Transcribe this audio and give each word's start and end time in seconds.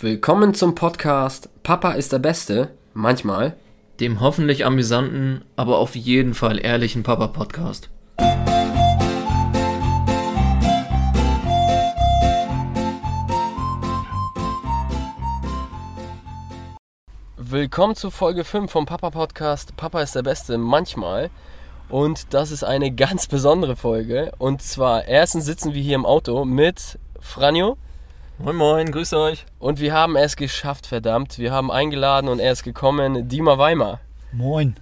Willkommen 0.00 0.54
zum 0.54 0.76
Podcast 0.76 1.48
Papa 1.64 1.90
ist 1.90 2.12
der 2.12 2.20
Beste, 2.20 2.70
manchmal. 2.94 3.56
Dem 3.98 4.20
hoffentlich 4.20 4.64
amüsanten, 4.64 5.44
aber 5.56 5.78
auf 5.78 5.96
jeden 5.96 6.34
Fall 6.34 6.64
ehrlichen 6.64 7.02
Papa-Podcast. 7.02 7.90
Willkommen 17.36 17.96
zu 17.96 18.12
Folge 18.12 18.44
5 18.44 18.70
vom 18.70 18.86
Papa 18.86 19.10
Podcast 19.10 19.76
Papa 19.76 20.00
ist 20.02 20.14
der 20.14 20.22
Beste, 20.22 20.58
manchmal. 20.58 21.28
Und 21.88 22.34
das 22.34 22.52
ist 22.52 22.62
eine 22.62 22.92
ganz 22.94 23.26
besondere 23.26 23.74
Folge. 23.74 24.30
Und 24.38 24.62
zwar, 24.62 25.06
erstens 25.08 25.44
sitzen 25.44 25.74
wir 25.74 25.82
hier 25.82 25.96
im 25.96 26.06
Auto 26.06 26.44
mit 26.44 27.00
Franjo. 27.18 27.76
Moin 28.40 28.54
Moin, 28.54 28.92
grüß 28.92 29.14
euch. 29.14 29.46
Und 29.58 29.80
wir 29.80 29.92
haben 29.92 30.14
es 30.14 30.36
geschafft, 30.36 30.86
verdammt. 30.86 31.40
Wir 31.40 31.50
haben 31.50 31.72
eingeladen 31.72 32.28
und 32.28 32.38
er 32.38 32.52
ist 32.52 32.62
gekommen, 32.62 33.28
Dima 33.28 33.58
Weimar. 33.58 33.98
Moin. 34.30 34.76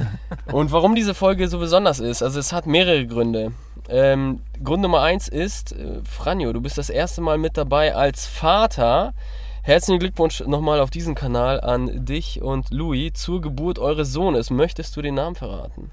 und 0.52 0.70
warum 0.70 0.94
diese 0.94 1.12
Folge 1.12 1.48
so 1.48 1.58
besonders 1.58 1.98
ist, 1.98 2.22
also 2.22 2.38
es 2.38 2.52
hat 2.52 2.66
mehrere 2.66 3.04
Gründe. 3.04 3.50
Ähm, 3.88 4.40
Grund 4.62 4.82
Nummer 4.82 5.00
eins 5.00 5.26
ist, 5.26 5.72
äh, 5.72 6.00
Franjo, 6.04 6.52
du 6.52 6.60
bist 6.60 6.78
das 6.78 6.90
erste 6.90 7.22
Mal 7.22 7.38
mit 7.38 7.56
dabei 7.56 7.92
als 7.96 8.28
Vater. 8.28 9.14
Herzlichen 9.62 9.98
Glückwunsch 9.98 10.38
nochmal 10.46 10.78
auf 10.78 10.90
diesem 10.90 11.16
Kanal 11.16 11.60
an 11.60 12.04
dich 12.04 12.40
und 12.40 12.70
Louis 12.70 13.14
zur 13.14 13.40
Geburt 13.40 13.80
eures 13.80 14.12
Sohnes. 14.12 14.50
Möchtest 14.50 14.96
du 14.96 15.02
den 15.02 15.16
Namen 15.16 15.34
verraten? 15.34 15.90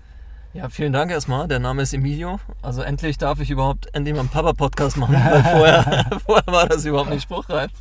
Ja, 0.54 0.68
vielen 0.70 0.94
Dank 0.94 1.12
erstmal. 1.12 1.48
Der 1.48 1.60
Name 1.60 1.84
ist 1.84 1.94
Emilio. 1.94 2.40
Also 2.62 2.82
endlich 2.82 3.18
darf 3.18 3.40
ich 3.40 3.52
überhaupt 3.52 3.88
endlich 3.94 4.14
mal 4.16 4.22
einen 4.22 4.30
Papa-Podcast 4.30 4.98
machen, 4.98 5.14
weil 5.16 5.44
vorher, 5.44 6.10
vorher 6.26 6.48
war 6.48 6.68
das 6.68 6.86
überhaupt 6.86 7.12
nicht 7.12 7.24
spruchreif. 7.24 7.72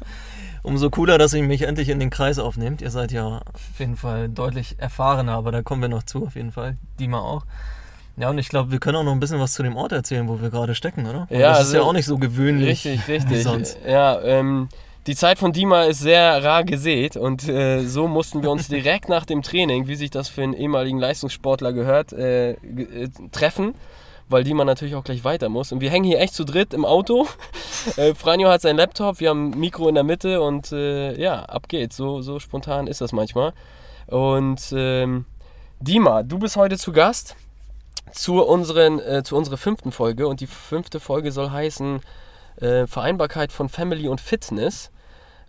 Umso 0.63 0.91
cooler, 0.91 1.17
dass 1.19 1.33
ihr 1.33 1.43
mich 1.43 1.63
endlich 1.63 1.89
in 1.89 1.99
den 1.99 2.11
Kreis 2.11 2.39
aufnehmt. 2.39 2.83
Ihr 2.83 2.91
seid 2.91 3.11
ja 3.11 3.39
auf 3.39 3.79
jeden 3.79 3.97
Fall 3.97 4.29
deutlich 4.29 4.75
erfahrener, 4.79 5.33
aber 5.33 5.51
da 5.51 5.63
kommen 5.63 5.81
wir 5.81 5.89
noch 5.89 6.03
zu, 6.03 6.27
auf 6.27 6.35
jeden 6.37 6.53
Fall. 6.53 6.77
Dima 7.01 7.21
auch. 7.21 7.45
Ja, 8.19 8.29
und 8.31 8.39
ich 8.39 8.49
glaube, 8.49 8.71
wir 8.73 8.81
können 8.81 8.97
auch 8.97 9.05
noch 9.05 9.13
ein 9.13 9.21
bisschen 9.21 9.39
was 9.41 9.53
zu 9.55 9.63
dem 9.63 9.77
Ort 9.77 9.93
erzählen, 9.93 10.29
wo 10.29 10.41
wir 10.43 10.51
gerade 10.51 10.75
stecken, 10.75 11.07
oder? 11.07 11.27
Weil 11.31 11.41
Ja, 11.41 11.51
das 11.51 11.59
also- 11.59 11.69
ist 11.71 11.75
ja 11.77 11.83
auch 11.83 11.93
nicht 11.93 12.07
so 12.07 12.19
gewöhnlich. 12.19 12.85
Richtig, 12.85 13.09
richtig. 13.09 13.43
sonst. 13.45 13.79
Ja, 13.87 14.21
ähm, 14.21 14.69
die 15.09 15.17
Zeit 15.17 15.39
von 15.39 15.55
Dima 15.55 15.85
ist 15.85 16.01
sehr 16.01 16.45
rar 16.45 16.65
gesät 16.65 17.17
und 17.17 17.49
äh, 17.49 17.81
so 17.81 18.07
mussten 18.07 18.43
wir 18.43 18.51
uns 18.51 18.69
direkt 18.69 19.09
nach 19.09 19.25
dem 19.25 19.43
Training, 19.43 19.89
wie 19.89 19.95
sich 19.95 20.11
das 20.11 20.29
für 20.29 20.43
einen 20.43 20.53
ehemaligen 20.53 20.99
Leistungssportler 20.99 21.73
gehört, 21.73 22.13
äh, 22.13 22.51
äh, 22.51 23.09
treffen, 23.33 23.75
weil 24.29 24.45
Dima 24.45 24.67
natürlich 24.67 24.95
auch 24.95 25.05
gleich 25.05 25.25
weiter 25.25 25.49
muss. 25.49 25.73
Und 25.73 25.81
wir 25.81 25.89
hängen 25.89 26.05
hier 26.05 26.21
echt 26.21 26.35
zu 26.35 26.45
dritt 26.45 26.75
im 26.75 26.85
Auto. 26.85 27.27
Äh, 27.97 28.15
Franjo 28.15 28.49
hat 28.49 28.61
sein 28.61 28.77
Laptop, 28.77 29.21
wir 29.21 29.31
haben 29.31 29.53
ein 29.53 29.61
Mikro 29.61 29.89
in 29.89 29.95
der 29.95 30.03
Mitte 30.03 30.43
und 30.43 30.73
äh, 30.73 31.19
ja, 31.19 31.45
ab 31.45 31.69
geht's. 31.69 31.97
So, 31.97 32.21
so 32.23 32.41
spontan 32.41 32.89
ist 32.89 33.01
das 33.01 33.13
manchmal. 33.13 33.53
Und 34.09 34.75
ähm, 34.77 35.27
Dima, 35.79 36.25
du 36.25 36.41
bist 36.41 36.57
heute 36.57 36.77
zu 36.77 36.91
Gast 36.91 37.37
zu, 38.13 38.43
unseren, 38.43 38.99
äh, 38.99 39.23
zu 39.23 39.37
unserer 39.37 39.57
fünften 39.57 39.93
Folge 39.93 40.27
und 40.27 40.41
die 40.41 40.49
fünfte 40.49 40.99
Folge 40.99 41.31
soll 41.31 41.51
heißen 41.51 42.01
äh, 42.61 42.87
Vereinbarkeit 42.89 43.53
von 43.53 43.69
Family 43.69 44.09
und 44.09 44.21
Fitness, 44.21 44.91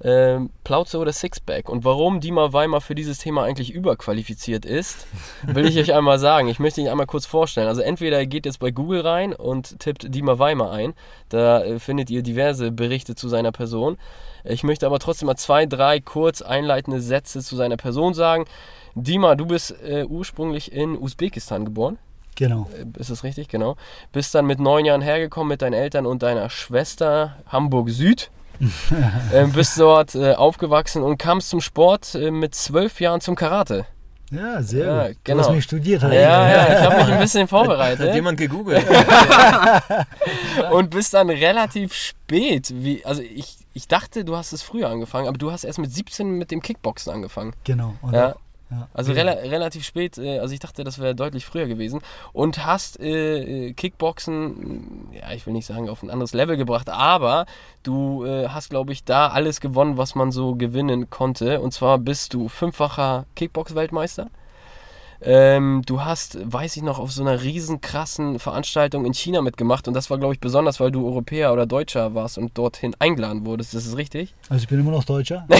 ähm, 0.01 0.49
Plauze 0.63 0.97
oder 0.97 1.11
Sixpack. 1.11 1.69
Und 1.69 1.83
warum 1.83 2.19
Dima 2.19 2.53
Weimar 2.53 2.81
für 2.81 2.95
dieses 2.95 3.19
Thema 3.19 3.43
eigentlich 3.43 3.73
überqualifiziert 3.73 4.65
ist, 4.65 5.07
will 5.43 5.65
ich 5.65 5.77
euch 5.77 5.93
einmal 5.93 6.19
sagen. 6.19 6.47
Ich 6.47 6.59
möchte 6.59 6.81
ihn 6.81 6.87
einmal 6.87 7.05
kurz 7.05 7.25
vorstellen. 7.25 7.67
Also 7.67 7.81
entweder 7.81 8.19
ihr 8.19 8.27
geht 8.27 8.45
jetzt 8.45 8.59
bei 8.59 8.71
Google 8.71 9.01
rein 9.01 9.33
und 9.33 9.79
tippt 9.79 10.13
Dima 10.13 10.39
Weimar 10.39 10.71
ein. 10.71 10.93
Da 11.29 11.63
äh, 11.63 11.79
findet 11.79 12.09
ihr 12.09 12.23
diverse 12.23 12.71
Berichte 12.71 13.15
zu 13.15 13.27
seiner 13.27 13.51
Person. 13.51 13.97
Ich 14.43 14.63
möchte 14.63 14.85
aber 14.85 14.99
trotzdem 14.99 15.27
mal 15.27 15.35
zwei, 15.35 15.65
drei 15.65 15.99
kurz 15.99 16.41
einleitende 16.41 17.01
Sätze 17.01 17.41
zu 17.41 17.55
seiner 17.55 17.77
Person 17.77 18.13
sagen. 18.13 18.45
Dima, 18.95 19.35
du 19.35 19.45
bist 19.45 19.75
äh, 19.83 20.05
ursprünglich 20.05 20.71
in 20.71 20.97
Usbekistan 20.97 21.65
geboren. 21.65 21.97
Genau. 22.35 22.69
Äh, 22.73 22.99
Ist 22.99 23.09
das 23.09 23.23
richtig? 23.23 23.49
Genau. 23.49 23.75
Bist 24.13 24.33
dann 24.33 24.45
mit 24.45 24.59
neun 24.59 24.85
Jahren 24.85 25.01
hergekommen 25.01 25.49
mit 25.49 25.61
deinen 25.61 25.73
Eltern 25.73 26.05
und 26.05 26.23
deiner 26.23 26.49
Schwester 26.49 27.35
Hamburg 27.47 27.89
Süd. 27.89 28.31
ähm, 29.33 29.51
bist 29.51 29.79
dort 29.79 30.15
äh, 30.15 30.33
aufgewachsen 30.33 31.01
und 31.03 31.17
kamst 31.17 31.49
zum 31.49 31.61
Sport 31.61 32.15
äh, 32.15 32.31
mit 32.31 32.55
zwölf 32.55 32.99
Jahren 32.99 33.21
zum 33.21 33.35
Karate. 33.35 33.85
Ja, 34.31 34.61
sehr 34.61 34.85
Ja, 34.85 35.07
gut. 35.07 35.17
genau. 35.23 35.37
Du 35.41 35.47
hast 35.49 35.55
mich 35.55 35.63
studiert. 35.63 36.03
Ja, 36.03 36.07
halt. 36.09 36.13
ja, 36.21 36.67
ich 36.73 36.83
habe 36.85 36.95
mich 37.03 37.13
ein 37.13 37.19
bisschen 37.19 37.41
Hat 37.43 37.49
vorbereitet 37.49 38.13
jemand 38.13 38.37
gegoogelt? 38.37 38.85
und 40.71 40.89
bist 40.91 41.13
dann 41.13 41.29
relativ 41.29 41.93
spät, 41.93 42.71
wie, 42.75 43.03
also 43.05 43.21
ich, 43.21 43.57
ich 43.73 43.87
dachte, 43.87 44.23
du 44.25 44.35
hast 44.35 44.53
es 44.53 44.61
früher 44.61 44.89
angefangen, 44.89 45.27
aber 45.27 45.37
du 45.37 45.51
hast 45.51 45.63
erst 45.63 45.79
mit 45.79 45.91
17 45.93 46.29
mit 46.37 46.51
dem 46.51 46.61
Kickboxen 46.61 47.11
angefangen. 47.11 47.53
Genau. 47.63 47.95
Und 48.01 48.13
Ja. 48.13 48.35
Ja. 48.71 48.87
Also 48.93 49.13
rela 49.13 49.31
relativ 49.31 49.83
spät, 49.83 50.17
äh, 50.17 50.39
also 50.39 50.53
ich 50.53 50.59
dachte, 50.59 50.83
das 50.83 50.99
wäre 50.99 51.15
deutlich 51.15 51.45
früher 51.45 51.67
gewesen. 51.67 52.01
Und 52.33 52.65
hast 52.65 52.99
äh, 52.99 53.67
äh, 53.69 53.73
Kickboxen, 53.73 55.09
mh, 55.11 55.17
ja, 55.17 55.31
ich 55.33 55.45
will 55.45 55.53
nicht 55.53 55.65
sagen, 55.65 55.89
auf 55.89 56.03
ein 56.03 56.09
anderes 56.09 56.33
Level 56.33 56.57
gebracht, 56.57 56.89
aber 56.89 57.45
du 57.83 58.25
äh, 58.25 58.49
hast, 58.49 58.69
glaube 58.69 58.91
ich, 58.91 59.03
da 59.03 59.27
alles 59.27 59.59
gewonnen, 59.59 59.97
was 59.97 60.15
man 60.15 60.31
so 60.31 60.55
gewinnen 60.55 61.09
konnte. 61.09 61.61
Und 61.61 61.71
zwar 61.71 61.97
bist 61.97 62.33
du 62.33 62.47
fünffacher 62.47 63.25
Kickbox-Weltmeister. 63.35 64.29
Ähm, 65.21 65.81
du 65.85 66.01
hast, 66.01 66.37
weiß 66.41 66.77
ich 66.77 66.83
noch, 66.83 66.99
auf 66.99 67.11
so 67.11 67.21
einer 67.21 67.43
riesen 67.43 67.81
krassen 67.81 68.39
Veranstaltung 68.39 69.05
in 69.05 69.13
China 69.13 69.41
mitgemacht 69.41 69.87
und 69.87 69.93
das 69.93 70.09
war, 70.09 70.17
glaube 70.17 70.33
ich, 70.33 70.39
besonders, 70.39 70.79
weil 70.79 70.91
du 70.91 71.05
Europäer 71.05 71.51
oder 71.51 71.65
Deutscher 71.65 72.15
warst 72.15 72.37
und 72.37 72.57
dorthin 72.57 72.95
eingeladen 72.99 73.45
wurdest. 73.45 73.73
Das 73.73 73.85
ist 73.85 73.97
richtig? 73.97 74.33
Also 74.49 74.63
ich 74.63 74.69
bin 74.69 74.79
immer 74.79 74.91
noch 74.91 75.03
Deutscher. 75.03 75.45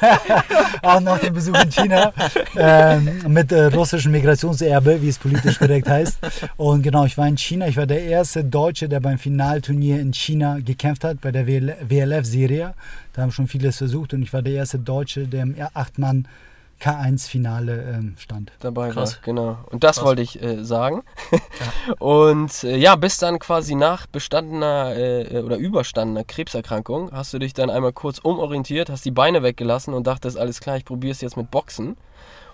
Auch 0.82 1.00
nach 1.00 1.18
dem 1.18 1.34
Besuch 1.34 1.54
in 1.62 1.70
China 1.70 2.12
ähm, 2.56 3.22
mit 3.28 3.52
äh, 3.52 3.66
russischem 3.66 4.12
Migrationserbe, 4.12 5.00
wie 5.00 5.08
es 5.08 5.18
politisch 5.18 5.58
korrekt 5.58 5.88
heißt. 5.88 6.18
Und 6.56 6.82
genau, 6.82 7.04
ich 7.04 7.16
war 7.16 7.26
in 7.26 7.38
China. 7.38 7.68
Ich 7.68 7.76
war 7.76 7.86
der 7.86 8.02
erste 8.02 8.44
Deutsche, 8.44 8.88
der 8.88 9.00
beim 9.00 9.18
Finalturnier 9.18 10.00
in 10.00 10.12
China 10.12 10.58
gekämpft 10.64 11.04
hat, 11.04 11.20
bei 11.20 11.32
der 11.32 11.46
WLF-Serie. 11.46 12.74
Da 13.12 13.22
haben 13.22 13.32
schon 13.32 13.48
vieles 13.48 13.78
versucht 13.78 14.14
und 14.14 14.22
ich 14.22 14.32
war 14.32 14.42
der 14.42 14.54
erste 14.54 14.78
Deutsche, 14.78 15.26
der 15.26 15.42
im 15.42 15.54
Acht-Mann 15.74 16.28
K1-Finale 16.80 17.94
ähm, 17.94 18.14
stand. 18.18 18.52
dabei 18.60 18.90
Krass. 18.90 19.14
war. 19.14 19.22
Genau. 19.22 19.58
Und 19.70 19.84
das 19.84 19.96
Krass. 19.96 20.06
wollte 20.06 20.22
ich 20.22 20.42
äh, 20.42 20.64
sagen. 20.64 21.02
Und 21.98 22.64
äh, 22.64 22.76
ja, 22.76 22.96
bis 22.96 23.18
dann 23.18 23.38
quasi 23.38 23.74
nach 23.74 24.06
bestandener 24.06 24.96
äh, 24.96 25.42
oder 25.42 25.56
überstandener 25.56 26.24
Krebserkrankung 26.24 27.10
hast 27.12 27.34
du 27.34 27.38
dich 27.38 27.52
dann 27.52 27.70
einmal 27.70 27.92
kurz 27.92 28.18
umorientiert, 28.18 28.90
hast 28.90 29.04
die 29.04 29.10
Beine 29.10 29.42
weggelassen 29.42 29.94
und 29.94 30.06
dachtest, 30.06 30.38
alles 30.38 30.60
klar, 30.60 30.76
ich 30.76 30.84
probiere 30.84 31.12
es 31.12 31.20
jetzt 31.20 31.36
mit 31.36 31.50
Boxen. 31.50 31.96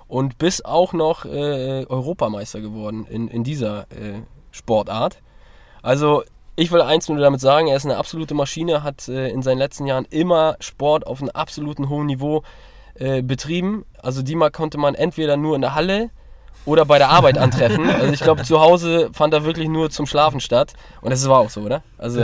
Und 0.06 0.36
bist 0.38 0.66
auch 0.66 0.92
noch 0.92 1.24
äh, 1.24 1.86
Europameister 1.86 2.60
geworden 2.60 3.06
in, 3.08 3.26
in 3.28 3.42
dieser 3.42 3.82
äh, 3.90 4.20
Sportart. 4.50 5.22
Also 5.82 6.22
ich 6.56 6.70
will 6.70 6.82
eins 6.82 7.08
nur 7.08 7.18
damit 7.18 7.40
sagen, 7.40 7.66
er 7.66 7.76
ist 7.76 7.84
eine 7.84 7.96
absolute 7.96 8.34
Maschine, 8.34 8.82
hat 8.82 9.08
äh, 9.08 9.28
in 9.28 9.42
seinen 9.42 9.58
letzten 9.58 9.86
Jahren 9.86 10.06
immer 10.10 10.56
Sport 10.60 11.06
auf 11.06 11.20
einem 11.20 11.30
absoluten 11.30 11.88
hohen 11.88 12.06
Niveau 12.06 12.42
äh, 12.94 13.22
betrieben. 13.22 13.84
Also 14.02 14.22
Dima 14.22 14.50
konnte 14.50 14.78
man 14.78 14.94
entweder 14.94 15.36
nur 15.36 15.54
in 15.54 15.62
der 15.62 15.74
Halle 15.74 16.10
oder 16.66 16.84
bei 16.84 16.98
der 16.98 17.10
Arbeit 17.10 17.38
antreffen. 17.38 17.90
Also 17.94 18.12
ich 18.12 18.20
glaube, 18.20 18.42
zu 18.42 18.60
Hause 18.60 19.10
fand 19.12 19.34
er 19.34 19.44
wirklich 19.44 19.68
nur 19.68 19.90
zum 19.90 20.06
Schlafen 20.06 20.40
statt. 20.40 20.72
Und 21.00 21.10
das 21.10 21.26
war 21.28 21.40
auch 21.40 21.50
so, 21.50 21.62
oder? 21.62 21.82
Also, 21.98 22.20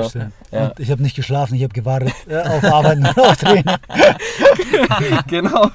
ja. 0.50 0.72
Ich 0.78 0.90
habe 0.90 1.02
nicht 1.02 1.16
geschlafen, 1.16 1.54
ich 1.54 1.62
habe 1.62 1.72
gewartet 1.72 2.12
äh, 2.28 2.38
auf 2.38 2.64
Arbeiten 2.64 3.06
und 3.06 3.18
auf 3.18 3.36
Training. 3.36 3.64
genau. 5.26 5.70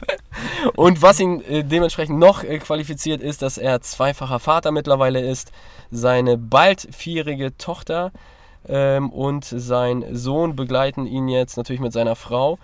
Und 0.76 1.02
was 1.02 1.20
ihn 1.20 1.42
äh, 1.42 1.64
dementsprechend 1.64 2.20
noch 2.20 2.44
äh, 2.44 2.60
qualifiziert 2.60 3.22
ist, 3.22 3.42
dass 3.42 3.58
er 3.58 3.82
zweifacher 3.82 4.40
Vater 4.40 4.72
mittlerweile 4.72 5.22
ist, 5.22 5.52
seine 5.92 6.38
bald 6.38 6.88
vierjährige 6.92 7.58
Tochter 7.58 8.12
ähm, 8.68 9.10
und 9.12 9.46
sein 9.46 10.06
Sohn 10.12 10.56
begleiten 10.56 11.06
ihn 11.08 11.28
jetzt 11.28 11.58
natürlich 11.58 11.82
mit 11.82 11.94
seiner 11.94 12.16
Frau. 12.16 12.58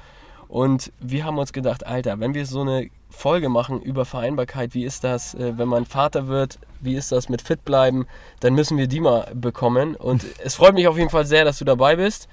Und 0.52 0.92
wir 1.00 1.24
haben 1.24 1.38
uns 1.38 1.54
gedacht, 1.54 1.88
Alter, 1.88 2.20
wenn 2.20 2.34
wir 2.34 2.46
so 2.46 2.60
eine 2.60 2.90
Folge 3.10 3.48
machen 3.48 3.82
über 3.82 4.04
Vereinbarkeit, 4.04 4.74
wie 4.74 4.84
ist 4.84 5.06
das, 5.06 5.34
äh, 5.34 5.58
wenn 5.58 5.70
man 5.70 5.86
Vater 5.86 6.28
wird, 6.28 6.60
wie 6.82 6.96
ist 6.96 7.14
das 7.14 7.30
mit 7.30 7.42
fit 7.42 7.64
bleiben, 7.64 8.06
dann 8.42 8.54
müssen 8.54 8.78
wir 8.78 8.88
Dima 8.88 9.28
bekommen. 9.34 9.96
Und 9.96 10.26
es 10.44 10.56
freut 10.56 10.74
mich 10.74 10.90
auf 10.90 10.98
jeden 10.98 11.10
Fall 11.10 11.26
sehr, 11.26 11.46
dass 11.46 11.60
du 11.60 11.64
dabei 11.64 11.96
bist. 11.96 12.28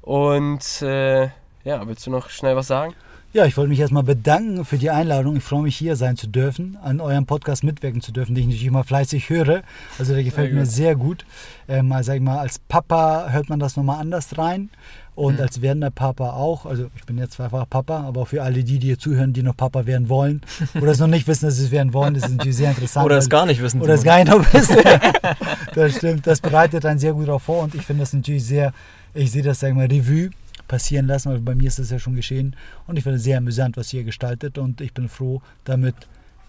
Und 0.00 0.80
äh, 0.82 1.24
ja, 1.64 1.86
willst 1.88 2.06
du 2.06 2.12
noch 2.12 2.30
schnell 2.30 2.54
was 2.54 2.68
sagen? 2.68 2.94
Ja, 3.32 3.46
ich 3.46 3.56
wollte 3.56 3.70
mich 3.70 3.80
erstmal 3.80 4.02
bedanken 4.04 4.64
für 4.64 4.78
die 4.78 4.90
Einladung. 4.90 5.36
Ich 5.36 5.44
freue 5.44 5.62
mich, 5.62 5.76
hier 5.76 5.94
sein 5.94 6.16
zu 6.16 6.28
dürfen, 6.28 6.76
an 6.82 7.00
eurem 7.00 7.26
Podcast 7.26 7.64
mitwirken 7.64 8.00
zu 8.00 8.10
dürfen, 8.10 8.34
den 8.34 8.42
ich 8.42 8.46
natürlich 8.46 8.66
immer 8.66 8.82
fleißig 8.82 9.28
höre. 9.28 9.62
Also 9.98 10.14
der 10.14 10.24
gefällt 10.24 10.50
Sehr 10.50 10.58
mir 10.58 10.66
sehr 10.66 10.96
gut. 10.96 11.24
Ähm, 11.68 11.94
sag 12.02 12.16
ich 12.16 12.22
mal, 12.22 12.38
als 12.38 12.58
Papa 12.58 13.28
hört 13.30 13.48
man 13.48 13.60
das 13.60 13.76
nochmal 13.76 14.00
anders 14.00 14.36
rein. 14.36 14.70
Und 15.14 15.34
Mhm. 15.36 15.40
als 15.42 15.60
werdender 15.60 15.90
Papa 15.90 16.30
auch. 16.30 16.64
Also 16.66 16.86
ich 16.96 17.04
bin 17.04 17.18
jetzt 17.18 17.32
zweifach 17.34 17.68
Papa, 17.68 18.00
aber 18.04 18.22
auch 18.22 18.28
für 18.28 18.42
alle 18.42 18.64
die, 18.64 18.78
die 18.78 18.86
hier 18.88 18.98
zuhören, 18.98 19.32
die 19.32 19.42
noch 19.42 19.56
Papa 19.56 19.84
werden 19.86 20.08
wollen 20.08 20.40
oder 20.80 20.92
es 20.92 20.98
noch 20.98 21.08
nicht 21.08 21.26
wissen, 21.28 21.46
dass 21.46 21.56
sie 21.56 21.64
es 21.64 21.70
werden 21.70 21.92
wollen, 21.92 22.14
das 22.14 22.24
ist 22.24 22.36
natürlich 22.36 22.56
sehr 22.56 22.70
interessant. 22.70 23.04
Oder 23.04 23.18
es 23.18 23.28
gar 23.28 23.44
nicht 23.44 23.60
wissen. 23.60 23.80
oder 23.82 23.94
es 23.94 24.02
gar 24.02 24.18
nicht 24.18 24.30
noch 24.30 24.52
wissen. 24.54 24.76
das 25.74 25.96
stimmt. 25.96 26.26
Das 26.26 26.40
bereitet 26.40 26.86
einen 26.86 26.98
sehr 26.98 27.12
gut 27.12 27.28
darauf 27.28 27.42
vor 27.42 27.62
und 27.64 27.74
ich 27.74 27.82
finde 27.82 28.02
das 28.02 28.12
natürlich 28.12 28.44
sehr, 28.44 28.72
ich 29.12 29.30
sehe 29.30 29.42
das, 29.42 29.60
sagen 29.60 29.78
wir 29.78 29.86
mal, 29.88 29.94
Revue 29.94 30.30
passieren 30.68 31.06
lassen, 31.06 31.30
weil 31.32 31.40
bei 31.40 31.54
mir 31.54 31.66
ist 31.66 31.78
das 31.80 31.90
ja 31.90 31.98
schon 31.98 32.14
geschehen. 32.14 32.54
Und 32.86 32.96
ich 32.96 33.02
finde 33.02 33.16
es 33.16 33.24
sehr 33.24 33.38
amüsant, 33.38 33.76
was 33.76 33.92
ihr 33.92 34.04
gestaltet 34.04 34.56
und 34.56 34.80
ich 34.80 34.94
bin 34.94 35.08
froh, 35.08 35.42
damit 35.64 35.94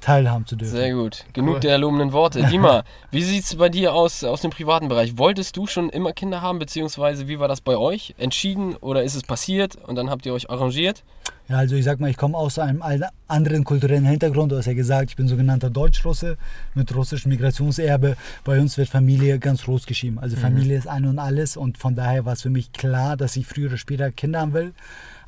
teilhaben 0.01 0.45
zu 0.45 0.55
dürfen. 0.55 0.75
Sehr 0.75 0.93
gut. 0.93 1.25
Genug 1.33 1.55
cool. 1.55 1.59
der 1.61 1.77
lobenden 1.77 2.11
Worte. 2.11 2.43
Dima, 2.51 2.83
wie 3.11 3.23
sieht 3.23 3.43
es 3.43 3.55
bei 3.55 3.69
dir 3.69 3.93
aus, 3.93 4.23
aus 4.23 4.41
dem 4.41 4.51
privaten 4.51 4.87
Bereich? 4.87 5.17
Wolltest 5.17 5.55
du 5.57 5.67
schon 5.67 5.89
immer 5.89 6.11
Kinder 6.13 6.41
haben, 6.41 6.59
beziehungsweise 6.59 7.27
wie 7.27 7.39
war 7.39 7.47
das 7.47 7.61
bei 7.61 7.77
euch? 7.77 8.15
Entschieden 8.17 8.75
oder 8.75 9.03
ist 9.03 9.15
es 9.15 9.23
passiert 9.23 9.75
und 9.87 9.95
dann 9.95 10.09
habt 10.09 10.25
ihr 10.25 10.33
euch 10.33 10.49
arrangiert? 10.49 11.03
Ja, 11.51 11.57
also 11.57 11.75
ich 11.75 11.83
sag 11.83 11.99
mal, 11.99 12.09
ich 12.09 12.15
komme 12.15 12.37
aus 12.37 12.57
einem 12.59 12.81
anderen 13.27 13.65
kulturellen 13.65 14.05
Hintergrund. 14.05 14.53
Du 14.53 14.57
hast 14.57 14.67
ja 14.67 14.73
gesagt, 14.73 15.09
ich 15.09 15.15
bin 15.17 15.27
sogenannter 15.27 15.69
Deutschrusse 15.69 16.37
mit 16.75 16.95
russischem 16.95 17.29
Migrationserbe. 17.29 18.15
Bei 18.45 18.59
uns 18.59 18.77
wird 18.77 18.87
Familie 18.87 19.37
ganz 19.37 19.63
groß 19.63 19.85
geschrieben. 19.85 20.17
Also 20.17 20.37
mhm. 20.37 20.41
Familie 20.41 20.77
ist 20.77 20.87
ein 20.87 21.05
und 21.05 21.19
alles 21.19 21.57
und 21.57 21.77
von 21.77 21.93
daher 21.95 22.25
war 22.25 22.33
es 22.33 22.41
für 22.41 22.49
mich 22.49 22.71
klar, 22.71 23.17
dass 23.17 23.35
ich 23.35 23.45
früher 23.47 23.67
oder 23.67 23.77
später 23.77 24.11
Kinder 24.11 24.39
haben 24.39 24.53
will. 24.53 24.73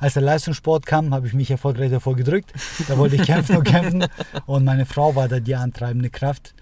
Als 0.04 0.12
der 0.12 0.22
Leistungssport 0.22 0.84
kam, 0.84 1.14
habe 1.14 1.26
ich 1.26 1.32
mich 1.32 1.50
erfolgreich 1.50 1.90
davor 1.90 2.14
gedrückt. 2.14 2.52
Da 2.88 2.98
wollte 2.98 3.16
ich 3.16 3.22
kämpfen 3.22 3.56
und 3.56 3.64
kämpfen 3.64 4.04
und 4.44 4.62
meine 4.62 4.84
Frau 4.84 5.16
war 5.16 5.28
da 5.28 5.40
die 5.40 5.54
antreibende 5.54 6.10
Kraft 6.10 6.52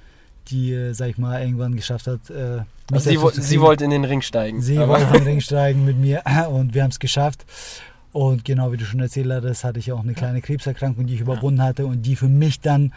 die, 0.48 0.72
äh, 0.72 0.92
sag 0.92 1.08
ich 1.08 1.18
mal, 1.18 1.42
irgendwann 1.42 1.74
geschafft 1.74 2.06
hat. 2.06 2.30
Äh, 2.30 2.60
also 2.92 3.10
sie, 3.10 3.20
wo, 3.20 3.30
sie 3.30 3.60
wollte 3.60 3.84
in 3.84 3.90
den 3.90 4.04
Ring 4.04 4.22
steigen. 4.22 4.62
Sie 4.62 4.78
wollte 4.78 5.06
in 5.06 5.12
den 5.12 5.22
Ring 5.24 5.40
steigen 5.40 5.84
mit 5.84 5.98
mir 5.98 6.22
und 6.50 6.72
wir 6.72 6.84
haben 6.84 6.90
es 6.90 7.00
geschafft. 7.00 7.44
Und 8.12 8.44
genau 8.44 8.70
wie 8.70 8.76
du 8.76 8.84
schon 8.84 9.00
erzählt 9.00 9.28
hast, 9.44 9.64
hatte 9.64 9.80
ich 9.80 9.90
auch 9.90 10.04
eine 10.04 10.14
kleine 10.14 10.40
Krebserkrankung, 10.40 11.06
die 11.06 11.14
ich 11.14 11.20
überwunden 11.20 11.62
hatte 11.62 11.84
und 11.86 12.02
die 12.02 12.14
für 12.14 12.28
mich 12.28 12.60
dann, 12.60 12.92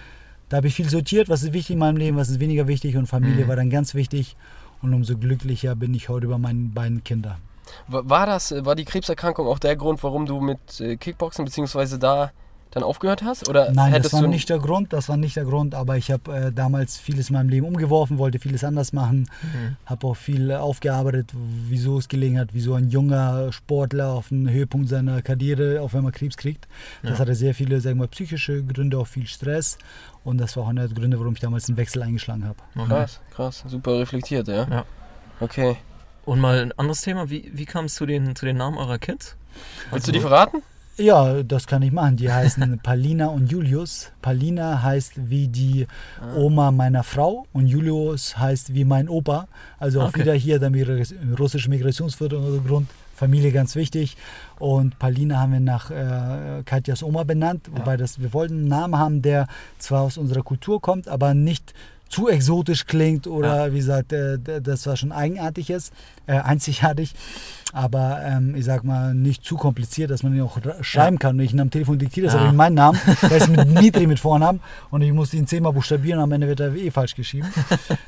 da 0.49 0.57
habe 0.57 0.67
ich 0.67 0.75
viel 0.75 0.89
sortiert, 0.89 1.27
was 1.27 1.41
ist 1.41 1.53
wichtig 1.53 1.73
in 1.73 1.79
meinem 1.79 1.97
Leben, 1.97 2.17
was 2.17 2.29
ist 2.29 2.39
weniger 2.39 2.67
wichtig 2.67 2.97
und 2.97 3.07
Familie 3.07 3.45
mhm. 3.45 3.47
war 3.47 3.55
dann 3.55 3.71
ganz 3.71 3.95
wichtig 3.95 4.35
und 4.83 4.93
umso 4.93 5.17
glücklicher 5.17 5.75
bin 5.75 5.95
ich 5.95 6.07
heute 6.07 6.27
über 6.27 6.37
meine 6.37 6.69
beiden 6.69 7.03
Kinder. 7.03 7.39
War 7.87 8.25
das, 8.25 8.53
war 8.65 8.75
die 8.75 8.85
Krebserkrankung 8.85 9.47
auch 9.47 9.59
der 9.59 9.75
Grund, 9.75 10.03
warum 10.03 10.25
du 10.25 10.39
mit 10.39 10.79
äh, 10.79 10.97
Kickboxen 10.97 11.45
bzw. 11.45 11.97
da 11.97 12.31
dann 12.75 12.83
aufgehört 12.83 13.23
hast? 13.23 13.47
Oder 13.47 13.71
Nein, 13.71 14.01
das 14.01 14.11
war 14.11 14.27
nicht 14.27 14.49
der 14.49 14.59
Grund, 14.59 14.91
das 14.91 15.07
war 15.07 15.15
nicht 15.15 15.37
der 15.37 15.45
Grund, 15.45 15.73
aber 15.73 15.95
ich 15.95 16.11
habe 16.11 16.35
äh, 16.35 16.51
damals 16.51 16.97
vieles 16.97 17.29
in 17.29 17.35
meinem 17.35 17.49
Leben 17.49 17.65
umgeworfen, 17.65 18.17
wollte 18.17 18.37
vieles 18.37 18.65
anders 18.65 18.91
machen, 18.91 19.29
mhm. 19.41 19.77
habe 19.85 20.07
auch 20.07 20.15
viel 20.15 20.51
aufgearbeitet, 20.51 21.31
wieso 21.33 21.97
es 21.97 22.09
gelegen 22.09 22.37
hat, 22.37 22.49
wieso 22.51 22.73
ein 22.73 22.89
junger 22.89 23.51
Sportler 23.53 24.09
auf 24.09 24.27
den 24.27 24.49
Höhepunkt 24.49 24.89
seiner 24.89 25.21
Karriere 25.21 25.81
auf 25.81 25.95
einmal 25.95 26.11
Krebs 26.11 26.35
kriegt. 26.35 26.67
Das 27.01 27.13
ja. 27.13 27.19
hatte 27.19 27.33
sehr 27.33 27.55
viele, 27.55 27.79
sagen 27.79 27.99
wir, 27.99 28.07
psychische 28.07 28.61
Gründe, 28.63 28.99
auch 28.99 29.07
viel 29.07 29.25
Stress 29.25 29.77
und 30.25 30.37
das 30.37 30.57
war 30.57 30.65
auch 30.65 30.69
einer 30.69 30.87
der 30.87 30.95
Gründe, 30.95 31.17
warum 31.17 31.33
ich 31.33 31.39
damals 31.39 31.69
einen 31.69 31.77
Wechsel 31.77 32.03
eingeschlagen 32.03 32.43
habe. 32.43 32.57
Okay. 32.75 32.87
Krass, 32.89 33.21
krass, 33.33 33.63
super 33.67 33.97
reflektiert, 33.99 34.49
ja. 34.49 34.67
ja. 34.69 34.85
Okay. 35.39 35.77
Und 36.25 36.39
mal 36.39 36.59
ein 36.59 36.71
anderes 36.73 37.01
Thema, 37.01 37.29
wie, 37.29 37.51
wie 37.53 37.65
kam 37.65 37.85
es 37.85 37.95
zu 37.95 38.05
den, 38.05 38.35
zu 38.35 38.45
den 38.45 38.57
Namen 38.57 38.77
eurer 38.77 38.97
Kids? 38.97 39.35
Willst 39.91 39.93
also, 39.93 40.05
du 40.07 40.11
die 40.13 40.19
verraten? 40.19 40.63
Ja, 40.97 41.43
das 41.43 41.67
kann 41.67 41.81
ich 41.81 41.91
machen. 41.91 42.15
Die 42.15 42.31
heißen 42.31 42.79
Palina 42.83 43.27
und 43.27 43.51
Julius. 43.51 44.11
Palina 44.21 44.81
heißt 44.81 45.29
wie 45.29 45.47
die 45.49 45.87
ah. 46.21 46.35
Oma 46.35 46.71
meiner 46.71 47.03
Frau 47.03 47.45
und 47.51 47.67
Julius 47.67 48.37
heißt 48.37 48.73
wie 48.73 48.85
mein 48.85 49.09
Opa. 49.09 49.47
Also 49.77 50.01
auch 50.01 50.09
okay. 50.09 50.21
wieder 50.21 50.33
hier 50.33 50.59
der 50.59 50.71
russische 51.37 51.69
Migrationshintergrund. 51.69 52.89
Familie 53.13 53.51
ganz 53.51 53.75
wichtig. 53.75 54.17
Und 54.59 54.99
Palina 54.99 55.39
haben 55.39 55.53
wir 55.53 55.59
nach 55.59 55.91
äh, 55.91 56.63
Katjas 56.65 57.03
Oma 57.03 57.23
benannt, 57.23 57.69
wobei 57.71 57.91
ja. 57.91 57.97
das, 57.97 58.19
wir 58.19 58.33
wollten 58.33 58.55
einen 58.55 58.67
Namen 58.67 58.97
haben, 58.97 59.21
der 59.21 59.47
zwar 59.77 60.01
aus 60.01 60.17
unserer 60.17 60.43
Kultur 60.43 60.81
kommt, 60.81 61.07
aber 61.07 61.33
nicht 61.33 61.73
zu 62.09 62.29
exotisch 62.29 62.85
klingt 62.85 63.27
oder 63.27 63.67
ja. 63.67 63.73
wie 63.73 63.77
gesagt, 63.77 64.13
äh, 64.13 64.37
das 64.61 64.85
war 64.87 64.95
schon 64.95 65.11
eigenartig 65.11 65.69
ist, 65.69 65.91
äh, 66.27 66.33
einzigartig, 66.33 67.13
aber 67.73 68.21
ähm, 68.23 68.55
ich 68.55 68.65
sag 68.65 68.83
mal 68.83 69.13
nicht 69.13 69.43
zu 69.43 69.55
kompliziert, 69.57 70.11
dass 70.11 70.23
man 70.23 70.33
ihn 70.33 70.41
auch 70.41 70.57
schreiben 70.81 71.19
kann. 71.19 71.35
Und 71.35 71.41
ich 71.41 71.59
am 71.59 71.71
Telefon 71.71 71.99
diktiere, 71.99 72.25
das 72.25 72.33
ja. 72.33 72.39
habe 72.39 72.49
ich 72.49 72.55
meinen 72.55 72.75
Namen, 72.75 72.99
der 73.21 73.37
ist 73.37 73.49
mit 73.49 73.67
Mitri 73.67 74.07
mit 74.07 74.19
Vornamen 74.19 74.59
und 74.91 75.01
ich 75.01 75.11
muss 75.11 75.33
ihn 75.33 75.47
zehnmal 75.47 75.73
buchstabieren, 75.73 76.19
am 76.19 76.31
Ende 76.31 76.47
wird 76.47 76.59
er 76.59 76.73
eh 76.75 76.91
falsch 76.91 77.15
geschrieben. 77.15 77.47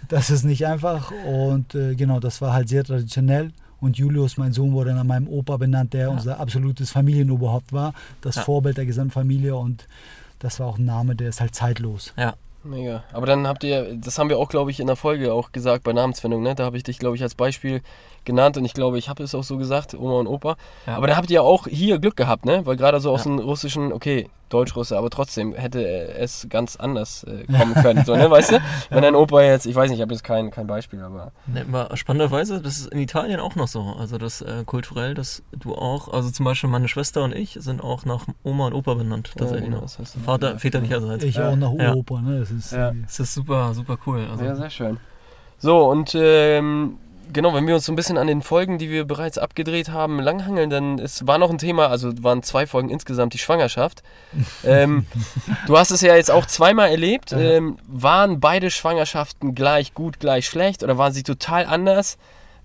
Das 0.10 0.30
ist 0.30 0.46
nicht 0.46 0.66
einfach 0.66 1.12
und 1.26 1.76
äh, 1.76 1.96
genau, 1.96 2.22
das 2.22 2.42
war 2.42 2.54
halt 2.54 2.70
sehr 2.70 2.84
traditionell. 2.84 3.52
Und 3.82 3.98
Julius, 3.98 4.38
mein 4.38 4.54
Sohn, 4.54 4.72
wurde 4.72 4.94
nach 4.94 5.04
meinem 5.04 5.28
Opa 5.28 5.58
benannt, 5.58 5.94
der 5.94 6.04
ja. 6.04 6.10
unser 6.10 6.40
absolutes 6.40 6.92
Familienoberhaupt 6.92 7.74
war, 7.74 7.94
das 8.22 8.36
ja. 8.36 8.42
Vorbild 8.44 8.78
der 8.78 8.86
Gesamtfamilie 8.86 9.56
und 9.56 9.88
das 10.40 10.60
war 10.60 10.68
auch 10.68 10.78
ein 10.78 10.86
Name, 10.86 11.16
der 11.16 11.30
ist 11.30 11.42
halt 11.42 11.54
zeitlos. 11.54 12.14
Ja, 12.18 12.36
Mega. 12.68 13.04
Aber 13.14 13.26
dann 13.26 13.48
habt 13.48 13.64
ihr, 13.64 13.96
das 13.96 14.20
haben 14.20 14.30
wir 14.30 14.38
auch, 14.38 14.50
glaube 14.50 14.72
ich, 14.72 14.80
in 14.80 14.88
der 14.88 14.96
Folge 14.96 15.34
auch 15.34 15.52
gesagt 15.52 15.84
bei 15.84 15.94
Namensfindung, 15.94 16.44
ne? 16.44 16.56
Da 16.56 16.66
habe 16.66 16.78
ich 16.78 16.84
dich, 16.84 17.00
glaube 17.00 17.16
ich, 17.16 17.24
als 17.24 17.36
Beispiel 17.36 17.82
genannt 18.26 18.58
und 18.58 18.66
ich 18.66 18.74
glaube, 18.74 18.98
ich 19.00 19.10
habe 19.10 19.24
es 19.24 19.34
auch 19.34 19.44
so 19.44 19.58
gesagt, 19.58 19.94
Oma 19.94 20.20
und 20.20 20.28
Opa. 20.28 20.58
Ja. 20.86 20.98
Aber 20.98 21.08
da 21.08 21.16
habt 21.16 21.32
ihr 21.32 21.42
auch 21.42 21.68
hier 21.68 21.98
Glück 21.98 22.16
gehabt, 22.16 22.46
ne? 22.46 22.66
Weil 22.66 22.76
gerade 22.76 23.00
so 23.00 23.12
aus 23.12 23.26
ja. 23.26 23.32
dem 23.32 23.40
russischen, 23.40 23.94
okay, 23.94 24.30
Deutsch-Russe, 24.50 24.98
aber 24.98 25.10
trotzdem 25.10 25.54
hätte 25.54 25.84
es 25.84 26.48
ganz 26.50 26.76
anders 26.76 27.24
äh, 27.24 27.46
kommen 27.58 27.74
können, 27.76 28.06
so, 28.06 28.16
ne? 28.16 28.30
Weißt 28.30 28.52
du? 28.52 28.62
Wenn 28.90 29.02
dein 29.02 29.16
Opa 29.16 29.42
jetzt, 29.42 29.66
ich 29.66 29.76
weiß 29.76 29.90
nicht, 29.90 30.00
ich 30.00 30.02
habe 30.02 30.14
jetzt 30.14 30.24
kein, 30.24 30.52
kein 30.52 30.68
Beispiel, 30.68 31.02
aber. 31.02 31.32
Ne, 31.48 31.66
aber 31.68 31.96
spannenderweise, 31.98 32.62
das 32.62 32.80
ist 32.80 32.88
in 32.88 33.00
Italien 33.00 33.40
auch 33.40 33.56
noch 33.56 33.68
so. 33.68 33.82
Also 34.00 34.18
das 34.18 34.42
äh, 34.42 34.64
kulturell, 34.66 35.14
dass 35.14 35.44
du 35.52 35.76
auch, 35.76 36.14
also 36.14 36.30
zum 36.30 36.46
Beispiel 36.46 36.70
meine 36.70 36.88
Schwester 36.88 37.24
und 37.24 37.36
ich 37.36 37.58
sind 37.60 37.84
auch 37.84 38.06
nach 38.06 38.26
Oma 38.44 38.68
und 38.68 38.74
Opa 38.74 38.94
benannt, 38.94 39.32
tatsächlich 39.38 39.70
oh, 39.70 39.76
noch. 39.76 39.82
Das 39.82 40.00
heißt, 40.00 40.18
Vater, 40.24 40.60
väterlicherseits. 40.60 41.24
Ich 41.24 41.40
auch 41.40 41.56
nach 41.56 41.72
Opa, 41.72 42.22
ne? 42.22 42.46
Das 42.58 42.66
ist, 42.66 42.72
ja. 42.74 42.92
das 43.04 43.20
ist 43.20 43.34
super, 43.34 43.74
super 43.74 43.98
cool. 44.06 44.28
Also. 44.30 44.44
Ja, 44.44 44.56
sehr 44.56 44.70
schön. 44.70 44.98
So, 45.60 45.90
und 45.90 46.16
ähm, 46.16 46.98
genau, 47.34 47.54
wenn 47.54 47.68
wir 47.68 47.76
uns 47.76 47.86
so 47.86 47.92
ein 47.92 47.96
bisschen 47.96 48.18
an 48.18 48.28
den 48.28 48.42
Folgen, 48.42 48.78
die 48.78 48.90
wir 48.90 49.06
bereits 49.06 49.38
abgedreht 49.38 49.90
haben, 49.90 50.20
langhangeln, 50.20 50.70
dann 50.70 51.00
es 51.00 51.26
war 51.26 51.38
noch 51.38 51.50
ein 51.50 51.58
Thema, 51.58 51.88
also 51.88 52.12
waren 52.24 52.44
zwei 52.44 52.68
Folgen 52.68 52.90
insgesamt 52.90 53.34
die 53.34 53.40
Schwangerschaft. 53.40 54.04
ähm, 54.64 55.06
du 55.66 55.78
hast 55.78 55.92
es 55.92 56.02
ja 56.02 56.16
jetzt 56.16 56.32
auch 56.32 56.46
zweimal 56.46 56.90
erlebt. 56.90 57.32
Ähm, 57.32 57.78
waren 57.88 58.40
beide 58.40 58.70
Schwangerschaften 58.70 59.56
gleich 59.56 59.94
gut, 59.94 60.20
gleich 60.20 60.48
schlecht 60.48 60.84
oder 60.84 60.98
waren 60.98 61.14
sie 61.14 61.24
total 61.24 61.66
anders? 61.66 62.18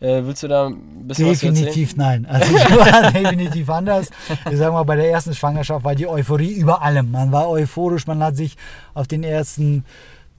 Äh, 0.03 0.27
willst 0.27 0.43
du 0.43 0.49
da 0.49 0.67
ein 0.67 1.07
bisschen 1.07 1.29
Definitiv 1.29 1.97
nein. 1.97 2.27
Also 2.27 2.55
ich 2.55 2.71
war 2.77 3.13
definitiv 3.13 3.71
anders. 3.71 4.11
Ich 4.51 4.59
sag 4.59 4.73
mal, 4.73 4.83
bei 4.83 4.97
der 4.97 5.09
ersten 5.09 5.33
Schwangerschaft 5.33 5.85
war 5.85 5.95
die 5.95 6.09
Euphorie 6.09 6.53
über 6.53 6.83
allem. 6.83 7.11
Man 7.13 7.31
war 7.31 7.49
euphorisch, 7.49 8.07
man 8.07 8.23
hat 8.23 8.37
sich 8.37 8.57
auf 8.95 9.07
den 9.07 9.23
ersten 9.23 9.85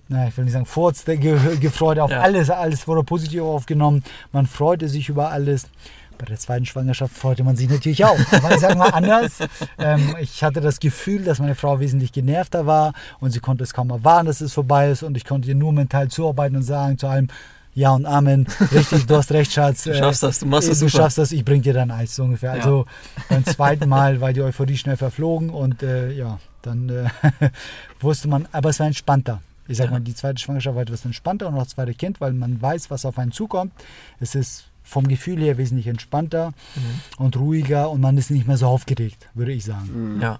na, 0.09 0.27
ich 0.27 0.37
will 0.37 0.43
nicht 0.43 0.53
sagen 0.53 0.65
Furz, 0.65 1.05
gefreut 1.05 1.97
auf 1.97 2.11
ja. 2.11 2.19
alles, 2.19 2.49
alles 2.49 2.87
wurde 2.87 3.03
positiv 3.03 3.41
aufgenommen. 3.41 4.03
Man 4.33 4.47
freute 4.47 4.89
sich 4.89 5.07
über 5.07 5.31
alles. 5.31 5.69
Bei 6.17 6.25
der 6.25 6.37
zweiten 6.37 6.65
Schwangerschaft 6.65 7.15
freute 7.15 7.43
man 7.43 7.55
sich 7.55 7.69
natürlich 7.69 8.05
auch. 8.05 8.19
Aber 8.31 8.53
ich 8.53 8.59
sage 8.59 8.75
mal 8.75 8.89
anders. 8.89 9.39
Ähm, 9.79 10.15
ich 10.19 10.43
hatte 10.43 10.61
das 10.61 10.79
Gefühl, 10.79 11.23
dass 11.23 11.39
meine 11.39 11.55
Frau 11.55 11.79
wesentlich 11.79 12.11
genervter 12.11 12.65
war 12.65 12.93
und 13.19 13.31
sie 13.31 13.39
konnte 13.39 13.63
es 13.63 13.73
kaum 13.73 13.89
erwarten, 13.89 14.27
dass 14.27 14.41
es 14.41 14.53
vorbei 14.53 14.91
ist 14.91 15.03
und 15.03 15.17
ich 15.17 15.25
konnte 15.25 15.47
ihr 15.47 15.55
nur 15.55 15.73
mental 15.73 16.09
zuarbeiten 16.09 16.55
und 16.55 16.63
sagen 16.63 16.97
zu 16.97 17.07
allem, 17.07 17.29
ja 17.75 17.91
und 17.91 18.05
Amen. 18.05 18.47
Richtig, 18.71 19.05
du 19.05 19.15
hast 19.15 19.31
recht, 19.31 19.51
Schatz. 19.51 19.83
Du 19.83 19.95
schaffst 19.95 20.23
das, 20.23 20.39
du 20.39 20.45
machst 20.45 20.69
es. 20.69 20.79
Du 20.79 20.89
super. 20.89 21.03
schaffst 21.03 21.17
das, 21.17 21.31
ich 21.31 21.43
bring 21.43 21.61
dir 21.61 21.73
dein 21.73 21.91
Eis 21.91 22.15
so 22.15 22.23
ungefähr. 22.23 22.55
Ja. 22.55 22.61
Also 22.61 22.85
beim 23.29 23.45
zweiten 23.45 23.89
Mal 23.89 24.21
war 24.21 24.33
die 24.33 24.41
Euphorie 24.41 24.77
schnell 24.77 24.97
verflogen 24.97 25.49
und 25.49 25.83
äh, 25.83 26.11
ja, 26.11 26.39
dann 26.61 26.89
äh, 26.89 27.09
wusste 27.99 28.27
man, 28.27 28.47
aber 28.51 28.69
es 28.69 28.79
war 28.79 28.87
entspannter. 28.87 29.41
Ich 29.67 29.77
sag 29.77 29.85
ja. 29.85 29.91
mal, 29.91 30.01
die 30.01 30.13
zweite 30.13 30.41
Schwangerschaft 30.41 30.75
war 30.75 30.83
etwas 30.83 31.05
entspannter 31.05 31.47
und 31.47 31.55
auch 31.55 31.63
das 31.63 31.69
zweite 31.69 31.93
Kind, 31.93 32.19
weil 32.19 32.33
man 32.33 32.61
weiß, 32.61 32.91
was 32.91 33.05
auf 33.05 33.17
einen 33.17 33.31
zukommt. 33.31 33.71
Es 34.19 34.35
ist 34.35 34.65
vom 34.83 35.07
Gefühl 35.07 35.39
her 35.39 35.57
wesentlich 35.57 35.87
entspannter 35.87 36.53
mhm. 36.75 37.23
und 37.25 37.37
ruhiger 37.37 37.89
und 37.89 38.01
man 38.01 38.17
ist 38.17 38.29
nicht 38.29 38.47
mehr 38.47 38.57
so 38.57 38.67
aufgeregt, 38.67 39.29
würde 39.33 39.53
ich 39.53 39.63
sagen. 39.63 40.15
Mhm. 40.15 40.21
Ja. 40.21 40.39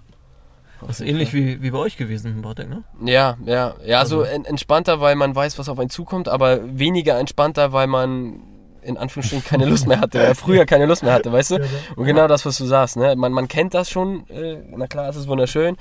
Das 0.86 1.00
ist 1.00 1.06
ähnlich 1.06 1.32
wie, 1.32 1.62
wie 1.62 1.70
bei 1.70 1.78
euch 1.78 1.96
gewesen, 1.96 2.42
Bartek, 2.42 2.68
ne? 2.68 2.84
Ja, 3.04 3.36
ja. 3.44 3.74
Ja, 3.84 4.00
also, 4.00 4.22
also 4.22 4.44
entspannter, 4.44 5.00
weil 5.00 5.16
man 5.16 5.34
weiß, 5.34 5.58
was 5.58 5.68
auf 5.68 5.78
einen 5.78 5.90
zukommt, 5.90 6.28
aber 6.28 6.60
weniger 6.78 7.18
entspannter, 7.18 7.72
weil 7.72 7.86
man 7.86 8.42
in 8.82 8.98
Anführungsstrichen 8.98 9.44
keine 9.44 9.64
Lust 9.64 9.86
mehr 9.86 10.00
hatte, 10.00 10.18
oder 10.22 10.34
früher 10.34 10.66
keine 10.66 10.86
Lust 10.86 11.02
mehr 11.02 11.12
hatte, 11.14 11.32
weißt 11.32 11.52
du? 11.52 11.60
Und 11.96 12.04
genau 12.04 12.28
das, 12.28 12.44
was 12.44 12.58
du 12.58 12.64
sagst, 12.66 12.96
ne? 12.96 13.16
Man, 13.16 13.32
man 13.32 13.48
kennt 13.48 13.74
das 13.74 13.90
schon, 13.90 14.28
äh, 14.28 14.58
na 14.76 14.86
klar, 14.86 15.08
es 15.08 15.16
ist 15.16 15.26
wunderschön, 15.26 15.76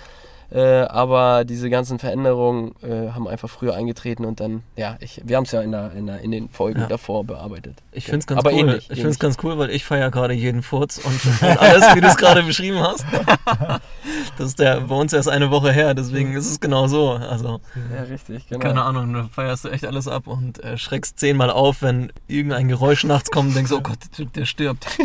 äh, 0.54 0.82
aber 0.84 1.46
diese 1.46 1.70
ganzen 1.72 1.98
Veränderungen 1.98 2.76
äh, 2.84 3.10
haben 3.10 3.28
einfach 3.28 3.50
früher 3.50 3.74
eingetreten 3.74 4.24
und 4.24 4.40
dann, 4.40 4.62
ja, 4.76 4.98
ich, 5.00 5.20
wir 5.26 5.38
haben 5.38 5.46
es 5.46 5.52
ja 5.52 5.62
in, 5.62 5.72
der, 5.72 5.92
in, 5.94 6.06
der, 6.06 6.20
in 6.22 6.30
den 6.30 6.50
Folgen 6.50 6.82
ja. 6.82 6.88
davor 6.88 7.24
bearbeitet. 7.24 7.82
Ich 7.92 8.06
finde 8.06 8.20
es 8.20 8.28
ganz 8.28 8.40
aber 8.40 8.52
cool. 8.52 8.60
Ähnlich, 8.60 8.90
ich 8.92 8.98
finde 8.98 9.10
es 9.10 9.20
ganz 9.20 9.38
cool, 9.42 9.58
weil 9.58 9.72
ich 9.72 9.84
feiere 9.84 10.12
gerade 10.12 10.36
jeden 10.36 10.62
Furz 10.62 11.00
und, 11.00 11.20
und 11.42 11.58
alles, 11.60 11.96
wie 11.96 12.02
du 12.02 12.08
es 12.08 12.18
gerade 12.18 12.44
beschrieben 12.44 12.80
hast. 12.80 13.06
Das 14.38 14.48
ist 14.48 14.60
der 14.60 14.82
bei 14.82 14.96
uns 14.96 15.14
erst 15.14 15.30
eine 15.30 15.52
Woche 15.52 15.72
her, 15.72 15.94
deswegen 15.94 16.34
ist 16.34 16.50
es 16.50 16.60
genau 16.60 16.88
so. 16.88 17.12
Also, 17.12 17.62
ja, 17.96 18.04
richtig, 18.04 18.48
genau. 18.48 18.60
Keine 18.60 18.84
Ahnung, 18.84 19.14
da 19.14 19.30
feierst 19.32 19.66
du 19.66 19.70
echt 19.70 19.86
alles 19.86 20.08
ab 20.08 20.28
und 20.28 20.64
äh, 20.64 20.78
schreckst 20.78 21.20
zehnmal 21.20 21.50
auf, 21.50 21.82
wenn 21.82 22.12
irgendein 22.28 22.68
Geräusch 22.68 23.04
nachts 23.04 23.32
kommt 23.32 23.50
und 23.50 23.56
denkst, 23.56 23.72
oh 23.72 23.82
Gott, 23.82 24.00
der, 24.18 24.26
der 24.26 24.46
stirbt. 24.46 24.88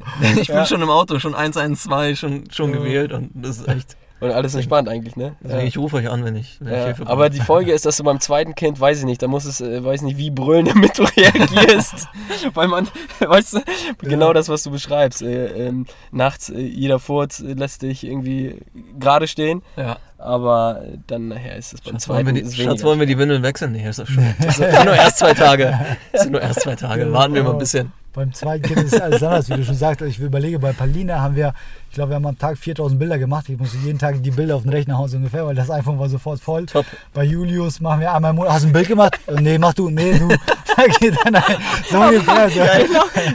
ich 0.36 0.48
bin 0.48 0.56
ja. 0.56 0.66
schon 0.66 0.82
im 0.82 0.90
Auto, 0.90 1.18
schon 1.18 1.34
112 1.34 2.18
schon, 2.18 2.50
schon 2.50 2.72
gewählt 2.72 3.12
und 3.12 3.30
das 3.34 3.58
ist 3.58 3.68
echt. 3.68 3.96
Und 4.20 4.30
alles 4.32 4.54
entspannt 4.54 4.88
eigentlich, 4.88 5.16
ne? 5.16 5.34
Deswegen, 5.40 5.66
ich 5.66 5.78
rufe 5.78 5.96
euch 5.96 6.10
an, 6.10 6.24
wenn 6.24 6.36
ich, 6.36 6.58
wenn 6.60 6.68
ich 6.68 6.78
Ja, 6.78 6.84
Hilfe 6.86 7.02
brauche. 7.04 7.12
aber 7.12 7.30
die 7.30 7.40
Folge 7.40 7.72
ist, 7.72 7.86
dass 7.86 7.96
du 7.96 8.04
beim 8.04 8.20
zweiten 8.20 8.54
Kind, 8.54 8.78
weiß 8.78 8.98
ich 8.98 9.04
nicht, 9.04 9.22
da 9.22 9.28
muss 9.28 9.46
es, 9.46 9.60
äh, 9.62 9.82
weiß 9.82 10.02
nicht, 10.02 10.18
wie 10.18 10.30
brüllen, 10.30 10.66
damit 10.74 10.98
du 10.98 11.04
reagierst. 11.04 12.06
Weil 12.54 12.68
man, 12.68 12.88
weißt 13.20 13.54
du, 13.54 13.60
genau 14.02 14.32
das, 14.32 14.48
was 14.48 14.62
du 14.62 14.70
beschreibst. 14.70 15.22
Äh, 15.22 15.46
ähm, 15.68 15.86
nachts, 16.12 16.50
äh, 16.50 16.60
jeder 16.60 16.98
Furz 16.98 17.40
lässt 17.40 17.82
dich 17.82 18.04
irgendwie 18.04 18.58
gerade 18.98 19.26
stehen, 19.26 19.62
Ja. 19.76 19.96
aber 20.18 20.82
dann 21.06 21.28
nachher 21.28 21.56
ist 21.56 21.72
es 21.72 21.80
beim 21.80 21.94
Schatz, 21.94 22.08
wollen 22.08 22.24
zweiten 22.26 22.36
wir 22.36 22.42
die, 22.44 22.62
Schatz, 22.62 22.82
wollen 22.84 23.00
wir 23.00 23.06
die 23.06 23.16
Windeln 23.18 23.42
wechseln? 23.42 23.72
Nee, 23.72 23.88
ist 23.88 23.98
das 23.98 24.08
schon. 24.08 24.22
Das 24.42 24.56
sind 24.58 24.84
nur 24.84 24.94
erst 24.94 25.18
zwei 25.18 25.32
Tage. 25.34 25.78
Das 26.12 26.22
sind 26.22 26.32
nur 26.32 26.42
erst 26.42 26.60
zwei 26.60 26.76
Tage. 26.76 27.10
Warten 27.12 27.34
wir 27.34 27.42
mal 27.42 27.52
ein 27.52 27.58
bisschen. 27.58 27.92
Beim 28.12 28.32
zweiten 28.32 28.62
Kind 28.64 28.80
ist 28.80 29.00
alles 29.00 29.22
anders, 29.22 29.48
wie 29.48 29.54
du 29.54 29.64
schon 29.64 29.76
sagst. 29.76 30.02
Ich 30.02 30.18
überlege, 30.18 30.58
bei 30.58 30.72
Palina 30.72 31.20
haben 31.20 31.36
wir, 31.36 31.54
ich 31.88 31.94
glaube, 31.94 32.10
wir 32.10 32.16
haben 32.16 32.26
am 32.26 32.36
Tag 32.36 32.58
4000 32.58 32.98
Bilder 32.98 33.18
gemacht. 33.18 33.48
Ich 33.48 33.56
musste 33.56 33.78
jeden 33.78 34.00
Tag 34.00 34.20
die 34.20 34.32
Bilder 34.32 34.56
auf 34.56 34.62
den 34.62 34.72
Rechner 34.72 34.98
hauen, 34.98 35.08
so 35.08 35.16
ungefähr, 35.16 35.46
weil 35.46 35.54
das 35.54 35.70
iPhone 35.70 35.98
war 36.00 36.08
sofort 36.08 36.40
voll. 36.40 36.66
Top. 36.66 36.86
Bei 37.14 37.22
Julius 37.22 37.80
machen 37.80 38.00
wir 38.00 38.12
einmal 38.12 38.30
im 38.30 38.36
Monat. 38.36 38.52
Hast 38.52 38.64
du 38.64 38.68
ein 38.68 38.72
Bild 38.72 38.88
gemacht? 38.88 39.16
Nee, 39.40 39.58
mach 39.58 39.74
du. 39.74 39.90
Nee, 39.90 40.18
du. 40.18 40.28
Da 40.76 40.86
geht 40.86 41.14
dann 41.24 41.34
ein, 41.34 41.42
so 41.90 41.98
ungefähr. 41.98 42.48
So. 42.50 42.60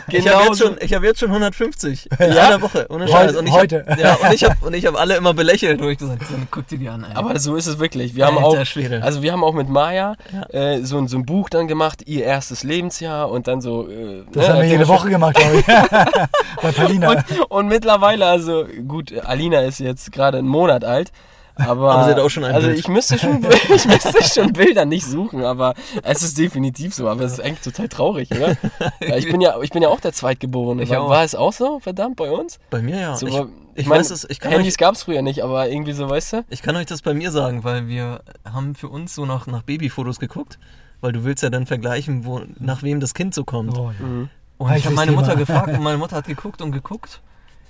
Ich 0.08 0.24
Genau 0.24 0.32
habe 0.36 0.46
jetzt, 0.48 0.60
schon- 0.60 0.78
ich 0.80 0.94
hab 0.94 1.04
jetzt 1.04 1.20
schon 1.20 1.30
150. 1.30 2.10
In 2.20 2.34
Ja? 2.34 2.48
einer 2.48 2.62
Woche. 2.62 2.86
Ohne 2.90 3.06
Heute- 3.06 3.12
Scheiß. 3.12 3.36
Und 3.36 3.48
ich 3.48 3.54
heute. 3.54 3.86
Hab, 3.88 4.00
ja, 4.00 4.14
und 4.16 4.34
ich 4.34 4.44
habe 4.44 4.78
ich 4.78 4.86
hab 4.86 5.00
alle 5.00 5.16
immer 5.18 5.34
belächelt, 5.34 5.82
wo 5.82 5.88
ich 5.90 5.98
gesagt 5.98 6.22
habe, 6.24 6.48
guck 6.52 6.68
dir 6.68 6.78
die 6.78 6.90
an, 6.90 7.04
ey. 7.04 7.16
Aber 7.16 7.38
so 7.40 7.56
ist 7.56 7.68
es 7.68 7.80
wirklich. 7.80 8.16
Wir 8.16 8.26
haben 8.26 8.38
auch, 8.38 8.56
also 9.02 9.22
wir 9.22 9.32
haben 9.32 9.44
auch 9.44 9.54
mit 9.54 9.70
Maya 9.70 10.16
Ja. 10.34 10.60
äh, 10.76 10.84
so, 10.84 10.98
ein- 10.98 11.08
so 11.08 11.18
ein 11.18 11.26
Buch 11.26 11.50
dann 11.50 11.68
gemacht, 11.68 12.04
ihr 12.06 12.24
erstes 12.26 12.64
Lebensjahr 12.64 13.30
und 13.30 13.48
dann 13.48 13.62
so. 13.62 13.88
Äh, 13.90 14.24
Das 14.32 14.48
ne, 14.48 14.54
haben 14.54 14.62
wir 14.62 14.70
jede 14.70 14.88
Woche 14.88 15.10
gemacht, 15.10 15.36
glaube 15.36 15.58
ich. 15.60 15.66
Bei 16.62 16.72
Palina. 16.72 17.10
Und, 17.12 17.24
und 17.50 17.68
mittlerweile, 17.68 18.26
also 18.26 18.66
gut, 18.88 19.14
Alina 19.26 19.62
ist 19.62 19.80
jetzt 19.80 20.12
gerade 20.12 20.38
einen 20.40 20.48
Monat 20.48 20.84
alt. 20.84 21.12
Aber, 21.56 21.92
Aber 21.94 22.04
sie 22.04 22.12
hat 22.12 22.20
auch 22.20 22.30
schon 22.30 22.44
ein 22.44 22.54
Also 22.54 22.68
Bild. 22.68 22.80
ich 22.80 22.88
müsste 22.88 23.18
schon, 23.18 23.44
ich 23.76 23.86
müsste 23.86 24.24
schon 24.24 24.54
Bilder 24.54 24.86
nicht 24.86 25.06
suchen, 25.06 25.44
aber 25.44 25.74
es 26.04 26.22
ist 26.22 26.38
definitiv 26.38 26.94
so. 26.94 27.08
Aber 27.08 27.24
es 27.24 27.34
ist 27.34 27.40
eigentlich 27.40 27.62
total 27.62 27.88
traurig, 27.88 28.32
oder? 28.32 28.58
Ich 29.18 29.30
bin 29.30 29.42
ja, 29.42 29.60
ich 29.62 29.70
bin 29.70 29.82
ja 29.82 29.90
auch 29.90 30.00
der 30.00 30.14
Zweitgeborene. 30.14 30.84
Ich 30.84 30.90
war, 30.90 31.02
auch. 31.02 31.10
war 31.10 31.24
es 31.24 31.36
auch 31.36 31.54
so, 31.54 31.80
verdammt, 31.80 32.18
bei 32.18 32.32
uns? 32.32 32.60
bei 32.70 32.82
mir 32.82 33.00
ja. 33.00 33.16
So, 33.16 33.28
ich 33.28 33.42
ich 33.76 33.88
mein, 33.88 34.00
weiß 34.00 34.12
es, 34.12 34.30
ich 34.30 34.40
kann, 34.40 34.52
Handys 34.52 34.74
euch, 34.74 34.78
gab 34.78 34.96
es 34.96 35.04
früher 35.04 35.22
nicht, 35.22 35.44
aber 35.44 35.70
irgendwie 35.70 35.92
so, 35.92 36.10
weißt 36.10 36.34
du? 36.34 36.46
ich 36.50 36.62
kann 36.62 36.76
euch 36.78 36.86
das 36.86 37.02
bei 37.02 37.14
mir 37.14 37.32
sagen, 37.32 37.64
weil 37.64 37.88
wir 37.88 38.22
haben 38.46 38.74
für 38.74 38.88
uns 38.88 39.14
so 39.14 39.26
nach, 39.26 39.48
nach 39.48 39.64
Babyfotos 39.64 40.20
geguckt, 40.20 40.60
weil 41.02 41.12
du 41.12 41.24
willst 41.24 41.44
ja 41.44 41.50
dann 41.50 41.66
vergleichen, 41.66 42.26
wo, 42.26 42.42
nach 42.58 42.84
wem 42.84 43.00
das 43.00 43.14
Kind 43.14 43.34
so 43.34 43.44
kommt. 43.44 43.78
Oh, 43.78 43.92
ja. 44.00 44.06
Mhm. 44.06 44.30
Und 44.58 44.76
ich 44.76 44.86
habe 44.86 44.96
meine 44.96 45.12
Thema. 45.12 45.22
Mutter 45.22 45.36
gefragt 45.36 45.68
und 45.70 45.82
meine 45.82 45.98
Mutter 45.98 46.16
hat 46.16 46.28
geguckt 46.28 46.62
und 46.62 46.72
geguckt 46.72 47.22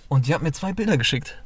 und 0.07 0.27
die 0.27 0.33
hat 0.35 0.43
mir 0.43 0.51
zwei 0.51 0.73
Bilder 0.73 0.97
geschickt. 0.97 1.41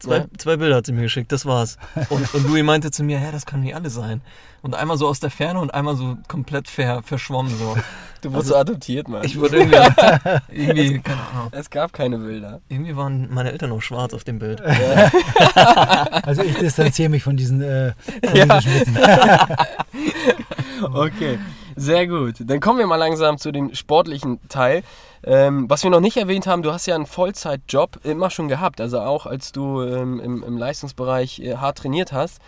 Zwei, 0.00 0.16
Ja. 0.18 0.24
zwei 0.38 0.56
Bilder 0.56 0.76
hat 0.76 0.86
sie 0.86 0.92
mir 0.92 1.02
geschickt, 1.02 1.32
das 1.32 1.46
war's. 1.46 1.78
Und, 2.10 2.34
und 2.34 2.46
Louis 2.48 2.62
meinte 2.62 2.90
zu 2.90 3.02
mir, 3.04 3.18
hä, 3.18 3.28
das 3.32 3.46
kann 3.46 3.60
nicht 3.60 3.74
alle 3.74 3.88
sein. 3.90 4.20
Und 4.60 4.74
einmal 4.74 4.96
so 4.98 5.06
aus 5.08 5.20
der 5.20 5.30
Ferne 5.30 5.60
und 5.60 5.72
einmal 5.74 5.96
so 5.96 6.16
komplett 6.28 6.68
ver, 6.68 7.02
verschwommen 7.02 7.54
so. 7.56 7.76
Du 8.22 8.32
wurdest 8.32 8.36
Also, 8.36 8.48
so 8.54 8.56
adoptiert, 8.56 9.08
Mann. 9.08 9.22
Ich 9.24 9.38
wurde 9.38 9.58
irgendwie, 9.58 9.76
irgendwie, 10.50 11.00
keine 11.00 11.20
Ahnung. 11.34 11.48
es 11.52 11.68
gab 11.70 11.92
keine 11.92 12.18
Bilder. 12.18 12.60
Irgendwie 12.68 12.96
waren 12.96 13.28
meine 13.32 13.52
Eltern 13.52 13.72
auch 13.72 13.82
schwarz 13.82 14.14
auf 14.14 14.24
dem 14.24 14.38
Bild. 14.38 14.62
Also 16.24 16.42
ich 16.42 16.54
distanziere 16.56 17.10
mich 17.10 17.22
von 17.22 17.36
diesen 17.36 17.60
äh, 17.62 17.88
Ja. 17.88 17.92
politischen 18.46 18.74
Witzen. 18.74 18.98
Okay, 20.94 21.38
sehr 21.76 22.06
gut. 22.06 22.36
Dann 22.38 22.60
kommen 22.60 22.78
wir 22.78 22.86
mal 22.86 22.96
langsam 22.96 23.38
zu 23.38 23.52
dem 23.52 23.74
sportlichen 23.74 24.40
Teil. 24.48 24.82
Ähm, 25.22 25.68
was 25.70 25.82
wir 25.82 25.90
noch 25.90 26.00
nicht 26.00 26.16
erwähnt 26.16 26.46
haben, 26.46 26.62
du 26.62 26.72
hast 26.72 26.86
ja 26.86 26.94
einen 26.94 27.06
Vollzeitjob 27.06 28.00
immer 28.04 28.30
schon 28.30 28.48
gehabt, 28.48 28.80
also 28.80 29.00
auch 29.00 29.26
als 29.26 29.52
du 29.52 29.82
ähm, 29.82 30.20
im, 30.20 30.42
im 30.42 30.58
Leistungsbereich 30.58 31.40
äh, 31.40 31.56
hart 31.56 31.78
trainiert 31.78 32.12
hast. 32.12 32.40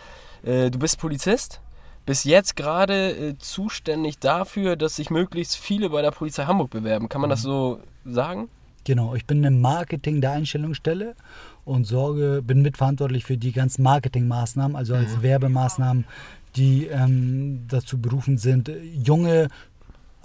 Äh, 0.43 0.69
du 0.69 0.77
bist 0.77 0.99
Polizist, 0.99 1.61
bist 2.05 2.25
jetzt 2.25 2.55
gerade 2.55 3.11
äh, 3.11 3.37
zuständig 3.39 4.19
dafür, 4.19 4.75
dass 4.75 4.95
sich 4.95 5.09
möglichst 5.09 5.57
viele 5.57 5.89
bei 5.89 6.01
der 6.01 6.11
Polizei 6.11 6.45
Hamburg 6.45 6.69
bewerben. 6.69 7.09
Kann 7.09 7.21
man 7.21 7.29
das 7.29 7.41
so 7.41 7.79
sagen? 8.05 8.49
Genau, 8.87 9.15
ich 9.15 9.25
bin 9.25 9.43
im 9.43 9.59
Marketing 9.59 10.21
der 10.21 10.31
Einstellungsstelle 10.31 11.15
und 11.65 11.83
sorge, 11.83 12.41
bin 12.41 12.61
mitverantwortlich 12.61 13.25
für 13.25 13.35
die 13.35 13.51
ganzen 13.51 13.83
Marketingmaßnahmen, 13.83 14.77
also 14.77 14.95
als 14.95 15.21
Werbemaßnahmen, 15.21 16.05
die 16.57 16.87
ähm, 16.87 17.65
dazu 17.67 18.01
berufen 18.01 18.37
sind, 18.37 18.69
junge 18.93 19.47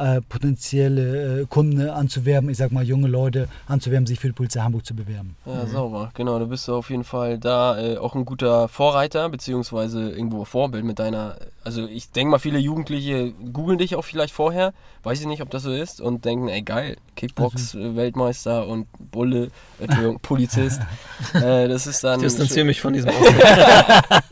äh, 0.02 0.20
potenzielle 0.20 1.42
äh, 1.42 1.46
Kunden 1.46 1.88
anzuwerben, 1.88 2.50
ich 2.50 2.56
sag 2.56 2.72
mal 2.72 2.82
junge 2.82 3.06
Leute 3.06 3.48
anzuwerben, 3.68 4.06
sich 4.06 4.18
für 4.18 4.26
die 4.26 4.32
Polizei 4.32 4.60
Hamburg 4.60 4.84
zu 4.84 4.96
bewerben. 4.96 5.36
Ja, 5.46 5.66
sauber. 5.66 6.10
Genau, 6.14 6.38
du 6.38 6.46
bist 6.46 6.68
auf 6.68 6.90
jeden 6.90 7.04
Fall 7.04 7.38
da 7.38 7.78
äh, 7.80 7.98
auch 7.98 8.14
ein 8.14 8.24
guter 8.24 8.66
Vorreiter, 8.68 9.28
beziehungsweise 9.28 10.10
irgendwo 10.10 10.44
Vorbild 10.44 10.84
mit 10.84 10.98
deiner. 10.98 11.36
Also, 11.64 11.86
ich 11.86 12.10
denke 12.10 12.32
mal, 12.32 12.38
viele 12.38 12.58
Jugendliche 12.58 13.32
googeln 13.52 13.78
dich 13.78 13.94
auch 13.94 14.02
vielleicht 14.02 14.34
vorher, 14.34 14.72
weiß 15.04 15.20
ich 15.20 15.26
nicht, 15.26 15.42
ob 15.42 15.50
das 15.50 15.62
so 15.62 15.72
ist, 15.72 16.00
und 16.00 16.24
denken, 16.24 16.48
ey, 16.48 16.62
geil, 16.62 16.96
Kickbox-Weltmeister 17.14 18.66
und 18.66 18.88
Bulle, 18.98 19.50
äh, 19.78 19.84
Entschuldigung, 19.84 20.18
Polizist. 20.22 20.80
äh, 21.34 21.68
das 21.68 21.86
ist 21.86 22.02
dann. 22.02 22.20
Ich 22.20 22.26
distanziere 22.26 22.64
mich 22.64 22.80
von 22.80 22.92
diesem 22.92 23.10
Ausdruck. 23.10 24.22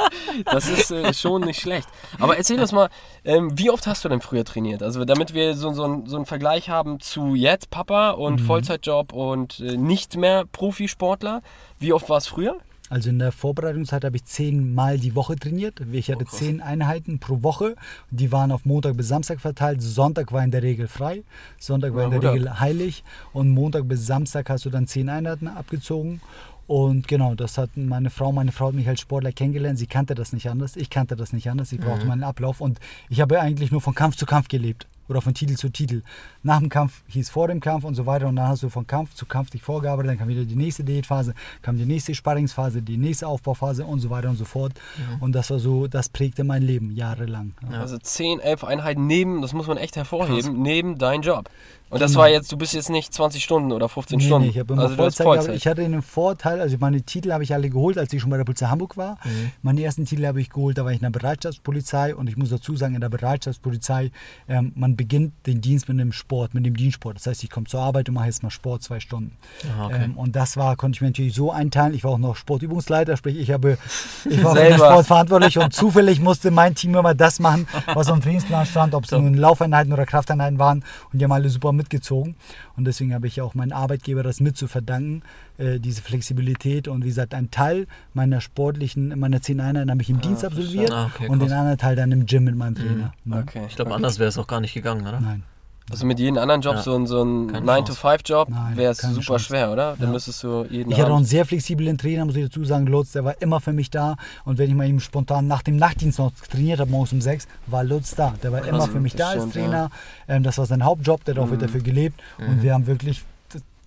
Das 0.46 0.68
ist 0.68 0.90
äh, 0.90 1.12
schon 1.14 1.42
nicht 1.42 1.60
schlecht. 1.60 1.88
Aber 2.18 2.36
erzähl 2.36 2.60
uns 2.60 2.72
mal, 2.72 2.88
ähm, 3.24 3.56
wie 3.58 3.70
oft 3.70 3.86
hast 3.86 4.04
du 4.04 4.08
denn 4.08 4.20
früher 4.20 4.44
trainiert? 4.44 4.82
Also 4.82 5.04
damit 5.04 5.34
wir 5.34 5.54
so, 5.60 5.72
so, 5.72 6.02
so 6.06 6.16
einen 6.16 6.26
Vergleich 6.26 6.68
haben 6.68 7.00
zu 7.00 7.34
jetzt 7.34 7.70
Papa 7.70 8.10
und 8.10 8.40
Vollzeitjob 8.40 9.12
und 9.12 9.60
äh, 9.60 9.76
nicht 9.76 10.16
mehr 10.16 10.44
Profisportler. 10.46 11.42
Wie 11.78 11.92
oft 11.92 12.08
war 12.08 12.18
es 12.18 12.26
früher? 12.26 12.56
Also 12.90 13.08
in 13.08 13.20
der 13.20 13.30
Vorbereitungszeit 13.30 14.04
habe 14.04 14.16
ich 14.16 14.24
zehnmal 14.24 14.98
die 14.98 15.14
Woche 15.14 15.36
trainiert. 15.36 15.80
Ich 15.92 16.10
hatte 16.10 16.24
krass. 16.24 16.38
zehn 16.38 16.60
Einheiten 16.60 17.20
pro 17.20 17.44
Woche. 17.44 17.76
Die 18.10 18.32
waren 18.32 18.50
auf 18.50 18.64
Montag 18.64 18.96
bis 18.96 19.06
Samstag 19.06 19.40
verteilt. 19.40 19.80
Sonntag 19.80 20.32
war 20.32 20.42
in 20.42 20.50
der 20.50 20.64
Regel 20.64 20.88
frei. 20.88 21.22
Sonntag 21.56 21.94
war 21.94 22.08
Na, 22.08 22.16
in 22.16 22.20
der. 22.20 22.32
Regel 22.32 22.58
heilig. 22.58 23.04
Und 23.32 23.50
Montag 23.50 23.86
bis 23.86 24.06
Samstag 24.06 24.50
hast 24.50 24.64
du 24.64 24.70
dann 24.70 24.88
zehn 24.88 25.08
Einheiten 25.08 25.46
abgezogen. 25.46 26.20
Und 26.66 27.06
genau, 27.06 27.36
das 27.36 27.58
hat 27.58 27.70
meine 27.76 28.10
Frau, 28.10 28.32
meine 28.32 28.50
Frau 28.50 28.68
hat 28.68 28.74
mich 28.74 28.88
als 28.88 29.00
Sportler 29.00 29.30
kennengelernt. 29.30 29.78
Sie 29.78 29.86
kannte 29.86 30.16
das 30.16 30.32
nicht 30.32 30.50
anders. 30.50 30.74
Ich 30.74 30.90
kannte 30.90 31.14
das 31.14 31.32
nicht 31.32 31.48
anders. 31.48 31.70
Ich 31.70 31.78
brauchte 31.78 32.06
meinen 32.06 32.24
Ablauf. 32.24 32.60
Und 32.60 32.80
ich 33.08 33.20
habe 33.20 33.40
eigentlich 33.40 33.70
nur 33.70 33.80
von 33.80 33.94
Kampf 33.94 34.16
zu 34.16 34.26
Kampf 34.26 34.48
gelebt. 34.48 34.88
Oder 35.10 35.20
von 35.20 35.34
Titel 35.34 35.56
zu 35.56 35.68
Titel. 35.68 36.02
Nach 36.42 36.60
dem 36.60 36.68
Kampf 36.68 37.02
hieß 37.08 37.28
vor 37.28 37.48
dem 37.48 37.60
Kampf 37.60 37.84
und 37.84 37.96
so 37.96 38.06
weiter. 38.06 38.28
Und 38.28 38.36
dann 38.36 38.48
hast 38.48 38.62
du 38.62 38.68
von 38.70 38.86
Kampf 38.86 39.14
zu 39.14 39.26
Kampf 39.26 39.50
dich 39.50 39.60
vorgearbeitet. 39.60 40.12
Dann 40.12 40.18
kam 40.18 40.28
wieder 40.28 40.44
die 40.44 40.56
nächste 40.56 40.84
Diätphase, 40.84 41.34
kam 41.62 41.76
die 41.76 41.84
nächste 41.84 42.14
Sparringsphase, 42.14 42.80
die 42.80 42.96
nächste 42.96 43.26
Aufbauphase 43.26 43.84
und 43.84 43.98
so 43.98 44.08
weiter 44.08 44.30
und 44.30 44.36
so 44.36 44.44
fort. 44.44 44.72
Und 45.18 45.32
das 45.32 45.50
war 45.50 45.58
so, 45.58 45.88
das 45.88 46.08
prägte 46.08 46.44
mein 46.44 46.62
Leben 46.62 46.92
jahrelang. 46.92 47.54
Ja. 47.70 47.80
Also 47.80 47.98
10, 47.98 48.38
11 48.40 48.64
Einheiten 48.64 49.06
neben, 49.06 49.42
das 49.42 49.52
muss 49.52 49.66
man 49.66 49.76
echt 49.76 49.96
hervorheben, 49.96 50.62
neben 50.62 50.96
dein 50.96 51.22
Job. 51.22 51.50
Und 51.90 52.00
das 52.00 52.14
war 52.14 52.28
jetzt, 52.28 52.50
du 52.52 52.56
bist 52.56 52.72
jetzt 52.72 52.88
nicht 52.88 53.12
20 53.12 53.42
Stunden 53.42 53.72
oder 53.72 53.88
15 53.88 54.18
Nee, 54.18 54.24
Stunden. 54.24 54.44
nee, 54.44 54.50
ich 54.52 54.58
habe 54.58 54.72
immer 54.72 54.82
also 54.82 54.94
Vollzeit. 54.94 55.24
Vollzeit. 55.24 55.56
Ich 55.56 55.66
hatte 55.66 55.82
einen 55.84 56.02
Vorteil, 56.02 56.60
also 56.60 56.76
meine 56.78 57.02
Titel 57.02 57.32
habe 57.32 57.42
ich 57.42 57.52
alle 57.52 57.68
geholt, 57.68 57.98
als 57.98 58.12
ich 58.12 58.20
schon 58.20 58.30
bei 58.30 58.36
der 58.36 58.44
Polizei 58.44 58.66
Hamburg 58.66 58.96
war. 58.96 59.18
Mhm. 59.24 59.50
Meine 59.62 59.82
ersten 59.82 60.04
Titel 60.04 60.24
habe 60.24 60.40
ich 60.40 60.50
geholt, 60.50 60.78
da 60.78 60.84
war 60.84 60.92
ich 60.92 60.98
in 60.98 61.02
der 61.02 61.10
Bereitschaftspolizei 61.10 62.14
und 62.14 62.28
ich 62.28 62.36
muss 62.36 62.50
dazu 62.50 62.76
sagen, 62.76 62.94
in 62.94 63.00
der 63.00 63.08
Bereitschaftspolizei, 63.08 64.12
ähm, 64.48 64.70
man 64.76 64.94
beginnt 64.94 65.32
den 65.46 65.60
Dienst 65.60 65.88
mit 65.88 65.98
dem 65.98 66.12
Sport, 66.12 66.54
mit 66.54 66.64
dem 66.64 66.76
Dienstsport. 66.76 67.16
Das 67.16 67.26
heißt, 67.26 67.42
ich 67.42 67.50
komme 67.50 67.66
zur 67.66 67.80
Arbeit 67.80 68.08
und 68.08 68.14
mache 68.14 68.26
jetzt 68.26 68.44
mal 68.44 68.50
Sport 68.50 68.84
zwei 68.84 69.00
Stunden. 69.00 69.36
Ah, 69.76 69.86
okay. 69.86 70.04
ähm, 70.04 70.16
und 70.16 70.36
das 70.36 70.56
war, 70.56 70.76
konnte 70.76 70.96
ich 70.96 71.00
mir 71.00 71.08
natürlich 71.08 71.34
so 71.34 71.50
einteilen. 71.50 71.92
Ich 71.94 72.04
war 72.04 72.12
auch 72.12 72.18
noch 72.18 72.36
Sportübungsleiter, 72.36 73.16
sprich 73.16 73.36
ich 73.36 73.50
habe, 73.50 73.78
ich 74.30 74.44
war 74.44 74.54
für 74.54 74.62
den. 74.62 74.74
Sport 74.74 75.06
verantwortlich 75.06 75.58
und 75.58 75.72
zufällig 75.74 76.20
musste 76.20 76.52
mein 76.52 76.76
Team 76.76 76.94
immer 76.94 77.14
das 77.14 77.40
machen, 77.40 77.66
was 77.86 78.06
dem 78.06 78.20
Trainingsplan 78.20 78.64
stand, 78.70 78.94
ob 78.94 79.04
es 79.04 79.10
nun 79.10 79.34
Laufeinheiten 79.34 79.92
oder 79.92 80.06
Krafteinheiten 80.06 80.60
waren 80.60 80.84
und 81.12 81.18
die 81.18 81.24
haben 81.24 81.32
alle 81.32 81.48
super 81.48 81.72
mitgezogen. 81.80 82.36
Und 82.76 82.84
deswegen 82.84 83.14
habe 83.14 83.26
ich 83.26 83.40
auch 83.40 83.54
meinen 83.54 83.72
Arbeitgeber 83.72 84.22
das 84.22 84.40
mit 84.40 84.56
zu 84.56 84.68
verdanken, 84.68 85.22
äh, 85.58 85.78
diese 85.80 86.02
Flexibilität. 86.02 86.88
Und 86.88 87.04
wie 87.04 87.08
gesagt, 87.08 87.34
ein 87.34 87.50
Teil 87.50 87.86
meiner 88.14 88.40
sportlichen, 88.40 89.18
meiner 89.18 89.40
zehn 89.40 89.60
Einheiten 89.60 89.90
habe 89.90 90.02
ich 90.02 90.10
im 90.10 90.20
Dienst 90.20 90.44
absolviert 90.44 90.92
Ah, 90.92 91.10
okay, 91.14 91.28
und 91.28 91.40
den 91.40 91.52
anderen 91.52 91.78
Teil 91.78 91.96
dann 91.96 92.12
im 92.12 92.26
Gym 92.26 92.44
mit 92.44 92.56
meinem 92.56 92.74
Trainer. 92.74 93.12
Ne? 93.24 93.44
Okay. 93.46 93.62
Ich 93.68 93.76
glaube, 93.76 93.94
anders 93.94 94.18
wäre 94.18 94.28
es 94.28 94.38
auch 94.38 94.46
gar 94.46 94.60
nicht 94.60 94.74
gegangen, 94.74 95.06
oder? 95.06 95.20
Nein. 95.20 95.42
Also 95.88 96.06
mit 96.06 96.20
jedem 96.20 96.38
anderen 96.38 96.60
Job, 96.60 96.76
Ja. 96.76 96.82
so 96.82 96.94
ein, 96.94 97.06
so 97.08 97.22
ein 97.24 97.48
Keine 97.48 97.66
9-to-5-Job, 97.66 98.48
Nein, 98.48 98.76
wäre 98.76 98.92
es 98.92 98.98
super 98.98 99.20
Chance. 99.22 99.44
schwer, 99.46 99.72
oder? 99.72 99.96
Dann 99.98 100.08
Ja. 100.08 100.12
müsstest 100.12 100.42
du 100.44 100.64
jeden 100.70 100.92
Ich 100.92 101.00
hatte 101.00 101.10
auch 101.12 101.16
einen 101.16 101.24
sehr 101.24 101.44
flexiblen 101.44 101.98
Trainer, 101.98 102.24
muss 102.24 102.36
ich 102.36 102.44
dazu 102.44 102.64
sagen. 102.64 102.86
Lutz, 102.86 103.10
der 103.12 103.24
war 103.24 103.34
immer 103.42 103.60
für 103.60 103.72
mich 103.72 103.90
da. 103.90 104.14
Und 104.44 104.58
wenn 104.58 104.68
ich 104.70 104.76
mal 104.76 104.86
eben 104.88 105.00
spontan 105.00 105.48
nach 105.48 105.62
dem 105.62 105.76
Nachtdienst 105.76 106.20
noch 106.20 106.30
trainiert 106.48 106.78
habe, 106.78 106.90
morgens 106.90 107.12
um 107.12 107.20
sechs, 107.20 107.48
war 107.66 107.82
Lutz 107.82 108.14
da. 108.14 108.34
Der 108.42 108.52
war 108.52 108.64
immer 108.64 108.86
für 108.86 109.00
mich 109.00 109.14
da 109.16 109.30
als 109.30 109.38
stimmt, 109.42 109.54
Trainer. 109.54 109.90
Ähm, 110.28 110.44
das 110.44 110.58
war 110.58 110.66
sein 110.66 110.84
Hauptjob, 110.84 111.24
der 111.24 111.34
hat 111.34 111.42
auch 111.42 111.46
Mhm. 111.50 111.58
dafür 111.58 111.80
gelebt. 111.80 112.20
Und 112.38 112.62
wir 112.62 112.72
haben 112.74 112.86
wirklich. 112.86 113.22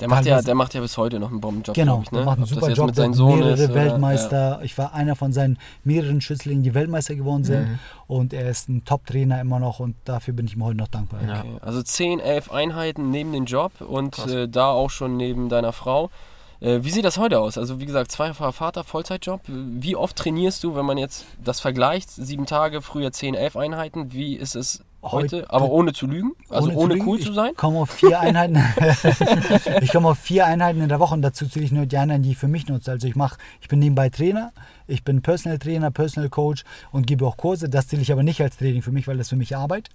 Der 0.03 0.09
macht, 0.09 0.25
ja, 0.25 0.41
der 0.41 0.53
macht 0.55 0.73
ja 0.73 0.81
bis 0.81 0.97
heute 0.97 1.17
noch 1.19 1.31
einen 1.31 1.39
Bombenjob, 1.39 1.75
Genau, 1.75 2.01
ich, 2.03 2.11
ne? 2.11 2.17
der 2.17 2.25
macht 2.25 2.35
einen 2.35 2.43
Ob 2.43 2.49
das 2.49 2.55
super 2.59 2.67
jetzt 2.67 2.77
Job, 2.77 2.87
mit 2.87 2.99
hat 2.99 3.15
Sohn 3.15 3.39
mehrere 3.39 3.53
ist, 3.53 3.63
oder- 3.69 3.73
Weltmeister. 3.75 4.59
Ich 4.63 4.77
war 4.77 4.93
einer 4.93 5.15
von 5.15 5.31
seinen 5.31 5.57
mehreren 5.85 6.19
Schützlingen, 6.19 6.61
die 6.61 6.73
Weltmeister 6.73 7.15
geworden 7.15 7.45
sind. 7.45 7.69
Mhm. 7.69 7.79
Und 8.07 8.33
er 8.33 8.49
ist 8.49 8.67
ein 8.67 8.83
Top-Trainer 8.83 9.39
immer 9.39 9.59
noch 9.59 9.79
und 9.79 9.95
dafür 10.03 10.33
bin 10.33 10.45
ich 10.45 10.55
ihm 10.55 10.63
heute 10.65 10.77
noch 10.77 10.89
dankbar. 10.89 11.21
Ja. 11.25 11.39
Okay. 11.39 11.53
Also 11.61 11.81
10, 11.81 12.19
11 12.19 12.51
Einheiten 12.51 13.11
neben 13.11 13.31
dem 13.31 13.45
Job 13.45 13.71
und 13.79 14.17
äh, 14.27 14.49
da 14.49 14.71
auch 14.71 14.89
schon 14.89 15.15
neben 15.15 15.47
deiner 15.47 15.71
Frau. 15.71 16.09
Äh, 16.59 16.79
wie 16.83 16.89
sieht 16.91 17.05
das 17.05 17.17
heute 17.17 17.39
aus? 17.39 17.57
Also 17.57 17.79
wie 17.79 17.85
gesagt, 17.85 18.11
zweifacher 18.11 18.51
Vater, 18.51 18.83
Vollzeitjob. 18.83 19.41
Wie 19.47 19.95
oft 19.95 20.15
trainierst 20.15 20.63
du, 20.63 20.75
wenn 20.75 20.85
man 20.85 20.97
jetzt 20.97 21.25
das 21.43 21.59
vergleicht? 21.59 22.09
Sieben 22.11 22.45
Tage, 22.45 22.81
früher 22.81 23.11
10, 23.11 23.35
11 23.35 23.55
Einheiten. 23.55 24.11
Wie 24.13 24.35
ist 24.35 24.55
es 24.55 24.83
heute? 25.11 25.49
Aber 25.49 25.69
ohne 25.69 25.93
zu 25.93 26.07
lügen? 26.07 26.31
Also 26.49 26.71
ohne, 26.71 26.95
lügen, 26.95 27.07
cool 27.07 27.19
zu 27.19 27.33
sein? 27.33 27.51
Ich 27.51 27.57
komme 27.57 27.79
auf 27.79 27.91
vier 27.91 28.19
Einheiten. 28.19 28.57
ich 29.81 29.91
komme 29.91 30.09
auf 30.09 30.19
vier 30.19 30.45
Einheiten 30.45 30.81
in 30.81 30.89
der 30.89 30.99
Woche 30.99 31.13
und 31.13 31.21
dazu 31.21 31.47
zähle 31.47 31.65
ich 31.65 31.71
nur 31.71 31.85
die 31.85 31.97
Einheiten, 31.97 32.23
die 32.23 32.31
ich 32.31 32.37
für 32.37 32.47
mich 32.47 32.67
nutze. 32.67 32.91
Also 32.91 33.07
ich 33.07 33.15
mache, 33.15 33.37
ich 33.61 33.67
bin 33.67 33.79
nebenbei 33.79 34.09
Trainer, 34.09 34.51
ich 34.87 35.03
bin 35.03 35.21
Personal 35.21 35.59
Trainer, 35.59 35.91
Personal 35.91 36.29
Coach 36.29 36.63
und 36.91 37.07
gebe 37.07 37.25
auch 37.25 37.37
Kurse. 37.37 37.69
Das 37.69 37.87
zähle 37.87 38.01
ich 38.01 38.11
aber 38.11 38.23
nicht 38.23 38.41
als 38.41 38.57
Training 38.57 38.81
für 38.81 38.91
mich, 38.91 39.07
weil 39.07 39.17
das 39.17 39.29
für 39.29 39.35
mich 39.35 39.55
Arbeit. 39.55 39.89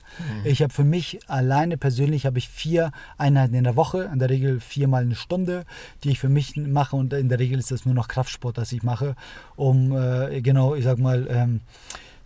Ich 0.45 0.63
habe 0.63 0.73
für 0.73 0.85
mich 0.85 1.21
alleine 1.29 1.77
persönlich 1.77 2.27
habe 2.27 2.39
ich 2.39 2.49
vier 2.49 2.93
Einheiten 3.17 3.55
in 3.55 3.65
der 3.65 3.77
Woche, 3.77 4.11
in 4.13 4.19
der 4.19 4.31
Regel 4.31 4.61
viermal 4.61 5.03
eine 5.03 5.15
Stunde, 5.15 5.65
die 6.05 6.11
ich 6.11 6.19
für 6.19 6.29
mich 6.29 6.57
mache 6.57 6.97
und 6.97 7.13
in 7.13 7.29
der 7.29 7.39
Regel 7.39 7.59
ist 7.59 7.71
das 7.71 7.85
nur 7.85 7.95
noch 7.95 8.09
Kraftsport, 8.09 8.59
das 8.59 8.73
ich 8.73 8.83
mache, 8.83 9.15
um 9.57 9.97
äh, 9.97 10.41
genau, 10.41 10.75
ich 10.75 10.85
sag 10.85 10.99
mal. 10.99 11.27
Ähm, 11.31 11.61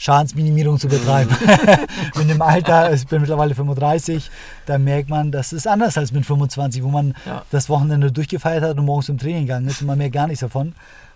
Schadensminimierung 0.02 0.78
zu 0.78 0.88
betreiben. 0.88 1.30
mit 2.16 2.28
dem 2.28 2.42
Alter, 2.42 2.92
ich 2.92 3.06
bin 3.06 3.21
mittlerweile 3.21 3.54
35, 3.54 4.30
da 4.66 4.76
merkt 4.78 5.09
man, 5.09 5.30
das 5.30 5.52
ist 5.52 5.68
anders 5.68 5.97
als 5.97 6.11
mit 6.12 6.26
25, 6.26 6.82
wo 6.82 6.88
man 6.88 7.14
Ja. 7.25 7.42
das 7.52 7.68
Wochenende 7.68 8.11
durchgefeiert 8.11 8.64
hat 8.64 8.76
und 8.78 8.85
morgens 8.85 9.06
zum 9.06 9.18
Training 9.18 9.42
gegangen 9.47 9.68
ist 9.68 9.80
und 9.80 9.87
man 9.87 9.99
merkt 9.99 10.14
gar 10.14 10.26
nichts 10.26 10.40
davon. 10.40 10.75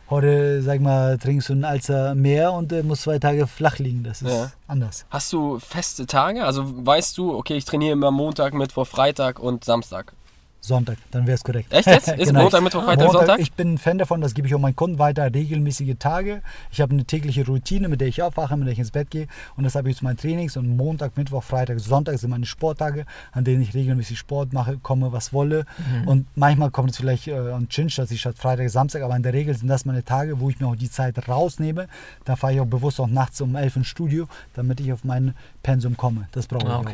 Heute, 0.08 0.62
sag 0.62 0.80
mal, 0.80 1.18
trinkst 1.18 1.48
du 1.48 1.54
ein 1.54 1.64
Alzer 1.64 2.14
mehr 2.14 2.52
und 2.52 2.72
äh, 2.72 2.84
musst 2.84 3.02
zwei 3.02 3.18
Tage 3.18 3.48
flach 3.48 3.78
liegen. 3.78 4.04
Das 4.04 4.22
ist 4.22 4.30
Ja. 4.32 4.52
anders. 4.68 5.04
Hast 5.10 5.32
du 5.32 5.58
feste 5.58 6.06
Tage? 6.06 6.44
Also 6.44 6.62
weißt 6.86 7.18
du, 7.18 7.34
okay, 7.36 7.54
ich 7.56 7.64
trainiere 7.64 7.94
immer 7.94 8.12
Montag, 8.12 8.54
Mittwoch, 8.54 8.86
Freitag 8.86 9.40
und 9.40 9.64
Samstag. 9.64 10.12
Sonntag, 10.60 10.98
dann 11.12 11.26
wäre 11.26 11.36
es 11.36 11.44
korrekt. 11.44 11.72
Echt 11.72 11.86
jetzt? 11.86 12.08
Ist 12.18 12.28
Genau. 12.28 12.42
Montag, 12.42 12.62
Mittwoch, 12.62 12.82
Freitag, 12.84 13.04
Montag, 13.06 13.18
Sonntag? 13.26 13.38
Ich 13.40 13.52
bin 13.52 13.74
ein 13.74 13.78
Fan 13.78 13.98
davon, 13.98 14.20
das 14.20 14.34
gebe 14.34 14.48
ich 14.48 14.54
auch 14.54 14.58
meinen 14.58 14.74
Kunden 14.74 14.98
weiter, 14.98 15.32
regelmäßige 15.32 15.94
Tage. 15.98 16.42
Ich 16.72 16.80
habe 16.80 16.92
eine 16.92 17.04
tägliche 17.04 17.46
Routine, 17.46 17.88
mit 17.88 18.00
der 18.00 18.08
ich 18.08 18.20
aufwache, 18.22 18.56
mit 18.56 18.66
der 18.66 18.72
ich 18.72 18.78
ins 18.80 18.90
Bett 18.90 19.10
gehe 19.10 19.28
und 19.56 19.62
das 19.64 19.74
habe 19.76 19.90
ich 19.90 19.96
zu 19.96 20.04
meinen 20.04 20.16
Trainings 20.16 20.56
und 20.56 20.76
Montag, 20.76 21.16
Mittwoch, 21.16 21.42
Freitag, 21.44 21.78
Sonntag 21.78 22.18
sind 22.18 22.30
meine 22.30 22.46
Sporttage, 22.46 23.06
an 23.32 23.44
denen 23.44 23.62
ich 23.62 23.74
regelmäßig 23.74 24.18
Sport 24.18 24.52
mache, 24.52 24.78
komme, 24.78 25.12
was 25.12 25.32
wolle 25.32 25.66
und 26.06 26.26
manchmal 26.34 26.70
kommt 26.70 26.90
es 26.90 26.96
vielleicht 26.96 27.28
äh, 27.28 27.34
an 27.34 27.68
Chinch, 27.68 27.94
dass 27.96 28.10
ich 28.10 28.20
statt 28.20 28.36
Freitag, 28.38 28.68
Samstag, 28.70 29.02
aber 29.02 29.14
in 29.14 29.22
der 29.22 29.32
Regel 29.34 29.56
sind 29.56 29.68
das 29.68 29.84
meine 29.84 30.04
Tage, 30.04 30.40
wo 30.40 30.50
ich 30.50 30.58
mir 30.58 30.66
auch 30.66 30.76
die 30.76 30.90
Zeit 30.90 31.28
rausnehme. 31.28 31.86
Da 32.24 32.34
fahre 32.36 32.54
ich 32.54 32.60
auch 32.60 32.66
bewusst 32.66 32.98
auch 33.00 33.06
nachts 33.06 33.40
um 33.40 33.54
11 33.54 33.76
ins 33.76 33.86
Studio, 33.86 34.26
damit 34.54 34.80
ich 34.80 34.92
auf 34.92 35.04
mein 35.04 35.34
Pensum 35.62 35.96
komme. 35.96 36.28
Das 36.32 36.46
brauche 36.46 36.66
ich 36.66 36.72
Ah, 36.72 36.78
auch. 36.78 36.84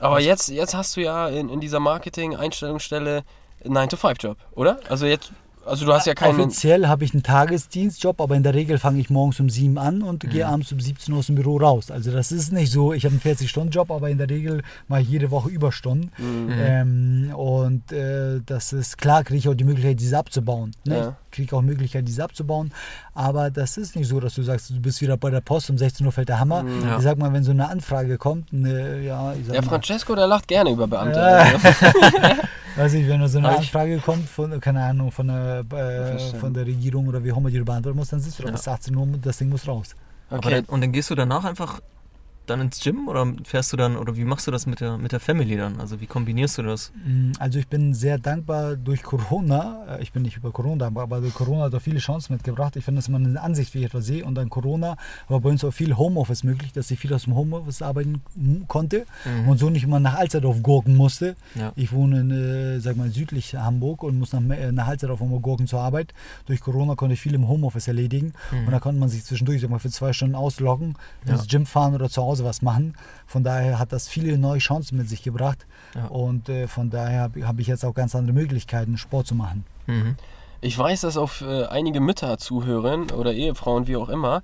Aber 0.00 0.20
jetzt, 0.20 0.48
jetzt 0.48 0.74
hast 0.74 0.96
du 0.96 1.02
ja 1.02 1.28
in, 1.28 1.48
in 1.48 1.60
dieser 1.60 1.80
Marketing-Einstellungsstelle 1.80 3.22
einen 3.64 3.76
9-to-5-Job, 3.76 4.36
oder? 4.54 4.80
Also 4.88 5.06
jetzt, 5.06 5.32
also 5.66 5.84
du 5.84 5.92
hast 5.92 6.06
ja 6.06 6.14
keinen... 6.14 6.40
Offiziell 6.40 6.88
habe 6.88 7.04
ich 7.04 7.12
einen 7.12 7.22
Tagesdienstjob, 7.22 8.20
aber 8.20 8.34
in 8.34 8.42
der 8.42 8.54
Regel 8.54 8.78
fange 8.78 8.98
ich 8.98 9.10
morgens 9.10 9.38
um 9.40 9.50
7 9.50 9.76
an 9.76 10.02
und 10.02 10.28
gehe 10.30 10.46
abends 10.46 10.72
um 10.72 10.80
17 10.80 11.12
Uhr 11.12 11.20
aus 11.20 11.26
dem 11.26 11.34
Büro 11.34 11.58
raus. 11.58 11.90
Also 11.90 12.10
das 12.10 12.32
ist 12.32 12.52
nicht 12.52 12.72
so, 12.72 12.94
ich 12.94 13.04
habe 13.04 13.18
einen 13.22 13.36
40-Stunden-Job, 13.36 13.90
aber 13.90 14.08
in 14.08 14.16
der 14.16 14.30
Regel 14.30 14.62
mache 14.88 15.02
ich 15.02 15.10
jede 15.10 15.30
Woche 15.30 15.50
Überstunden. 15.50 16.10
Ähm, 16.18 17.32
und 17.36 17.92
äh, 17.92 18.40
das 18.44 18.72
ist 18.72 18.96
klar, 18.96 19.22
kriege 19.22 19.38
ich 19.38 19.48
auch 19.48 19.54
die 19.54 19.64
Möglichkeit, 19.64 20.00
diese 20.00 20.16
abzubauen. 20.16 20.72
Ne? 20.84 20.96
Ja. 20.96 21.16
Ich 21.30 21.36
kriege 21.36 21.56
auch 21.56 21.62
Möglichkeit, 21.62 22.08
diese 22.08 22.24
abzubauen. 22.24 22.72
Aber 23.14 23.50
das 23.50 23.76
ist 23.76 23.94
nicht 23.94 24.08
so, 24.08 24.18
dass 24.18 24.34
du 24.34 24.42
sagst, 24.42 24.70
du 24.70 24.80
bist 24.80 25.00
wieder 25.00 25.16
bei 25.16 25.30
der 25.30 25.40
Post, 25.40 25.70
um 25.70 25.78
16 25.78 26.04
Uhr 26.04 26.10
fällt 26.10 26.28
der 26.28 26.40
Hammer. 26.40 26.64
Ja. 26.82 26.96
Ich 26.96 27.04
sag 27.04 27.18
mal, 27.18 27.32
wenn 27.32 27.44
so 27.44 27.52
eine 27.52 27.68
Anfrage 27.68 28.18
kommt, 28.18 28.52
eine, 28.52 29.00
ja, 29.00 29.32
ich 29.34 29.46
sag 29.46 29.52
Der 29.52 29.62
mal, 29.62 29.68
Francesco, 29.68 30.14
der 30.16 30.26
lacht 30.26 30.48
gerne 30.48 30.70
über 30.70 30.88
Beamte. 30.88 31.18
Ja. 31.20 31.36
Also, 31.38 31.58
Weiß 32.76 32.94
ich, 32.94 33.06
wenn 33.08 33.26
so 33.28 33.38
eine 33.38 33.48
Anfrage 33.50 33.98
kommt 33.98 34.28
von, 34.28 34.60
keine 34.60 34.82
Ahnung, 34.82 35.10
von 35.12 35.28
der, 35.28 35.64
äh, 35.72 36.18
von 36.38 36.52
der 36.52 36.66
Regierung 36.66 37.06
oder 37.08 37.22
wie 37.22 37.32
auch 37.32 37.36
immer 37.36 37.50
die 37.50 37.58
du 37.58 37.64
beantworten 37.64 37.98
musst, 37.98 38.12
dann 38.12 38.20
sitzt 38.20 38.38
du 38.38 38.42
da 38.42 38.48
Ja. 38.48 38.54
bis 38.56 38.66
18 38.66 38.94
Uhr 38.96 39.02
und 39.02 39.24
das 39.24 39.38
Ding 39.38 39.48
muss 39.48 39.66
raus. 39.68 39.94
Aber 40.28 40.38
okay. 40.38 40.50
dann, 40.50 40.64
und 40.66 40.80
dann 40.80 40.92
gehst 40.92 41.10
du 41.10 41.14
danach 41.14 41.44
einfach 41.44 41.80
dann 42.46 42.60
ins 42.60 42.80
Gym 42.80 43.06
oder 43.06 43.32
fährst 43.44 43.72
du 43.72 43.76
dann 43.76 43.96
oder 43.96 44.16
wie 44.16 44.24
machst 44.24 44.46
du 44.46 44.50
das 44.50 44.66
mit 44.66 44.80
der 44.80 44.98
mit 44.98 45.12
der 45.12 45.20
Family 45.20 45.56
dann? 45.56 45.78
Also 45.78 46.00
wie 46.00 46.06
kombinierst 46.06 46.58
du 46.58 46.62
das? 46.62 46.90
Mm, 47.06 47.32
Also 47.38 47.58
ich 47.60 47.68
bin 47.68 47.94
sehr 47.94 48.18
dankbar 48.18 48.74
durch 48.76 49.02
Corona. 49.04 49.84
Äh, 49.98 50.02
Ich 50.02 50.12
bin 50.12 50.22
nicht 50.22 50.36
über 50.36 50.50
Corona 50.50 50.76
dankbar, 50.76 51.04
aber 51.04 51.20
durch 51.20 51.34
Corona 51.34 51.64
hat 51.64 51.74
auch 51.74 51.80
viele 51.82 52.00
Chancen 52.00 52.32
mitgebracht. 52.32 52.74
Ich 52.76 52.84
finde 52.84 52.98
das 52.98 53.08
immer 53.08 53.18
eine 53.18 53.40
Ansicht, 53.40 53.72
wie 53.74 53.78
ich 53.80 53.84
etwas 53.84 54.04
sehe. 54.06 54.24
Und 54.24 54.34
dann 54.34 54.48
Corona 54.50 54.96
war 55.28 55.40
bei 55.40 55.50
uns 55.50 55.62
auch 55.64 55.70
viel 55.70 55.96
Homeoffice 55.96 56.42
möglich, 56.42 56.72
dass 56.72 56.90
ich 56.90 56.98
viel 56.98 57.14
aus 57.14 57.24
dem 57.24 57.34
Homeoffice 57.36 57.82
arbeiten 57.82 58.22
konnte 58.66 59.06
und 59.46 59.58
so 59.58 59.70
nicht 59.70 59.84
immer 59.84 60.00
nach 60.00 60.14
Alsterdorf 60.14 60.62
gurken 60.62 60.96
musste. 60.96 61.36
Ja. 61.54 61.72
Ich 61.76 61.92
wohne 61.92 62.20
in, 62.20 62.30
äh, 62.30 62.80
sag 62.80 62.96
mal, 62.96 63.10
südlich 63.10 63.54
Hamburg 63.54 64.02
und 64.02 64.18
muss 64.18 64.32
nach, 64.32 64.42
äh, 64.56 64.72
nach 64.72 64.88
Alsterdorf 64.88 65.20
immer 65.20 65.38
gurken 65.38 65.66
zur 65.68 65.80
Arbeit. 65.80 66.14
Durch 66.46 66.60
Corona 66.60 66.94
konnte 66.96 67.14
ich 67.14 67.20
viel 67.20 67.34
im 67.34 67.46
Homeoffice 67.46 67.86
erledigen 67.88 68.32
und 68.66 68.72
da 68.72 68.80
konnte 68.80 68.98
man 68.98 69.08
sich 69.08 69.24
zwischendurch 69.24 69.60
sag 69.60 69.70
mal, 69.70 69.78
für 69.78 69.90
zwei 69.90 70.12
Stunden 70.12 70.34
ausloggen, 70.34 70.96
Ja. 71.26 71.34
ins 71.34 71.46
Gym 71.46 71.66
fahren 71.66 71.94
oder 71.94 72.08
zu 72.08 72.22
Hause 72.22 72.39
was 72.44 72.62
machen. 72.62 72.96
Von 73.26 73.44
daher 73.44 73.78
hat 73.78 73.92
das 73.92 74.08
viele 74.08 74.38
neue 74.38 74.58
Chancen 74.58 74.96
mit 74.98 75.08
sich 75.08 75.22
gebracht 75.22 75.66
Ja. 75.94 76.06
und 76.06 76.48
äh, 76.48 76.66
von 76.68 76.90
daher 76.90 77.22
habe 77.22 77.46
hab 77.46 77.58
ich 77.58 77.66
jetzt 77.66 77.84
auch 77.84 77.94
ganz 77.94 78.14
andere 78.14 78.34
Möglichkeiten, 78.34 78.96
Sport 78.98 79.26
zu 79.26 79.34
machen. 79.34 79.64
Mhm. 79.86 80.16
Ich 80.60 80.76
weiß, 80.76 81.02
dass 81.02 81.16
auf 81.16 81.40
äh, 81.40 81.64
einige 81.66 82.00
Mütter 82.00 82.36
zuhören 82.38 83.10
oder 83.10 83.32
Ehefrauen, 83.32 83.86
wie 83.86 83.96
auch 83.96 84.08
immer, 84.08 84.42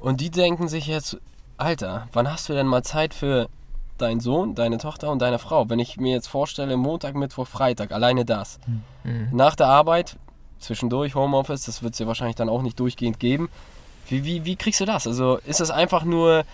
und 0.00 0.20
die 0.20 0.30
denken 0.30 0.68
sich 0.68 0.86
jetzt, 0.86 1.18
Alter, 1.56 2.08
wann 2.12 2.30
hast 2.30 2.48
du 2.48 2.52
denn 2.54 2.66
mal 2.66 2.82
Zeit 2.84 3.12
für 3.14 3.48
deinen 3.98 4.20
Sohn, 4.20 4.54
deine 4.54 4.78
Tochter 4.78 5.10
und 5.10 5.20
deine 5.20 5.38
Frau? 5.40 5.68
Wenn 5.68 5.80
ich 5.80 5.96
mir 5.96 6.12
jetzt 6.12 6.28
vorstelle, 6.28 6.76
Montag, 6.76 7.16
Mittwoch, 7.16 7.48
Freitag, 7.48 7.90
alleine 7.92 8.24
das. 8.24 8.60
Mhm. 9.04 9.28
Nach 9.32 9.56
der 9.56 9.66
Arbeit, 9.66 10.16
zwischendurch 10.60 11.14
Homeoffice, 11.16 11.64
das 11.64 11.82
wird 11.82 11.94
es 11.94 11.98
ja 11.98 12.06
wahrscheinlich 12.06 12.36
dann 12.36 12.48
auch 12.48 12.62
nicht 12.62 12.78
durchgehend 12.80 13.18
geben. 13.20 13.48
Wie, 14.08 14.24
wie, 14.24 14.44
wie 14.44 14.56
kriegst 14.56 14.80
du 14.80 14.84
das? 14.86 15.06
Also 15.06 15.36
ist 15.44 15.60
es 15.60 15.70
einfach 15.70 16.04
nur, 16.04 16.44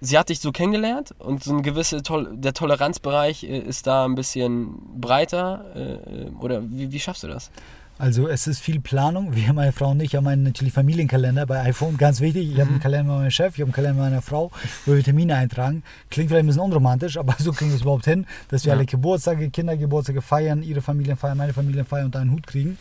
sie 0.00 0.18
hat 0.18 0.28
dich 0.28 0.40
so 0.40 0.52
kennengelernt 0.52 1.14
und 1.18 1.42
so 1.44 1.54
ein 1.56 1.62
gewisser 1.62 2.02
Tol 2.02 2.28
der 2.36 2.52
Toleranzbereich 2.54 3.44
äh, 3.44 3.58
ist 3.58 3.86
da 3.86 4.04
ein 4.04 4.14
bisschen 4.14 4.74
breiter 5.00 5.64
äh, 5.74 6.30
oder 6.40 6.62
wie, 6.70 6.92
wie 6.92 7.00
schaffst 7.00 7.22
du 7.22 7.28
das? 7.28 7.50
Also 7.98 8.28
es 8.28 8.46
ist 8.46 8.60
viel 8.60 8.78
Planung. 8.78 9.34
Wir, 9.34 9.54
meine 9.54 9.72
Frau 9.72 9.92
und 9.92 10.00
ich, 10.02 10.14
haben 10.16 10.26
einen 10.26 10.42
natürlich 10.42 10.74
Familienkalender 10.74 11.46
bei 11.46 11.62
iPhone, 11.62 11.96
ganz 11.96 12.20
wichtig. 12.20 12.52
Ich 12.52 12.60
habe 12.60 12.68
einen 12.68 12.78
Kalender 12.80 13.10
mit 13.10 13.20
meinem 13.22 13.30
Chef, 13.30 13.54
ich 13.54 13.60
habe 13.62 13.68
einen 13.68 13.72
Kalender 13.72 14.02
mit 14.02 14.10
meiner 14.10 14.20
Frau, 14.20 14.50
wo 14.84 14.92
wir 14.94 15.02
Termine 15.02 15.34
eintragen. 15.36 15.82
Klingt 16.10 16.28
vielleicht 16.28 16.44
ein 16.44 16.48
bisschen 16.48 16.60
unromantisch, 16.60 17.16
aber 17.16 17.34
so 17.38 17.52
kriegen 17.52 17.70
wir 17.70 17.76
es 17.76 17.80
überhaupt 17.82 18.04
hin, 18.04 18.26
dass 18.48 18.64
wir 18.66 18.72
Ja. 18.72 18.76
alle 18.76 18.84
Geburtstage, 18.84 19.48
Kindergeburtstage 19.48 20.20
feiern, 20.20 20.62
ihre 20.62 20.82
Familien 20.82 21.16
feiern, 21.16 21.38
meine 21.38 21.54
Familien 21.54 21.86
feiern 21.86 22.04
und 22.06 22.16
einen 22.16 22.32
Hut 22.32 22.46
kriegen, 22.46 22.76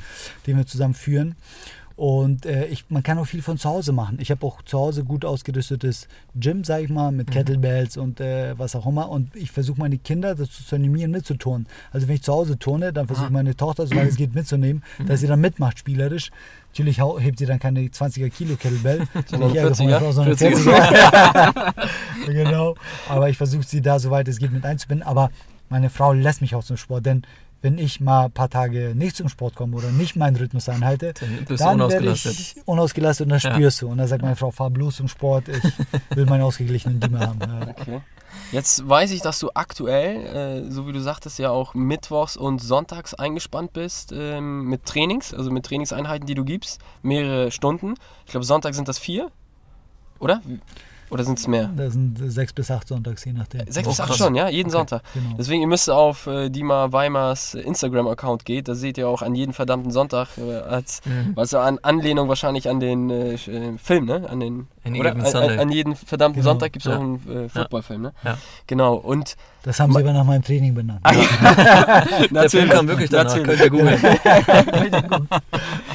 den 0.47 0.57
wir 0.57 0.65
zusammen 0.67 0.93
führen. 0.95 1.35
Und 1.95 2.45
äh, 2.45 2.65
ich, 2.65 2.85
man 2.89 3.03
kann 3.03 3.17
auch 3.17 3.25
viel 3.25 3.41
von 3.41 3.57
zu 3.57 3.69
Hause 3.69 3.93
machen. 3.93 4.17
Ich 4.19 4.29
habe 4.29 4.45
auch 4.45 4.61
zu 4.63 4.77
Hause 4.77 5.05
gut 5.05 5.23
ausgerüstetes 5.23 6.09
Gym, 6.35 6.65
sage 6.65 6.83
ich 6.83 6.89
mal, 6.89 7.11
mit 7.13 7.31
Kettlebells 7.31 7.95
und 7.95 8.19
äh, 8.19 8.57
was 8.59 8.75
auch 8.75 8.85
immer. 8.85 9.09
Und 9.09 9.33
ich 9.35 9.51
versuche 9.51 9.79
meine 9.79 9.97
Kinder 9.97 10.35
dazu 10.35 10.63
zu 10.63 10.75
animieren, 10.75 11.11
mitzuturnen. 11.11 11.67
Also 11.91 12.09
wenn 12.09 12.15
ich 12.15 12.23
zu 12.23 12.33
Hause 12.33 12.59
turne, 12.59 12.91
dann 12.91 13.07
versuche 13.07 13.27
ich 13.27 13.31
meine 13.31 13.55
Tochter, 13.55 13.87
soweit 13.87 14.09
es 14.09 14.17
geht, 14.17 14.35
mitzunehmen, 14.35 14.83
dass 15.07 15.21
sie 15.21 15.27
dann 15.27 15.39
mitmacht, 15.39 15.79
spielerisch. 15.79 16.31
Natürlich 16.71 16.99
hebt 16.99 17.39
sie 17.39 17.45
dann 17.45 17.59
keine 17.59 17.79
20er 17.79 18.29
Kilo 18.29 18.57
Kettlebell, 18.57 19.07
Sondern 19.27 19.51
nicht 19.51 19.57
Ärger 19.61 19.75
von 19.75 19.85
meiner 19.85 19.97
40er? 19.97 19.99
Frau, 19.99 20.11
sondern 20.11 20.35
40er. 20.35 21.53
40er. 21.53 22.25
genau. 22.25 22.75
Aber 23.07 23.29
ich 23.29 23.37
versuche 23.37 23.63
sie 23.63 23.81
da, 23.81 23.99
soweit 23.99 24.27
es 24.27 24.39
geht, 24.39 24.51
mit 24.51 24.65
einzubinden. 24.65 25.07
Aber 25.07 25.31
meine 25.69 25.89
Frau 25.89 26.11
lässt 26.11 26.41
mich 26.41 26.55
auch 26.55 26.63
zum 26.63 26.75
Sport, 26.75 27.05
denn 27.05 27.23
wenn 27.65 27.79
ich 27.79 27.99
mal 27.99 28.25
ein 28.25 28.31
paar 28.31 28.49
Tage 28.49 28.93
nicht 28.95 29.15
zum 29.15 29.27
Sport 29.27 29.55
komme 29.55 29.75
oder 29.75 29.91
nicht 29.91 30.15
meinen 30.15 30.35
Rhythmus 30.35 30.69
einhalte, 30.69 31.13
Dann 31.19 31.57
dann 31.57 31.89
werde 31.89 32.11
ich 32.11 32.55
unausgelastet 32.65 33.25
und 33.25 33.31
das 33.31 33.41
Ja. 33.41 33.55
spürst 33.55 33.81
du. 33.81 33.87
Und 33.87 33.97
dann 33.97 34.07
sagt 34.07 34.21
meine 34.21 34.35
Frau, 34.35 34.51
fahr 34.51 34.69
bloß 34.69 34.97
zum 34.97 35.07
Sport, 35.07 35.49
ich 35.49 35.63
will 36.15 36.27
meinen 36.27 36.43
ausgeglichenen 36.43 36.99
Dimmer 36.99 37.21
haben. 37.21 37.39
Ja. 37.41 37.67
Okay. 37.69 38.01
Jetzt 38.51 38.87
weiß 38.87 39.09
ich, 39.11 39.21
dass 39.21 39.39
du 39.39 39.49
aktuell, 39.55 40.65
äh, 40.67 40.71
so 40.71 40.87
wie 40.87 40.93
du 40.93 40.99
sagtest, 41.01 41.39
ja 41.39 41.49
auch 41.49 41.73
mittwochs 41.73 42.37
und 42.37 42.61
sonntags 42.61 43.15
eingespannt 43.15 43.73
bist 43.73 44.11
ähm, 44.15 44.65
mit 44.65 44.85
Trainings, 44.85 45.33
also 45.33 45.49
mit 45.49 45.65
Trainingseinheiten, 45.65 46.27
die 46.27 46.35
du 46.35 46.45
gibst, 46.45 46.79
mehrere 47.01 47.49
Stunden. 47.49 47.95
Ich 48.25 48.31
glaube, 48.31 48.45
Sonntag 48.45 48.75
sind 48.75 48.87
das 48.87 48.99
vier, 48.99 49.31
oder? 50.19 50.41
Oder 51.15 51.23
sind 51.23 51.39
es 51.39 51.47
mehr? 51.47 51.69
Das 51.75 51.93
sind 51.93 52.17
sechs 52.31 52.53
bis 52.53 52.69
acht 52.69 52.87
Sonntags, 52.87 53.25
je 53.25 53.31
nachdem. 53.33 53.61
Sechs 53.71 53.87
Oh, 53.87 53.91
bis 53.91 53.99
acht 54.01 54.07
krass. 54.09 54.17
Stunden, 54.17 54.35
ja, 54.35 54.49
jeden 54.49 54.69
Sonntag. 54.69 55.01
Genau. 55.13 55.35
Deswegen, 55.37 55.61
ihr 55.61 55.67
müsst 55.67 55.89
auf 55.89 56.27
äh, 56.27 56.49
Dima 56.49 56.91
Weimars 56.91 57.53
Instagram-Account 57.55 58.45
geht, 58.45 58.67
da 58.67 58.75
seht 58.75 58.97
ihr 58.97 59.07
auch 59.07 59.21
an 59.21 59.33
jeden 59.33 59.53
verdammten 59.53 59.91
Sonntag, 59.91 60.27
äh, 60.37 60.53
als, 60.57 61.01
Mhm. 61.05 61.33
also 61.37 61.57
an 61.59 61.79
Anlehnung 61.81 62.27
wahrscheinlich 62.29 62.69
an 62.69 62.79
den 62.79 63.09
äh, 63.09 63.33
äh, 63.35 63.77
Film, 63.81 64.05
ne? 64.05 64.27
An 64.29 64.39
den, 64.39 64.67
oder? 64.99 65.11
An, 65.15 65.59
an, 65.59 65.69
jeden 65.71 65.95
verdammten 65.95 66.41
Genau. 66.41 66.51
Sonntag 66.51 66.73
gibt 66.73 66.85
es 66.85 66.91
Ja. 66.91 66.97
auch 66.97 67.01
einen 67.01 67.45
äh, 67.45 67.49
Footballfilm, 67.49 68.01
ne? 68.01 68.13
Ja. 68.23 68.37
Genau, 68.67 68.95
und 68.95 69.35
Das 69.63 69.79
haben 69.79 69.93
sie 69.93 69.99
aber 69.99 70.13
nach 70.13 70.25
meinem 70.25 70.43
Training 70.43 70.73
benannt. 70.75 70.99
Der 72.31 72.49
Film 72.49 72.69
kam 72.69 72.87
wirklich 72.87 73.09
danach, 73.09 73.35
Natürlich. 73.35 73.59
könnt 73.59 73.61
ihr 73.61 73.69
googeln. 73.71 73.99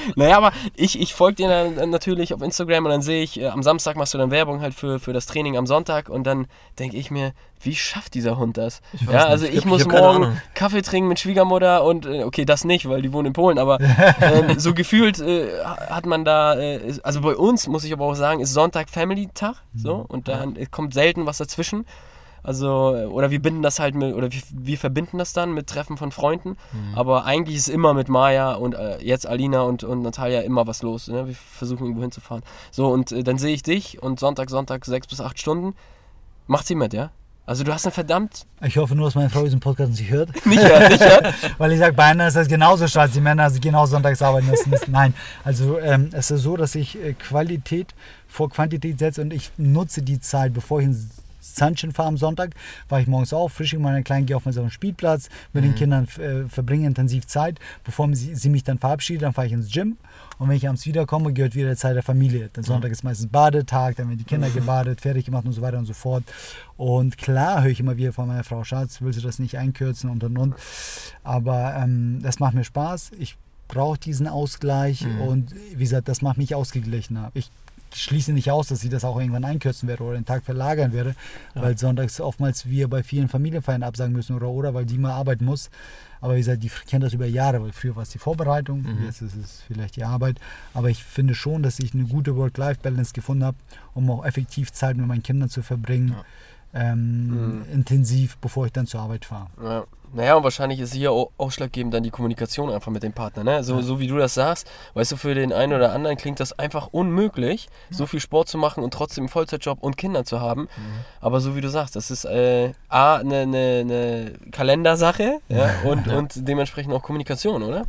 naja, 0.17 0.37
aber 0.37 0.53
ich, 0.75 1.01
ich 1.01 1.15
folge 1.15 1.37
dir 1.37 1.49
dann 1.49 1.91
natürlich 1.91 2.35
auf 2.35 2.43
Instagram 2.43 2.85
und 2.85 2.91
dann 2.91 3.03
sehe 3.03 3.23
ich, 3.23 3.41
äh, 3.41 3.49
am 3.49 3.63
Samstag 3.63 3.97
machst 3.97 4.15
du 4.15 4.19
dann 4.19 4.31
Werbung 4.31 4.61
halt 4.61 4.75
für, 4.75 4.99
für 4.99 5.13
das 5.13 5.27
Training 5.27 5.57
am 5.57 5.67
Sonntag 5.67 6.09
und 6.09 6.25
dann 6.25 6.47
denke 6.79 6.97
ich 6.97 7.11
mir, 7.11 7.33
wie 7.63 7.75
schafft 7.75 8.15
dieser 8.15 8.39
Hund 8.39 8.57
das? 8.57 8.81
Ich 8.95 9.03
ja, 9.03 9.09
nicht. 9.13 9.25
also 9.27 9.47
Ich 9.47 9.53
ich, 9.55 9.59
hab- 9.61 9.67
muss 9.67 9.83
ich 9.83 9.89
morgen. 9.89 10.41
Kaffee 10.55 10.81
trinken 10.83 11.09
mit 11.09 11.21
Schwiegermutter 11.21 11.85
und 11.85 12.07
äh, 12.07 12.25
okay, 12.25 12.45
das 12.45 12.65
nicht, 12.65 12.89
weil 12.89 13.03
die 13.03 13.13
wohnen 13.13 13.27
in 13.27 13.33
Polen, 13.33 13.59
aber 13.59 13.79
ähm, 14.21 14.59
so 14.59 14.73
gefühlt 14.75 15.21
äh, 15.21 15.49
hat 15.65 16.07
man 16.07 16.25
da, 16.25 16.59
äh, 16.59 16.99
also 17.03 17.21
bei 17.21 17.37
uns 17.37 17.67
muss 17.69 17.85
ich 17.85 17.93
aber 17.93 18.07
auch 18.07 18.15
sagen, 18.15 18.41
ist 18.41 18.53
Sonntag 18.55 18.89
Family-Tag 18.89 19.57
so 19.75 20.05
und 20.09 20.29
dann 20.29 20.57
äh, 20.57 20.67
kommt 20.67 20.95
selten 20.95 21.27
was 21.27 21.39
dazwischen. 21.39 21.85
Also, 22.43 22.95
oder 23.11 23.31
wir 23.31 23.41
binden 23.41 23.63
das 23.63 23.79
halt 23.79 23.95
mit, 23.95 24.15
oder 24.15 24.33
wir, 24.33 24.41
wir 24.53 24.79
verbinden 24.79 25.19
das 25.19 25.33
dann 25.33 25.53
mit 25.53 25.67
Treffen 25.67 25.97
von 25.97 26.13
Freunden. 26.13 26.57
Aber 26.95 27.25
eigentlich 27.25 27.57
ist 27.57 27.69
immer 27.69 27.95
mit 27.95 28.09
Maya 28.09 28.55
und 28.55 28.75
äh, 28.75 28.99
jetzt 29.03 29.27
Alina 29.27 29.63
und, 29.63 29.85
und 29.85 30.03
Natalia 30.03 30.41
immer 30.43 30.67
was 30.67 30.83
los. 30.83 31.09
Ne? 31.09 31.27
Wir 31.27 31.35
versuchen 31.35 31.85
irgendwo 31.85 32.03
hinzufahren. 32.03 32.43
So, 32.71 32.89
und 32.89 33.13
äh, 33.13 33.23
dann 33.23 33.39
sehe 33.39 33.55
ich 33.55 33.63
dich 33.63 34.03
und 34.03 34.21
Sonntag, 34.21 34.51
Sonntag 34.51 34.85
sechs 34.85 35.07
bis 35.07 35.21
acht 35.21 35.39
Stunden. 35.39 35.75
Macht 36.47 36.67
sie 36.67 36.75
mit, 36.75 36.93
ja? 36.93 37.11
Also 37.47 37.65
du 37.65 37.75
hast 37.75 37.85
eine 37.85 37.91
verdammt 37.91 38.47
Ich 38.63 38.77
hoffe 38.77 38.95
nur, 38.95 39.07
dass 39.07 39.17
meine 39.17 39.29
Frau 39.29 39.43
diesen 39.43 39.59
Podcast 39.59 39.91
nicht 39.91 40.09
hört. 40.09 40.29
nicht, 40.47 40.63
ja, 40.63 40.89
nicht, 40.89 41.01
ja? 41.01 41.33
Weil 41.59 41.73
ich 41.73 41.81
sage, 41.81 41.95
bei 41.95 42.09
Männern 42.11 42.29
ist 42.29 42.37
das 42.37 42.47
genauso 42.47 42.87
scheiße. 42.87 43.15
Die 43.15 43.21
Männer 43.21 43.43
also 43.45 43.59
genau 43.61 43.87
sonntags 43.87 44.23
arbeiten 44.23 44.47
müssen. 44.47 44.73
Nein, 44.93 45.15
also 45.43 45.79
ähm, 45.81 46.11
es 46.13 46.31
ist 46.31 46.43
so, 46.43 46.57
dass 46.57 46.77
ich 46.77 47.03
äh, 47.03 47.15
Qualität 47.15 47.95
vor 48.29 48.51
Quantität 48.51 49.01
setze 49.01 49.21
und 49.21 49.33
ich 49.33 49.51
nutze 49.57 50.03
die 50.03 50.21
Zeit, 50.21 50.55
bevor 50.55 50.79
ich 50.79 50.87
ins 50.87 51.09
Sunshine 51.41 51.93
fahre 51.93 52.09
am 52.09 52.17
Sonntag, 52.17 52.55
war 52.89 53.01
ich 53.01 53.07
morgens 53.07 53.33
auf, 53.33 53.53
frisch 53.53 53.73
mit 53.73 53.83
meiner 53.83 54.03
Kleinen, 54.03 54.27
gehe 54.27 54.37
auf 54.37 54.45
meinen 54.45 54.71
Spielplatz, 54.71 55.29
mit 55.53 55.65
den 55.65 55.75
Kindern 55.75 56.07
äh, 56.19 56.49
verbringe 56.49 56.87
intensiv 56.87 57.27
Zeit. 57.27 57.59
Bevor 57.85 58.09
sie, 58.15 58.35
sie 58.35 58.49
mich 58.49 58.65
dann 58.65 58.79
verabschiedet, 58.79 59.23
dann 59.23 59.33
fahre 59.33 59.47
ich 59.47 59.53
ins 59.53 59.71
Gym. 59.71 59.97
Und 60.39 60.49
wenn 60.49 60.57
ich 60.57 60.67
abends 60.67 60.87
wiederkomme, 60.87 61.33
gehört 61.33 61.55
wieder 61.55 61.77
Zeit 61.77 61.97
der 61.97 62.03
Familie. 62.03 62.51
Dann 62.53 62.65
Sonntag 62.65 62.91
ist 62.91 63.05
meistens 63.05 63.29
Badetag, 63.31 63.97
dann 63.97 64.09
werden 64.09 64.19
die 64.19 64.25
Kinder 64.25 64.49
gebadet, 64.51 65.01
fertig 65.01 65.27
gemacht 65.27 65.45
und 65.45 65.53
so 65.53 65.61
weiter 65.61 65.79
und 65.79 65.87
so 65.87 65.93
fort. 65.93 66.25
Und 66.77 67.19
klar 67.19 67.63
höre 67.63 67.71
ich 67.71 67.81
immer 67.81 67.97
wieder 67.97 68.13
von 68.13 68.27
meiner 68.27 68.45
Frau, 68.45 68.65
Schatz, 68.65 69.03
willst 69.03 69.19
du 69.19 69.23
das 69.23 69.39
nicht 69.39 69.59
einkürzen 69.59 70.09
und 70.09 70.25
und 70.25 70.39
und. 70.39 70.55
Aber 71.23 71.75
ähm, 71.77 72.21
das 72.23 72.39
macht 72.39 72.55
mir 72.55 72.65
Spaß. 72.65 73.13
Ich 73.19 73.37
brauche 73.69 73.99
diesen 73.99 74.27
Ausgleich 74.27 75.07
und 75.21 75.55
wie 75.75 75.85
gesagt, 75.85 76.09
das 76.09 76.23
macht 76.23 76.39
mich 76.39 76.57
ausgeglichener. 76.57 77.31
Ich 77.35 77.51
schließe 77.95 78.33
nicht 78.33 78.51
aus, 78.51 78.69
dass 78.69 78.81
sie 78.81 78.89
das 78.89 79.05
auch 79.05 79.19
irgendwann 79.19 79.45
einkürzen 79.45 79.89
werde 79.89 80.03
oder 80.03 80.15
den 80.15 80.25
Tag 80.25 80.45
verlagern 80.45 80.93
werde, 80.93 81.15
weil 81.55 81.77
sonntags 81.79 82.21
oftmals 82.21 82.67
wir 82.67 82.89
bei 82.89 83.03
vielen 83.03 83.29
Familienfeiern 83.29 83.83
absagen 83.83 84.13
müssen 84.13 84.37
oder 84.37 84.49
oder, 84.49 84.75
weil 84.75 84.87
die 84.87 84.99
mal 84.99 85.13
arbeiten 85.13 85.45
muss. 85.45 85.71
Aber 86.21 86.35
wie 86.35 86.41
gesagt, 86.41 86.63
die 86.63 86.71
kennen 86.87 87.03
das 87.03 87.15
über 87.15 87.27
Jahre, 87.27 87.63
weil 87.63 87.73
früher 87.73 87.97
war 87.97 88.03
es 88.03 88.11
die 88.11 88.19
Vorbereitung, 88.19 88.85
jetzt 89.05 89.23
ist 89.23 89.37
es 89.37 89.63
vielleicht 89.67 89.97
die 89.97 90.05
Arbeit. 90.05 90.39
Aber 90.75 90.91
ich 90.91 91.03
finde 91.03 91.35
schon, 91.35 91.63
dass 91.63 91.79
ich 91.79 91.95
eine 91.95 92.05
gute 92.05 92.37
Work-Life-Balance 92.37 93.13
gefunden 93.13 93.45
habe, 93.45 93.57
um 93.95 94.11
auch 94.11 94.25
effektiv 94.25 94.71
Zeit 94.73 94.97
mit 94.97 95.07
meinen 95.07 95.23
Kindern 95.23 95.49
zu 95.49 95.63
verbringen, 95.63 96.15
ähm, 96.75 97.63
intensiv, 97.73 98.37
bevor 98.39 98.67
ich 98.67 98.73
dann 98.73 98.87
zur 98.87 99.01
Arbeit 99.01 99.25
fahre. 99.25 99.49
Ja. 99.63 99.85
Naja, 100.13 100.35
und 100.35 100.43
wahrscheinlich 100.43 100.81
ist 100.81 100.93
hier 100.93 101.13
au- 101.13 101.31
ausschlaggebend 101.39 101.95
dann 101.95 102.03
die 102.03 102.11
Kommunikation 102.11 102.71
einfach 102.71 102.91
mit 102.91 103.03
dem 103.03 103.13
Partner. 103.13 103.45
Ne? 103.45 103.63
So, 103.63 103.81
so 103.81 104.01
wie 104.01 104.09
du 104.09 104.17
das 104.17 104.35
sagst, 104.35 104.69
weißt 104.95 105.13
du, 105.13 105.17
für 105.17 105.35
den 105.35 105.53
einen 105.53 105.73
oder 105.73 105.93
anderen 105.93 106.17
klingt 106.17 106.41
das 106.41 106.59
einfach 106.59 106.89
unmöglich, 106.89 107.69
so 107.91 108.07
viel 108.07 108.19
Sport 108.21 108.49
zu 108.49 108.59
machen 108.59 108.83
und 108.83 108.93
trotzdem 108.93 109.23
einen 109.23 109.29
Vollzeitjob 109.29 109.83
und 109.83 109.97
Kinder 109.97 110.25
zu 110.25 110.41
haben. 110.41 110.69
Aber 111.21 111.41
so 111.41 111.55
wie 111.55 111.61
du 111.61 111.69
sagst, 111.71 111.95
das 111.95 112.11
ist 112.11 112.25
äh, 112.25 112.73
A, 112.89 113.17
eine 113.17 113.47
ne, 113.47 113.85
ne 113.85 114.33
Kalendersache 114.51 115.39
ja? 115.49 115.71
Und, 115.85 116.09
und 116.09 116.49
dementsprechend 116.49 116.93
auch 116.93 117.03
Kommunikation, 117.03 117.63
oder? 117.63 117.85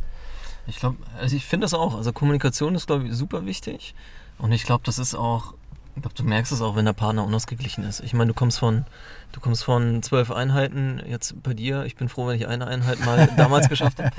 Ich 0.68 0.76
glaube, 0.78 0.98
also 1.20 1.34
ich 1.34 1.44
finde 1.44 1.64
das 1.64 1.74
auch. 1.74 1.96
Also 1.96 2.12
Kommunikation 2.12 2.74
ist, 2.76 2.86
glaube 2.86 3.08
ich, 3.08 3.14
super 3.14 3.46
wichtig. 3.46 3.94
Und 4.38 4.52
ich 4.52 4.62
glaube, 4.64 4.82
das 4.84 4.98
ist 5.00 5.14
auch, 5.16 5.54
ich 5.96 6.02
glaube, 6.02 6.14
du 6.16 6.22
merkst 6.22 6.52
es 6.52 6.62
auch, 6.62 6.76
wenn 6.76 6.84
der 6.84 6.92
Partner 6.92 7.24
unausgeglichen 7.24 7.84
ist. 7.84 8.00
Ich 8.00 8.14
meine, 8.14 8.28
du 8.28 8.34
kommst 8.34 8.60
von, 8.60 8.84
du 9.32 9.40
kommst 9.40 9.64
von 9.64 10.02
zwölf 10.02 10.30
Einheiten 10.30 11.00
jetzt 11.08 11.42
bei 11.42 11.54
dir. 11.54 11.84
Ich 11.84 11.96
bin 11.96 12.08
froh, 12.08 12.26
wenn 12.26 12.36
ich 12.36 12.46
eine 12.48 12.66
Einheit 12.66 13.04
mal 13.04 13.26
damals 13.36 13.68
geschafft 13.68 13.98
habe. 13.98 14.10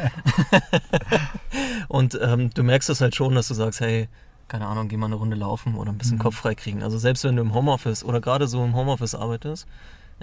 Und 1.88 2.17
ähm, 2.21 2.49
du 2.54 2.63
merkst 2.63 2.89
es 2.89 3.02
halt 3.02 3.15
schon, 3.15 3.36
dass 3.36 3.47
du 3.47 3.54
sagst, 3.54 3.80
hey, 3.80 4.08
keine 4.47 4.67
Ahnung, 4.67 4.88
geh 4.88 4.97
mal 4.97 5.08
eine 5.08 5.15
Runde 5.15 5.36
laufen 5.36 5.76
oder 5.76 5.91
ein 5.91 5.97
bisschen 5.97 6.19
Kopf 6.19 6.36
frei 6.36 6.56
kriegen. 6.56 6.84
Also 6.84 6.97
selbst 6.97 7.23
wenn 7.23 7.36
du 7.36 7.41
im 7.41 7.54
Homeoffice 7.54 8.04
oder 8.04 8.19
gerade 8.21 8.47
so 8.47 8.63
im 8.63 8.76
Homeoffice 8.76 9.15
arbeitest, 9.15 9.65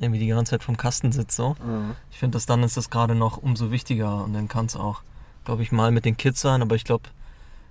irgendwie 0.01 0.21
die 0.21 0.29
ganze 0.29 0.51
Zeit 0.51 0.63
vom 0.63 0.77
Kasten 0.77 1.13
sitzt 1.13 1.37
so, 1.37 1.57
ich 2.11 2.19
finde, 2.19 2.37
dass 2.37 2.47
dann 2.47 2.63
ist 2.63 2.77
das 2.77 2.91
gerade 2.91 3.15
noch 3.15 3.39
umso 3.39 3.71
wichtiger 3.71 4.23
und 4.25 4.33
dann 4.35 4.49
kann 4.49 4.67
es 4.67 4.77
auch, 4.77 5.03
glaube 5.45 5.63
ich, 5.63 5.73
mal 5.73 5.91
mit 5.91 6.05
den 6.05 6.17
Kids 6.17 6.41
sein, 6.41 6.63
aber 6.63 6.75
ich 6.77 6.85
glaube, 6.85 7.05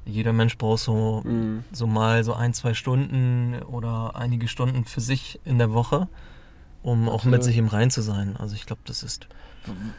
jeder 0.05 0.33
Mensch 0.33 0.57
braucht 0.57 0.79
so, 0.79 1.21
Mhm. 1.23 1.63
so 1.71 1.87
mal 1.87 2.23
so 2.23 2.33
ein, 2.33 2.53
zwei 2.53 2.73
Stunden 2.73 3.55
oder 3.67 4.15
einige 4.15 4.47
Stunden 4.47 4.85
für 4.85 5.01
sich 5.01 5.39
in 5.45 5.59
der 5.59 5.71
Woche, 5.71 6.07
um 6.83 7.09
auch 7.09 7.23
mit 7.23 7.43
sich 7.43 7.57
im 7.57 7.67
Rein 7.67 7.91
zu 7.91 8.01
sein. 8.01 8.35
Also 8.37 8.55
ich 8.55 8.65
glaube, 8.65 8.81
das 8.85 9.03
ist. 9.03 9.27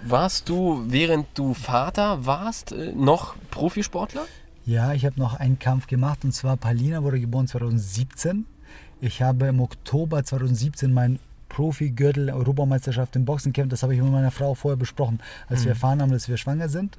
Warst 0.05 0.49
du, 0.49 0.85
während 0.89 1.27
du 1.35 1.55
Vater 1.55 2.25
warst, 2.27 2.73
äh, 2.73 2.93
noch 2.93 3.37
Profisportler? 3.51 4.27
Ja, 4.65 4.93
ich 4.93 5.05
habe 5.05 5.19
noch 5.19 5.35
einen 5.35 5.59
Kampf 5.59 5.87
gemacht 5.87 6.21
und 6.25 6.33
zwar 6.33 6.57
Palina 6.57 7.03
wurde 7.03 7.21
geboren 7.21 7.47
2017. 7.47 8.47
Ich 9.01 9.23
habe 9.23 9.47
im 9.47 9.61
Oktober 9.61 10.25
2017 10.25 10.93
meinen 10.93 11.19
Profi-Gürtel 11.49 12.31
Europameisterschaft 12.31 13.17
im 13.17 13.25
Boxen 13.25 13.53
gekämpft. 13.53 13.73
Das 13.73 13.83
habe 13.83 13.95
ich 13.95 14.01
mit 14.01 14.11
meiner 14.11 14.31
Frau 14.31 14.55
vorher 14.55 14.77
besprochen, 14.77 15.21
als 15.49 15.65
wir 15.65 15.71
erfahren 15.73 16.01
haben, 16.01 16.13
dass 16.13 16.29
wir 16.29 16.37
schwanger 16.37 16.69
sind. 16.69 16.99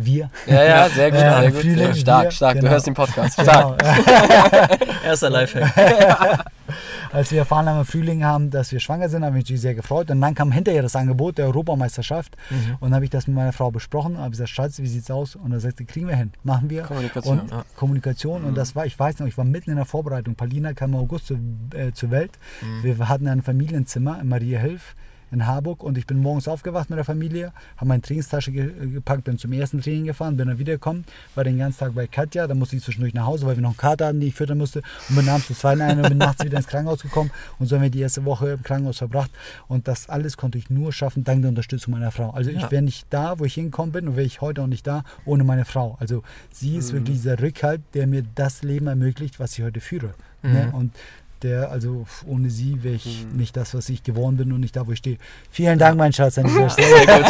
Wir. 0.00 0.30
Ja, 0.46 0.62
ja, 0.62 0.88
sehr 0.88 1.10
gut, 1.10 1.18
sehr 1.18 1.50
gut. 1.50 1.60
Frühling, 1.60 1.94
stark, 1.94 2.24
wir, 2.24 2.30
stark. 2.30 2.54
Du 2.54 2.60
genau. 2.60 2.70
hörst 2.70 2.86
den 2.86 2.94
Podcast. 2.94 3.40
Stark. 3.40 3.78
Genau. 3.78 4.92
Erster 5.04 5.28
Lifehack. 5.28 6.44
Als 7.12 7.32
wir 7.32 7.38
erfahren 7.40 7.68
haben 7.68 7.80
im 7.80 7.84
Frühling 7.84 8.22
haben, 8.24 8.50
dass 8.50 8.70
wir 8.70 8.78
schwanger 8.78 9.08
sind, 9.08 9.24
haben 9.24 9.34
wir 9.34 9.40
uns 9.40 9.46
natürlich 9.46 9.62
sehr 9.62 9.74
gefreut. 9.74 10.08
Und 10.12 10.20
dann 10.20 10.36
kam 10.36 10.52
hinterher 10.52 10.82
das 10.82 10.94
Angebot 10.94 11.38
der 11.38 11.46
Europameisterschaft. 11.46 12.36
Mhm. 12.48 12.76
Und 12.78 12.90
dann 12.90 12.94
habe 12.94 13.06
ich 13.06 13.10
das 13.10 13.26
mit 13.26 13.34
meiner 13.34 13.52
Frau 13.52 13.72
besprochen. 13.72 14.18
habe 14.18 14.30
gesagt, 14.30 14.50
Schatz, 14.50 14.78
wie 14.78 14.86
sieht's 14.86 15.10
aus? 15.10 15.34
Und 15.34 15.50
er 15.50 15.58
sagte, 15.58 15.84
kriegen 15.84 16.06
wir 16.06 16.14
hin, 16.14 16.32
machen 16.44 16.70
wir. 16.70 16.82
Kommunikation, 16.82 17.40
Und 17.40 17.50
ja. 17.50 17.64
Kommunikation. 17.74 18.44
Und 18.44 18.56
das 18.56 18.76
war, 18.76 18.86
ich 18.86 18.96
weiß 18.96 19.18
noch, 19.18 19.26
ich 19.26 19.36
war 19.36 19.44
mitten 19.44 19.70
in 19.70 19.76
der 19.76 19.84
Vorbereitung. 19.84 20.36
Palina 20.36 20.74
kam 20.74 20.92
im 20.92 21.00
August 21.00 21.26
zu, 21.26 21.38
äh, 21.74 21.90
zur 21.92 22.12
Welt. 22.12 22.38
Wir 22.82 23.08
hatten 23.08 23.26
ein 23.26 23.42
Familienzimmer 23.42 24.20
in 24.20 24.28
Maria 24.28 24.60
Hilf 24.60 24.94
in 25.30 25.46
Harburg 25.46 25.82
und 25.82 25.98
ich 25.98 26.06
bin 26.06 26.20
morgens 26.20 26.48
aufgewacht 26.48 26.90
mit 26.90 26.96
der 26.96 27.04
Familie, 27.04 27.52
habe 27.76 27.88
meine 27.88 28.02
Trainingstasche 28.02 28.52
ge 28.52 28.70
gepackt, 28.92 29.24
bin 29.24 29.38
zum 29.38 29.52
ersten 29.52 29.80
Training 29.82 30.06
gefahren, 30.06 30.36
bin 30.36 30.48
dann 30.48 30.58
wiedergekommen, 30.58 31.04
war 31.34 31.44
den 31.44 31.58
ganzen 31.58 31.80
Tag 31.80 31.94
bei 31.94 32.06
Katja, 32.06 32.46
dann 32.46 32.58
musste 32.58 32.76
ich 32.76 32.82
zwischendurch 32.82 33.14
nach 33.14 33.26
Hause, 33.26 33.46
weil 33.46 33.56
wir 33.56 33.62
noch 33.62 33.70
eine 33.70 33.76
Karte 33.76 34.06
hatten, 34.06 34.20
die 34.20 34.28
ich 34.28 34.34
füttern 34.34 34.58
musste 34.58 34.82
und 35.08 35.16
bin 35.16 35.28
abends 35.28 35.46
zum 35.48 35.56
zweiten 35.56 35.80
ein 35.82 36.00
und 36.00 36.08
bin 36.08 36.18
nachts 36.18 36.44
wieder 36.44 36.56
ins 36.56 36.66
Krankenhaus 36.66 37.02
gekommen 37.02 37.30
und 37.58 37.66
so 37.66 37.76
haben 37.76 37.82
wir 37.82 37.90
die 37.90 38.00
erste 38.00 38.24
Woche 38.24 38.50
im 38.50 38.62
Krankenhaus 38.62 38.98
verbracht 38.98 39.30
und 39.68 39.88
das 39.88 40.08
alles 40.08 40.36
konnte 40.36 40.58
ich 40.58 40.70
nur 40.70 40.92
schaffen, 40.92 41.24
dank 41.24 41.42
der 41.42 41.50
Unterstützung 41.50 41.92
meiner 41.92 42.10
Frau. 42.10 42.30
Also 42.30 42.50
ich 42.50 42.62
Ja. 42.62 42.70
wäre 42.70 42.82
nicht 42.82 43.06
da, 43.10 43.38
wo 43.38 43.44
ich 43.44 43.54
hingekommen 43.54 43.92
bin 43.92 44.08
und 44.08 44.16
wäre 44.16 44.26
ich 44.26 44.40
heute 44.40 44.62
auch 44.62 44.66
nicht 44.66 44.86
da, 44.86 45.04
ohne 45.24 45.44
meine 45.44 45.64
Frau. 45.64 45.96
Also 46.00 46.22
sie 46.52 46.76
ist 46.76 46.92
wirklich 46.92 47.16
dieser 47.18 47.40
Rückhalt, 47.40 47.80
der 47.94 48.06
mir 48.06 48.22
das 48.34 48.62
Leben 48.62 48.86
ermöglicht, 48.86 49.40
was 49.40 49.58
ich 49.58 49.64
heute 49.64 49.80
führe. 49.80 50.14
Ne? 50.42 50.70
Und 50.72 50.92
der, 51.42 51.70
also 51.70 52.06
ohne 52.26 52.50
sie 52.50 52.82
wäre 52.82 52.94
ich 52.96 53.26
nicht 53.32 53.56
das, 53.56 53.74
was 53.74 53.88
ich 53.88 54.02
geworden 54.02 54.36
bin 54.36 54.52
und 54.52 54.60
nicht 54.60 54.76
da, 54.76 54.86
wo 54.86 54.92
ich 54.92 54.98
stehe. 54.98 55.18
Vielen 55.50 55.78
Dank, 55.78 55.96
mein 55.96 56.12
Schatz, 56.12 56.38
an 56.38 56.46
dieser 56.46 56.70
Stelle. 56.70 56.88
Sehr 56.88 57.06
gut. 57.06 57.26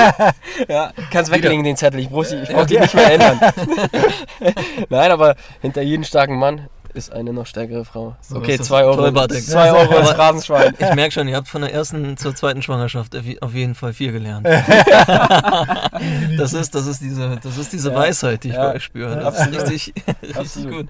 Ja, 0.69 0.93
kannst 1.13 1.31
weglegen 1.31 1.63
den 1.65 1.77
Zettel. 1.77 2.01
Ich 2.01 2.09
brauche 2.09 2.27
ich 2.43 2.49
brauch 2.49 2.67
die 2.67 2.79
nicht 2.79 2.95
mehr 2.95 3.13
ändern. 3.13 3.39
Nein, 4.89 5.11
aber 5.11 5.37
hinter 5.61 5.83
jedem 5.83 6.03
starken 6.05 6.37
Mann 6.37 6.69
ist 6.95 7.13
eine 7.13 7.33
noch 7.33 7.47
stärkere 7.47 7.85
Frau. 7.85 8.17
So 8.21 8.37
okay, 8.37 8.53
ist 8.53 8.61
das. 8.61 8.67
zwei 8.69 8.83
Euro. 8.85 8.97
Toll, 8.97 9.13
Bartek. 9.13 9.43
Zwei 9.45 9.71
Euro 9.73 9.99
ins 9.99 10.11
Phrasenschwein. 10.11 10.75
Ich 10.79 10.95
merke 10.95 11.13
schon, 11.13 11.29
ihr 11.29 11.37
habt 11.37 11.47
von 11.49 11.61
der 11.63 11.73
ersten 11.73 12.17
zur 12.17 12.35
zweiten 12.35 12.63
Schwangerschaft 12.63 13.15
auf 13.41 13.55
jeden 13.55 13.75
Fall 13.77 13.93
viel 13.93 14.11
gelernt. 14.11 14.47
das 16.39 16.53
ist, 16.55 16.75
das 16.75 16.87
ist 16.87 17.01
diese, 17.03 17.39
das 17.43 17.57
ist 17.59 17.73
diese 17.73 17.91
Ja. 17.91 17.97
Weisheit, 17.97 18.43
die 18.45 18.49
ich 18.49 18.55
Ja. 18.55 18.69
bei 18.71 18.77
euch 18.77 18.85
spüre. 18.85 19.15
Das 19.17 19.25
Absolut. 19.39 19.63
ist 19.63 19.71
richtig, 19.71 20.05
richtig 20.23 20.37
Absolut. 20.37 20.73
gut. 20.73 20.89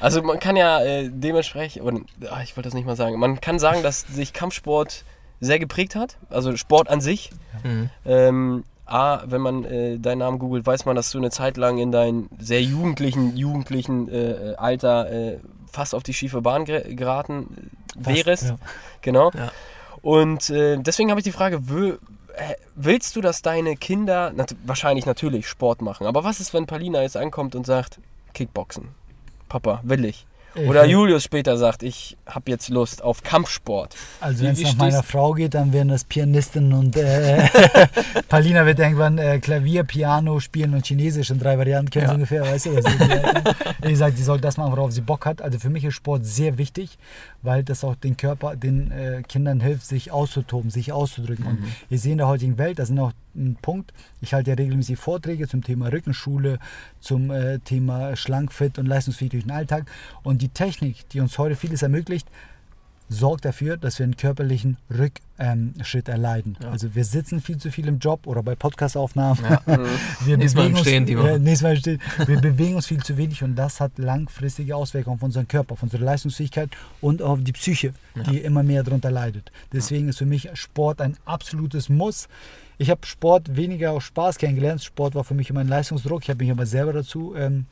Also 0.00 0.22
man 0.22 0.38
kann 0.38 0.56
ja 0.56 0.82
äh, 0.82 1.10
dementsprechend, 1.12 1.82
oder, 1.84 2.00
ah, 2.30 2.40
ich 2.42 2.56
wollte 2.56 2.68
das 2.68 2.74
nicht 2.74 2.86
mal 2.86 2.96
sagen, 2.96 3.18
man 3.18 3.40
kann 3.40 3.58
sagen, 3.58 3.82
dass 3.82 4.00
sich 4.02 4.32
Kampfsport 4.32 5.04
sehr 5.40 5.58
geprägt 5.58 5.94
hat. 5.94 6.16
Also 6.30 6.56
Sport 6.56 6.88
an 6.88 7.00
sich. 7.00 7.30
Mhm. 7.64 7.90
Ähm, 8.04 8.64
A, 8.86 9.22
wenn 9.26 9.42
man 9.42 9.64
äh, 9.64 9.98
deinen 9.98 10.18
Namen 10.20 10.38
googelt, 10.38 10.66
weiß 10.66 10.86
man, 10.86 10.96
dass 10.96 11.10
du 11.10 11.18
eine 11.18 11.30
Zeit 11.30 11.58
lang 11.58 11.76
in 11.78 11.92
deinem 11.92 12.30
sehr 12.38 12.62
jugendlichen, 12.62 13.36
jugendlichen 13.36 14.08
äh, 14.08 14.52
äh, 14.52 14.54
Alter 14.56 15.10
äh, 15.10 15.38
fast 15.70 15.94
auf 15.94 16.02
die 16.02 16.14
schiefe 16.14 16.40
Bahn 16.40 16.64
ger- 16.64 16.94
geraten 16.94 17.70
äh, 18.00 18.02
Fast, 18.04 18.16
wärest. 18.26 18.44
ja. 18.44 18.58
Genau. 19.02 19.30
Ja. 19.32 19.52
Und 20.00 20.48
deswegen 20.48 21.10
habe 21.10 21.20
ich 21.20 21.24
die 21.24 21.32
Frage, 21.32 21.60
willst 22.76 23.16
du, 23.16 23.20
dass 23.20 23.42
deine 23.42 23.76
Kinder, 23.76 24.32
nat 24.32 24.54
wahrscheinlich 24.64 25.06
natürlich 25.06 25.48
Sport 25.48 25.82
machen, 25.82 26.06
aber 26.06 26.22
was 26.22 26.38
ist, 26.40 26.54
wenn 26.54 26.66
Palina 26.66 27.02
jetzt 27.02 27.16
ankommt 27.16 27.56
und 27.56 27.66
sagt, 27.66 27.98
Kickboxen? 28.32 28.88
Papa, 29.48 29.80
will 29.84 30.04
ich. 30.04 30.26
Oder 30.66 30.86
Julius 30.86 31.22
später 31.22 31.56
sagt, 31.56 31.84
ich 31.84 32.16
habe 32.26 32.50
jetzt 32.50 32.68
Lust 32.68 33.04
auf 33.04 33.22
Kampfsport. 33.22 33.94
Also 34.20 34.42
wenn 34.44 34.52
es 34.54 34.62
nach 34.62 34.76
meiner 34.76 35.02
Frau 35.04 35.32
geht, 35.34 35.54
dann 35.54 35.72
wären 35.72 35.86
das 35.88 36.02
Pianistin 36.02 36.72
und 36.72 36.96
äh, 36.96 37.46
Palina 38.28 38.66
wird 38.66 38.80
irgendwann 38.80 39.18
äh, 39.18 39.38
Klavier, 39.38 39.84
Piano 39.84 40.40
spielen 40.40 40.74
und 40.74 40.84
Chinesisch 40.84 41.30
in 41.30 41.38
drei 41.38 41.58
Varianten 41.58 41.90
können 41.90 42.04
Ja. 42.04 42.08
sie 42.08 42.14
ungefähr, 42.14 42.42
weißt 42.42 42.66
du? 42.66 42.70
Ist, 42.72 42.88
wie 43.82 43.90
gesagt, 43.90 44.18
die 44.18 44.22
soll 44.22 44.40
das 44.40 44.56
machen, 44.56 44.72
worauf 44.72 44.90
sie 44.90 45.02
Bock 45.02 45.26
hat. 45.26 45.42
Also 45.42 45.60
für 45.60 45.70
mich 45.70 45.84
ist 45.84 45.94
Sport 45.94 46.24
sehr 46.26 46.58
wichtig, 46.58 46.98
weil 47.42 47.62
das 47.62 47.84
auch 47.84 47.94
den 47.94 48.16
Körper, 48.16 48.56
den 48.56 48.90
äh, 48.90 49.22
Kindern 49.28 49.60
hilft, 49.60 49.86
sich 49.86 50.10
auszutoben, 50.10 50.70
sich 50.70 50.92
auszudrücken. 50.92 51.46
Und 51.46 51.58
wir 51.88 51.98
sehen 52.00 52.12
in 52.12 52.18
der 52.18 52.26
heutigen 52.28 52.58
Welt, 52.58 52.80
das 52.80 52.88
ist 52.88 52.94
noch 52.96 53.12
ein 53.34 53.56
Punkt, 53.60 53.92
ich 54.20 54.34
halte 54.34 54.50
ja 54.50 54.56
regelmäßig 54.56 54.98
Vorträge 54.98 55.48
zum 55.48 55.62
Thema 55.62 55.92
Rückenschule, 55.92 56.58
zum 57.00 57.30
äh, 57.30 57.58
Thema 57.60 58.16
schlank, 58.16 58.52
fit 58.52 58.78
und 58.78 58.86
leistungsfähig 58.86 59.30
durch 59.30 59.44
den 59.44 59.52
Alltag. 59.52 59.90
Und 60.22 60.42
die 60.42 60.48
Technik, 60.48 61.08
die 61.10 61.20
uns 61.20 61.38
heute 61.38 61.56
vieles 61.56 61.82
ermöglicht, 61.82 62.28
sorgt 63.08 63.44
dafür, 63.44 63.76
dass 63.76 63.98
wir 63.98 64.04
einen 64.04 64.16
körperlichen 64.16 64.76
Rückschritt 64.90 66.08
ähm, 66.08 66.12
erleiden. 66.12 66.56
Ja. 66.62 66.70
Also 66.70 66.94
wir 66.94 67.04
sitzen 67.04 67.40
viel 67.40 67.56
zu 67.56 67.70
viel 67.70 67.88
im 67.88 67.98
Job 67.98 68.26
oder 68.26 68.42
bei 68.42 68.54
Podcastaufnahmen. 68.54 69.42
Ja. 69.44 69.62
Wir 70.24 70.36
Nächstes 70.36 70.54
Mal 70.54 70.66
uns, 70.66 70.80
Stehen, 70.80 71.08
äh, 71.08 71.38
nächstes 71.38 71.62
Mal 71.62 71.76
Stehen. 71.76 72.00
Wir 72.26 72.40
bewegen 72.40 72.74
uns 72.76 72.86
viel 72.86 73.02
zu 73.02 73.16
wenig 73.16 73.42
und 73.42 73.56
das 73.56 73.80
hat 73.80 73.98
langfristige 73.98 74.76
Auswirkungen 74.76 75.16
auf 75.16 75.22
unseren 75.22 75.48
Körper, 75.48 75.72
auf 75.72 75.82
unsere 75.82 76.04
Leistungsfähigkeit 76.04 76.70
und 77.00 77.22
auf 77.22 77.38
die 77.42 77.52
Psyche, 77.52 77.94
die 78.30 78.38
immer 78.38 78.62
mehr 78.62 78.82
darunter 78.82 79.10
leidet. 79.10 79.50
Deswegen 79.72 80.08
ist 80.08 80.18
für 80.18 80.26
mich 80.26 80.50
Sport 80.54 81.00
ein 81.00 81.16
absolutes 81.24 81.88
Muss. 81.88 82.28
Ich 82.80 82.90
habe 82.90 83.04
Sport 83.04 83.56
weniger 83.56 83.90
aus 83.90 84.04
Spaß 84.04 84.38
kennengelernt. 84.38 84.82
Sport 84.82 85.16
war 85.16 85.24
für 85.24 85.34
mich 85.34 85.50
immer 85.50 85.60
ein 85.60 85.68
Leistungsdruck. 85.68 86.22
Ich 86.22 86.30
habe 86.30 86.44
mich 86.44 86.52
aber 86.52 86.64
selber 86.64 86.92
dazu 86.92 87.34
ähm, 87.36 87.66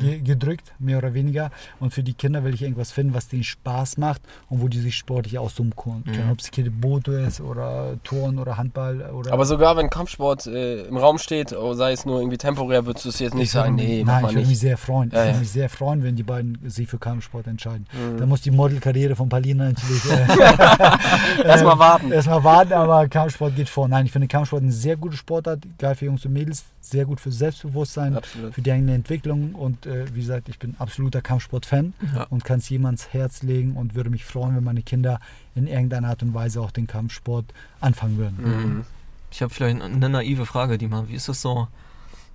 ge 0.00 0.20
gedrückt, 0.20 0.72
mehr 0.78 0.98
oder 0.98 1.14
weniger. 1.14 1.50
Und 1.80 1.92
für 1.92 2.04
die 2.04 2.14
Kinder 2.14 2.44
will 2.44 2.54
ich 2.54 2.62
irgendwas 2.62 2.92
finden, 2.92 3.12
was 3.12 3.26
denen 3.26 3.42
Spaß 3.42 3.98
macht 3.98 4.22
und 4.48 4.62
wo 4.62 4.68
die 4.68 4.78
sich 4.78 4.96
sportlich 4.96 5.36
austoben 5.38 5.74
können. 5.74 6.04
Mhm. 6.06 6.30
Ob 6.30 6.38
es 6.38 6.50
Boto 6.80 7.10
ist 7.12 7.40
oder 7.40 7.96
Turn 8.04 8.38
oder 8.38 8.56
Handball 8.56 9.10
oder. 9.10 9.32
Aber 9.32 9.44
sogar 9.46 9.76
wenn 9.76 9.90
Kampfsport 9.90 10.46
äh, 10.46 10.82
im 10.84 10.96
Raum 10.96 11.18
steht, 11.18 11.52
oh, 11.52 11.74
sei 11.74 11.90
es 11.92 12.06
nur 12.06 12.20
irgendwie 12.20 12.38
temporär, 12.38 12.86
würdest 12.86 13.04
du 13.04 13.08
es 13.08 13.18
jetzt 13.18 13.34
nicht 13.34 13.48
Ich 13.48 13.54
würde 13.54 13.64
sagen, 13.64 13.74
mich- 13.74 13.84
nee, 13.88 14.04
mach 14.04 14.12
Nein, 14.14 14.22
mal 14.22 14.28
ich 14.30 14.34
würde 14.36 14.48
mich 14.48 14.58
sehr 14.60 14.78
freuen. 14.78 15.08
Ich 15.08 15.14
Ja, 15.14 15.20
würde 15.22 15.32
ja. 15.32 15.38
mich 15.40 15.50
sehr 15.50 15.68
freuen, 15.70 16.04
wenn 16.04 16.14
die 16.14 16.22
beiden 16.22 16.58
sich 16.70 16.86
für 16.88 16.98
Kampfsport 16.98 17.48
entscheiden. 17.48 17.86
Mhm. 17.92 18.18
Da 18.18 18.26
muss 18.26 18.42
die 18.42 18.52
Modelkarriere 18.52 19.16
von 19.16 19.28
Palina 19.28 19.64
natürlich 19.64 20.04
äh, 20.08 21.42
Erstmal 21.44 21.78
warten. 21.80 22.12
erstmal 22.12 22.44
warten, 22.44 22.72
aber 22.74 23.08
Kampfsport 23.08 23.56
geht 23.56 23.68
vor. 23.68 23.88
Nein, 23.88 24.06
ich 24.06 24.12
finde 24.12 24.28
Kampfsport 24.28 24.51
eine 24.58 24.72
sehr 24.72 24.96
gute 24.96 25.16
Sportart, 25.16 25.60
geil 25.78 25.94
für 25.94 26.04
Jungs 26.06 26.24
und 26.26 26.32
Mädels, 26.32 26.64
sehr 26.80 27.04
gut 27.04 27.20
für 27.20 27.30
Selbstbewusstsein, 27.32 28.16
Absolut. 28.16 28.54
für 28.54 28.62
die 28.62 28.72
eigene 28.72 28.94
Entwicklung 28.94 29.54
und 29.54 29.86
äh, 29.86 30.06
wie 30.14 30.20
gesagt, 30.20 30.48
ich 30.48 30.58
bin 30.58 30.74
absoluter 30.78 31.22
Kampfsport-Fan 31.22 31.94
Ja. 32.14 32.24
und 32.24 32.44
kann 32.44 32.58
es 32.58 32.68
jemands 32.68 33.12
Herz 33.12 33.42
legen 33.42 33.76
und 33.76 33.94
würde 33.94 34.10
mich 34.10 34.24
freuen, 34.24 34.56
wenn 34.56 34.64
meine 34.64 34.82
Kinder 34.82 35.20
in 35.54 35.66
irgendeiner 35.66 36.08
Art 36.08 36.22
und 36.22 36.34
Weise 36.34 36.60
auch 36.60 36.70
den 36.70 36.86
Kampfsport 36.86 37.46
anfangen 37.80 38.18
würden. 38.18 38.36
Mhm. 38.42 38.84
Ich 39.30 39.40
habe 39.42 39.52
vielleicht 39.52 39.80
eine 39.80 40.08
naive 40.08 40.44
Frage, 40.46 40.76
Dima. 40.78 41.08
Wie 41.08 41.14
ist 41.14 41.28
das 41.28 41.40
so? 41.40 41.68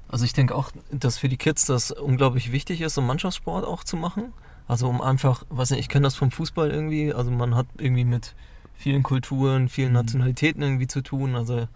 Also 0.09 0.25
ich 0.25 0.33
denke 0.33 0.55
auch, 0.55 0.71
dass 0.91 1.17
für 1.17 1.29
die 1.29 1.37
Kids 1.37 1.65
das 1.65 1.91
unglaublich 1.91 2.51
wichtig 2.51 2.81
ist, 2.81 2.97
um 2.97 3.05
Mannschaftssport 3.05 3.65
auch 3.65 3.83
zu 3.83 3.97
machen. 3.97 4.33
Also 4.67 4.87
um 4.89 5.01
einfach, 5.01 5.43
weiß 5.49 5.71
nicht, 5.71 5.79
ich 5.81 5.89
kenne 5.89 6.03
das 6.05 6.15
vom 6.15 6.31
Fußball 6.31 6.71
irgendwie. 6.71 7.13
Also 7.13 7.29
man 7.29 7.55
hat 7.55 7.67
irgendwie 7.77 8.03
mit 8.05 8.33
vielen 8.75 9.03
Kulturen, 9.03 9.69
vielen 9.69 9.89
Mhm. 9.89 9.93
Nationalitäten 9.95 10.61
irgendwie 10.61 10.87
zu 10.87 11.01
tun. 11.01 11.35
Also 11.35 11.67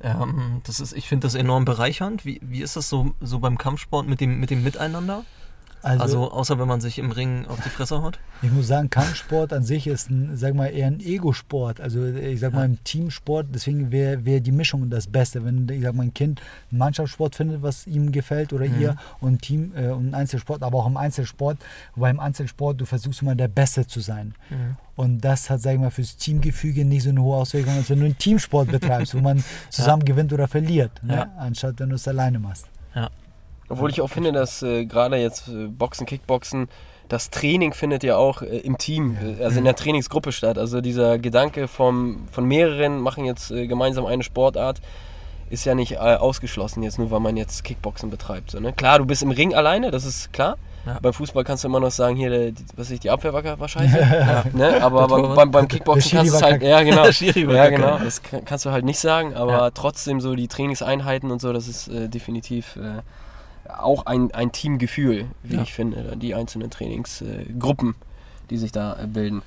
ähm, 0.00 0.60
das 0.64 0.80
ist, 0.80 0.92
ich 0.92 1.08
finde 1.08 1.26
das 1.26 1.34
enorm 1.34 1.64
bereichernd. 1.64 2.24
Wie, 2.24 2.40
wie 2.42 2.62
ist 2.62 2.76
das 2.76 2.88
so, 2.88 3.14
so 3.20 3.38
beim 3.38 3.58
Kampfsport 3.58 4.06
mit 4.06 4.20
dem, 4.20 4.40
mit 4.40 4.50
dem 4.50 4.62
Miteinander? 4.62 5.24
Also, 5.82 6.30
außer 6.30 6.58
wenn 6.58 6.68
man 6.68 6.80
sich 6.80 6.98
im 6.98 7.10
Ring 7.12 7.46
auf 7.46 7.60
die 7.62 7.68
Fresse 7.68 8.02
haut? 8.02 8.18
Ich 8.42 8.50
muss 8.50 8.66
sagen, 8.66 8.90
Kampfsport 8.90 9.52
an 9.52 9.62
sich 9.62 9.86
ist 9.86 10.10
ein, 10.10 10.36
sag 10.36 10.54
mal, 10.54 10.66
eher 10.66 10.86
ein 10.88 11.00
Ego-Sport. 11.00 11.80
Also 11.80 12.04
ich 12.06 12.40
sag 12.40 12.52
mal 12.52 12.64
im 12.64 12.82
Teamsport, 12.84 13.46
deswegen 13.54 13.90
wäre 13.90 14.24
wär 14.24 14.40
die 14.40 14.52
Mischung 14.52 14.90
das 14.90 15.06
Beste. 15.06 15.44
Wenn 15.44 15.68
ich 15.68 15.82
sag 15.82 15.94
mal, 15.94 16.04
ein 16.04 16.14
Kind 16.14 16.40
einen 16.70 16.78
Mannschaftssport 16.78 17.34
findet, 17.36 17.62
was 17.62 17.86
ihm 17.86 18.12
gefällt 18.12 18.52
oder 18.52 18.66
Mhm. 18.66 18.80
ihr 18.80 18.96
und 19.20 19.34
ein 19.34 19.38
Team 19.40 19.72
äh, 19.76 19.88
und 19.88 20.14
Einzelsport, 20.14 20.62
aber 20.62 20.78
auch 20.78 20.86
im 20.86 20.96
Einzelsport, 20.96 21.58
wobei 21.94 22.10
im 22.10 22.20
Einzelsport 22.20 22.80
du 22.80 22.84
versuchst 22.84 23.22
immer 23.22 23.34
der 23.34 23.48
Beste 23.48 23.86
zu 23.86 24.00
sein. 24.00 24.34
Und 24.96 25.20
das 25.20 25.48
hat, 25.48 25.60
sag 25.60 25.74
ich 25.74 25.78
mal, 25.80 25.90
fürs 25.90 26.16
Teamgefüge 26.16 26.84
nicht 26.84 27.04
so 27.04 27.10
eine 27.10 27.22
hohe 27.22 27.36
Auswirkung, 27.36 27.74
als 27.74 27.88
wenn 27.90 28.00
du 28.00 28.06
einen 28.06 28.18
Teamsport 28.18 28.70
betreibst, 28.70 29.14
wo 29.14 29.20
man 29.20 29.42
zusammen 29.70 30.04
gewinnt 30.04 30.32
oder 30.32 30.48
verliert, 30.48 30.90
ne? 31.04 31.14
Ja. 31.14 31.30
anstatt 31.38 31.78
wenn 31.78 31.88
du 31.90 31.94
es 31.94 32.08
alleine 32.08 32.38
machst. 32.38 32.66
Obwohl 33.68 33.90
ich 33.90 34.00
auch 34.00 34.08
finde, 34.08 34.32
dass 34.32 34.62
äh, 34.62 34.84
gerade 34.86 35.16
jetzt 35.16 35.48
äh, 35.48 35.66
Boxen, 35.66 36.06
Kickboxen, 36.06 36.68
das 37.08 37.30
Training 37.30 37.72
findet 37.72 38.02
ja 38.02 38.16
auch 38.16 38.42
äh, 38.42 38.58
im 38.58 38.78
Team, 38.78 39.16
äh, 39.38 39.44
also 39.44 39.58
in 39.58 39.64
der 39.64 39.76
Trainingsgruppe 39.76 40.32
statt. 40.32 40.58
Also 40.58 40.80
dieser 40.80 41.18
Gedanke 41.18 41.68
vom, 41.68 42.26
von 42.30 42.44
mehreren 42.44 43.00
machen 43.00 43.24
jetzt 43.24 43.50
äh, 43.50 43.66
gemeinsam 43.66 44.06
eine 44.06 44.22
Sportart, 44.22 44.80
ist 45.50 45.64
ja 45.64 45.74
nicht 45.74 45.96
ausgeschlossen 45.98 46.82
jetzt 46.82 46.98
nur, 46.98 47.10
weil 47.10 47.20
man 47.20 47.36
jetzt 47.38 47.64
Kickboxen 47.64 48.10
betreibt. 48.10 48.50
So, 48.50 48.60
ne? 48.60 48.74
Klar, 48.74 48.98
du 48.98 49.06
bist 49.06 49.22
im 49.22 49.30
Ring 49.30 49.54
alleine, 49.54 49.90
das 49.90 50.04
ist 50.04 50.30
klar. 50.32 50.58
Ja. 50.84 50.98
Beim 51.00 51.12
Fußball 51.14 51.42
kannst 51.42 51.64
du 51.64 51.68
immer 51.68 51.80
noch 51.80 51.90
sagen, 51.90 52.16
hier, 52.16 52.28
der, 52.30 52.50
die, 52.52 52.64
was 52.76 52.90
ich, 52.90 53.00
die 53.00 53.08
Abwehr 53.10 53.32
war, 53.32 53.58
war 53.58 53.68
scheiße. 53.68 54.46
ne? 54.52 54.82
Aber 54.82 55.08
beim, 55.08 55.34
beim, 55.34 55.50
beim 55.50 55.68
Kickboxen 55.68 56.18
kannst 56.18 56.34
du 56.34 56.40
halt, 56.44 56.62
ja 56.62 56.82
genau, 56.82 57.06
ja 57.52 57.68
genau, 57.70 57.98
das 57.98 58.22
kann- 58.22 58.44
kannst 58.44 58.66
du 58.66 58.70
halt 58.70 58.84
nicht 58.84 58.98
sagen, 58.98 59.34
aber 59.34 59.52
Ja. 59.52 59.70
trotzdem 59.70 60.20
so 60.20 60.34
die 60.34 60.48
Trainingseinheiten 60.48 61.30
und 61.30 61.40
so, 61.40 61.52
das 61.54 61.66
ist 61.66 61.88
äh, 61.88 62.08
definitiv 62.08 62.76
äh, 62.76 63.00
auch 63.76 64.06
ein, 64.06 64.30
ein 64.32 64.52
Teamgefühl, 64.52 65.26
wie 65.42 65.56
Ja. 65.56 65.62
ich 65.62 65.72
finde, 65.74 66.16
die 66.16 66.34
einzelnen 66.34 66.70
Trainingsgruppen, 66.70 67.94
die 68.50 68.56
sich 68.58 68.72
da 68.72 68.98
äh, 69.02 69.06
bilden. 69.06 69.42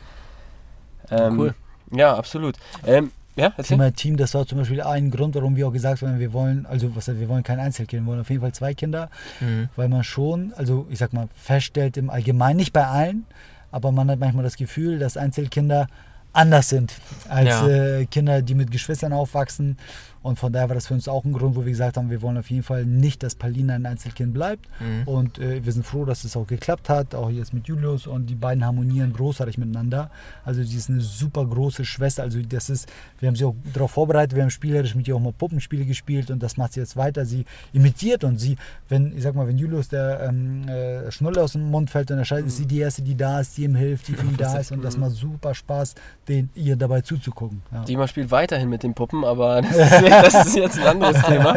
Ähm, 1.10 1.40
Cool. 1.40 1.56
Ja, 1.92 2.16
absolut. 2.16 2.56
Ähm, 2.86 3.12
ja, 3.36 3.48
erzähl. 3.58 3.78
Thema 3.78 3.92
Team, 3.94 4.18
das 4.18 4.34
war 4.34 4.46
zum 4.46 4.58
Beispiel 4.60 4.82
ein 4.82 5.10
Grund, 5.12 5.36
warum 5.36 5.56
wir 5.56 5.68
auch 5.68 5.72
gesagt 5.74 6.02
haben, 6.02 6.20
wir 6.20 6.34
wollen, 6.34 6.66
also 6.66 6.96
was 6.96 7.08
heißt, 7.08 7.20
wir 7.20 7.28
wollen 7.30 7.44
kein 7.44 7.60
Einzelkind, 7.60 8.04
wir 8.06 8.12
wollen 8.12 8.22
auf 8.22 8.30
jeden 8.30 8.42
Fall 8.42 8.54
zwei 8.54 8.74
Kinder, 8.74 9.10
Mhm. 9.40 9.70
weil 9.76 9.90
man 9.90 10.04
schon, 10.04 10.54
also 10.56 10.86
ich 10.90 11.00
sag 11.00 11.14
mal, 11.14 11.28
feststellt 11.36 11.98
im 11.98 12.10
Allgemeinen, 12.10 12.58
nicht 12.58 12.74
bei 12.74 12.86
allen, 12.86 13.26
aber 13.72 13.92
man 13.92 14.10
hat 14.12 14.20
manchmal 14.20 14.44
das 14.44 14.56
Gefühl, 14.58 15.00
dass 15.00 15.18
Einzelkinder 15.18 15.88
anders 16.34 16.70
sind 16.70 16.94
als 17.28 17.50
Ja. 17.50 17.68
äh, 17.68 18.06
Kinder, 18.06 18.42
die 18.42 18.56
mit 18.56 18.72
Geschwistern 18.72 19.12
aufwachsen. 19.12 19.78
Und 20.24 20.38
von 20.38 20.54
daher 20.54 20.70
war 20.70 20.76
das 20.76 20.88
für 20.88 20.94
uns 20.94 21.08
auch 21.08 21.26
ein 21.26 21.34
Grund, 21.34 21.56
wo 21.56 21.66
wir 21.66 21.72
gesagt 21.72 21.98
haben, 21.98 22.10
wir 22.10 22.22
wollen 22.22 22.38
auf 22.38 22.50
jeden 22.50 22.64
Fall 22.64 22.86
nicht, 22.86 23.24
dass 23.24 23.36
Palina 23.36 23.74
ein 23.74 23.86
Einzelkind 23.86 24.34
bleibt. 24.34 24.68
Mhm. 24.80 25.08
Und 25.08 25.40
äh, 25.40 25.66
wir 25.66 25.72
sind 25.72 25.86
froh, 25.86 26.06
dass 26.06 26.24
es 26.24 26.38
auch 26.38 26.46
geklappt 26.46 26.90
hat, 26.90 27.16
auch 27.16 27.30
jetzt 27.30 27.54
mit 27.54 27.68
Julius 27.68 28.06
und 28.06 28.28
die 28.28 28.36
beiden 28.36 28.64
harmonieren 28.64 29.14
großartig 29.14 29.58
miteinander. 29.58 30.12
Also 30.46 30.62
sie 30.64 30.78
ist 30.78 30.90
eine 30.90 31.02
super 31.02 31.46
große 31.46 31.86
Schwester. 31.86 32.24
Also 32.24 32.40
das 32.42 32.70
ist, 32.70 32.88
wir 33.20 33.28
haben 33.28 33.36
sie 33.36 33.46
auch 33.46 33.56
darauf 33.74 33.92
vorbereitet, 33.92 34.36
wir 34.36 34.44
haben 34.44 34.52
spielerisch 34.52 34.94
mit 34.94 35.08
ihr 35.08 35.16
auch 35.16 35.20
mal 35.20 35.34
Puppenspiele 35.34 35.86
gespielt 35.86 36.30
und 36.30 36.44
das 36.44 36.56
macht 36.56 36.74
sie 36.74 36.82
jetzt 36.82 36.96
weiter. 36.98 37.26
Sie 37.26 37.46
imitiert 37.74 38.24
und 38.24 38.40
sie, 38.40 38.58
wenn, 38.90 39.16
ich 39.18 39.24
sag 39.24 39.34
mal, 39.34 39.48
wenn 39.48 39.58
Julius 39.58 39.90
der 39.90 40.22
ähm, 40.22 40.68
äh, 40.68 41.12
Schnulle 41.12 41.42
aus 41.42 41.54
dem 41.54 41.70
Mund 41.70 41.90
fällt 41.90 42.12
und 42.12 42.20
er 42.20 42.26
schreit, 42.26 42.46
ist 42.46 42.58
sie 42.58 42.68
die 42.68 42.80
erste, 42.80 43.02
die 43.02 43.16
da 43.16 43.40
ist, 43.40 43.58
die 43.58 43.64
ihm 43.64 43.76
hilft, 43.76 44.08
die 44.08 44.14
für 44.14 44.26
ihn 44.26 44.38
da 44.38 44.58
ist 44.58 44.72
und 44.72 44.84
das 44.84 44.98
macht 44.98 45.12
super 45.12 45.56
Spaß, 45.56 45.96
den, 46.28 46.50
ihr 46.54 46.76
dabei 46.76 47.02
zuzugucken. 47.02 47.64
Ja. 47.72 47.84
Dima 47.86 48.08
spielt 48.08 48.30
weiterhin 48.30 48.70
mit 48.70 48.84
den 48.84 48.94
Puppen, 48.94 49.24
aber 49.24 49.64
das 49.64 49.76
ist, 50.02 50.11
das 50.24 50.48
ist 50.48 50.56
jetzt 50.56 50.80
ein 50.80 50.88
anderes 50.88 51.22
Thema. 51.24 51.56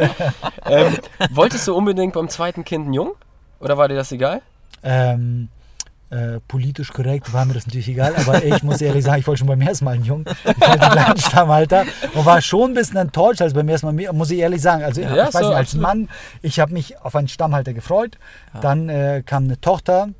Ähm, 0.66 0.98
wolltest 1.30 1.66
du 1.68 1.74
unbedingt 1.74 2.14
beim 2.14 2.28
zweiten 2.28 2.64
Kind 2.64 2.84
einen 2.86 2.94
Jungen? 2.94 3.12
Oder 3.60 3.76
war 3.78 3.88
dir 3.88 3.94
das 3.96 4.12
egal? 4.12 4.42
Ähm, 4.82 5.48
äh, 6.10 6.38
politisch 6.46 6.92
korrekt 6.92 7.32
war 7.32 7.44
mir 7.44 7.54
das 7.54 7.66
natürlich 7.66 7.88
egal, 7.88 8.14
aber 8.14 8.44
ich 8.44 8.62
muss 8.62 8.80
ehrlich 8.80 9.04
sagen, 9.04 9.18
ich 9.18 9.26
wollte 9.26 9.38
schon 9.38 9.48
beim 9.48 9.60
ersten 9.60 9.84
Mal 9.84 9.94
einen 9.94 10.04
Jungen. 10.04 10.24
Ich 10.44 10.60
wollte 10.60 10.82
einen 10.82 10.92
kleinen 10.92 11.18
Stammhalter 11.18 11.84
und 12.14 12.24
war 12.24 12.40
schon 12.40 12.70
ein 12.70 12.74
bisschen 12.74 12.98
enttäuscht, 12.98 13.42
als 13.42 13.54
beim 13.54 13.68
ersten 13.68 13.86
Mal, 13.94 14.12
muss 14.12 14.30
ich 14.30 14.38
ehrlich 14.38 14.62
sagen. 14.62 14.84
Also, 14.84 15.00
Ja, 15.00 15.10
ich 15.10 15.16
weiß 15.16 15.32
so, 15.32 15.38
nicht, 15.48 15.56
als 15.56 15.68
absolut. 15.68 15.82
Mann, 15.82 16.08
ich 16.42 16.60
habe 16.60 16.72
mich 16.72 17.00
auf 17.00 17.16
einen 17.16 17.28
Stammhalter 17.28 17.72
gefreut. 17.72 18.18
Dann 18.60 18.88
äh, 18.88 19.22
kam 19.24 19.44
eine 19.44 19.60
Tochter. 19.60 20.10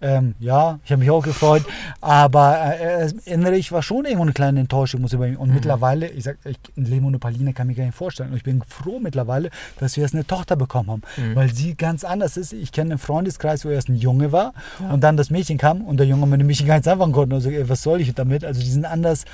Ähm, 0.00 0.34
ja, 0.38 0.78
ich 0.84 0.90
habe 0.92 1.00
mich 1.00 1.10
auch 1.10 1.22
gefreut, 1.22 1.62
aber 2.00 2.58
äh, 2.78 3.06
äh, 3.06 3.12
innerlich 3.24 3.72
war 3.72 3.82
schon 3.82 4.04
irgendwo 4.04 4.22
eine 4.22 4.32
kleine 4.32 4.60
Enttäuschung. 4.60 5.00
Muss 5.00 5.12
ich 5.12 5.18
bei 5.18 5.30
mir. 5.30 5.40
Und 5.40 5.54
mittlerweile, 5.54 6.08
ich 6.08 6.24
sag, 6.24 6.36
ich, 6.44 6.58
ein 6.76 6.84
Leben 6.84 7.06
ohne 7.06 7.18
Pauline 7.18 7.52
kann 7.52 7.70
ich 7.70 7.76
mir 7.76 7.82
gar 7.82 7.86
nicht 7.86 7.96
vorstellen. 7.96 8.30
Und 8.30 8.36
ich 8.36 8.42
bin 8.42 8.62
froh 8.68 8.98
mittlerweile, 9.00 9.50
dass 9.78 9.96
wir 9.96 10.02
jetzt 10.02 10.14
eine 10.14 10.26
Tochter 10.26 10.56
bekommen 10.56 10.90
haben, 10.90 11.02
weil 11.34 11.54
sie 11.54 11.74
ganz 11.74 12.04
anders 12.04 12.36
ist. 12.36 12.52
Ich 12.52 12.72
kenne 12.72 12.90
einen 12.92 12.98
Freundeskreis, 12.98 13.64
wo 13.64 13.70
erst 13.70 13.88
ein 13.88 13.96
Junge 13.96 14.32
war 14.32 14.52
und 14.90 15.02
dann 15.02 15.16
das 15.16 15.30
Mädchen 15.30 15.58
kam 15.58 15.82
und 15.82 15.98
der 15.98 16.06
Junge 16.06 16.26
mit 16.26 16.40
dem 16.40 16.46
Mädchen 16.46 16.66
gar 16.66 16.74
nichts 16.74 16.88
anfangen 16.88 17.12
konnte. 17.12 17.36
Also, 17.36 17.50
ey, 17.50 17.68
was 17.68 17.82
soll 17.82 18.00
ich 18.00 18.12
damit? 18.14 18.44
Also, 18.44 18.60
die 18.60 18.70
sind 18.70 18.84
anders, 18.84 19.24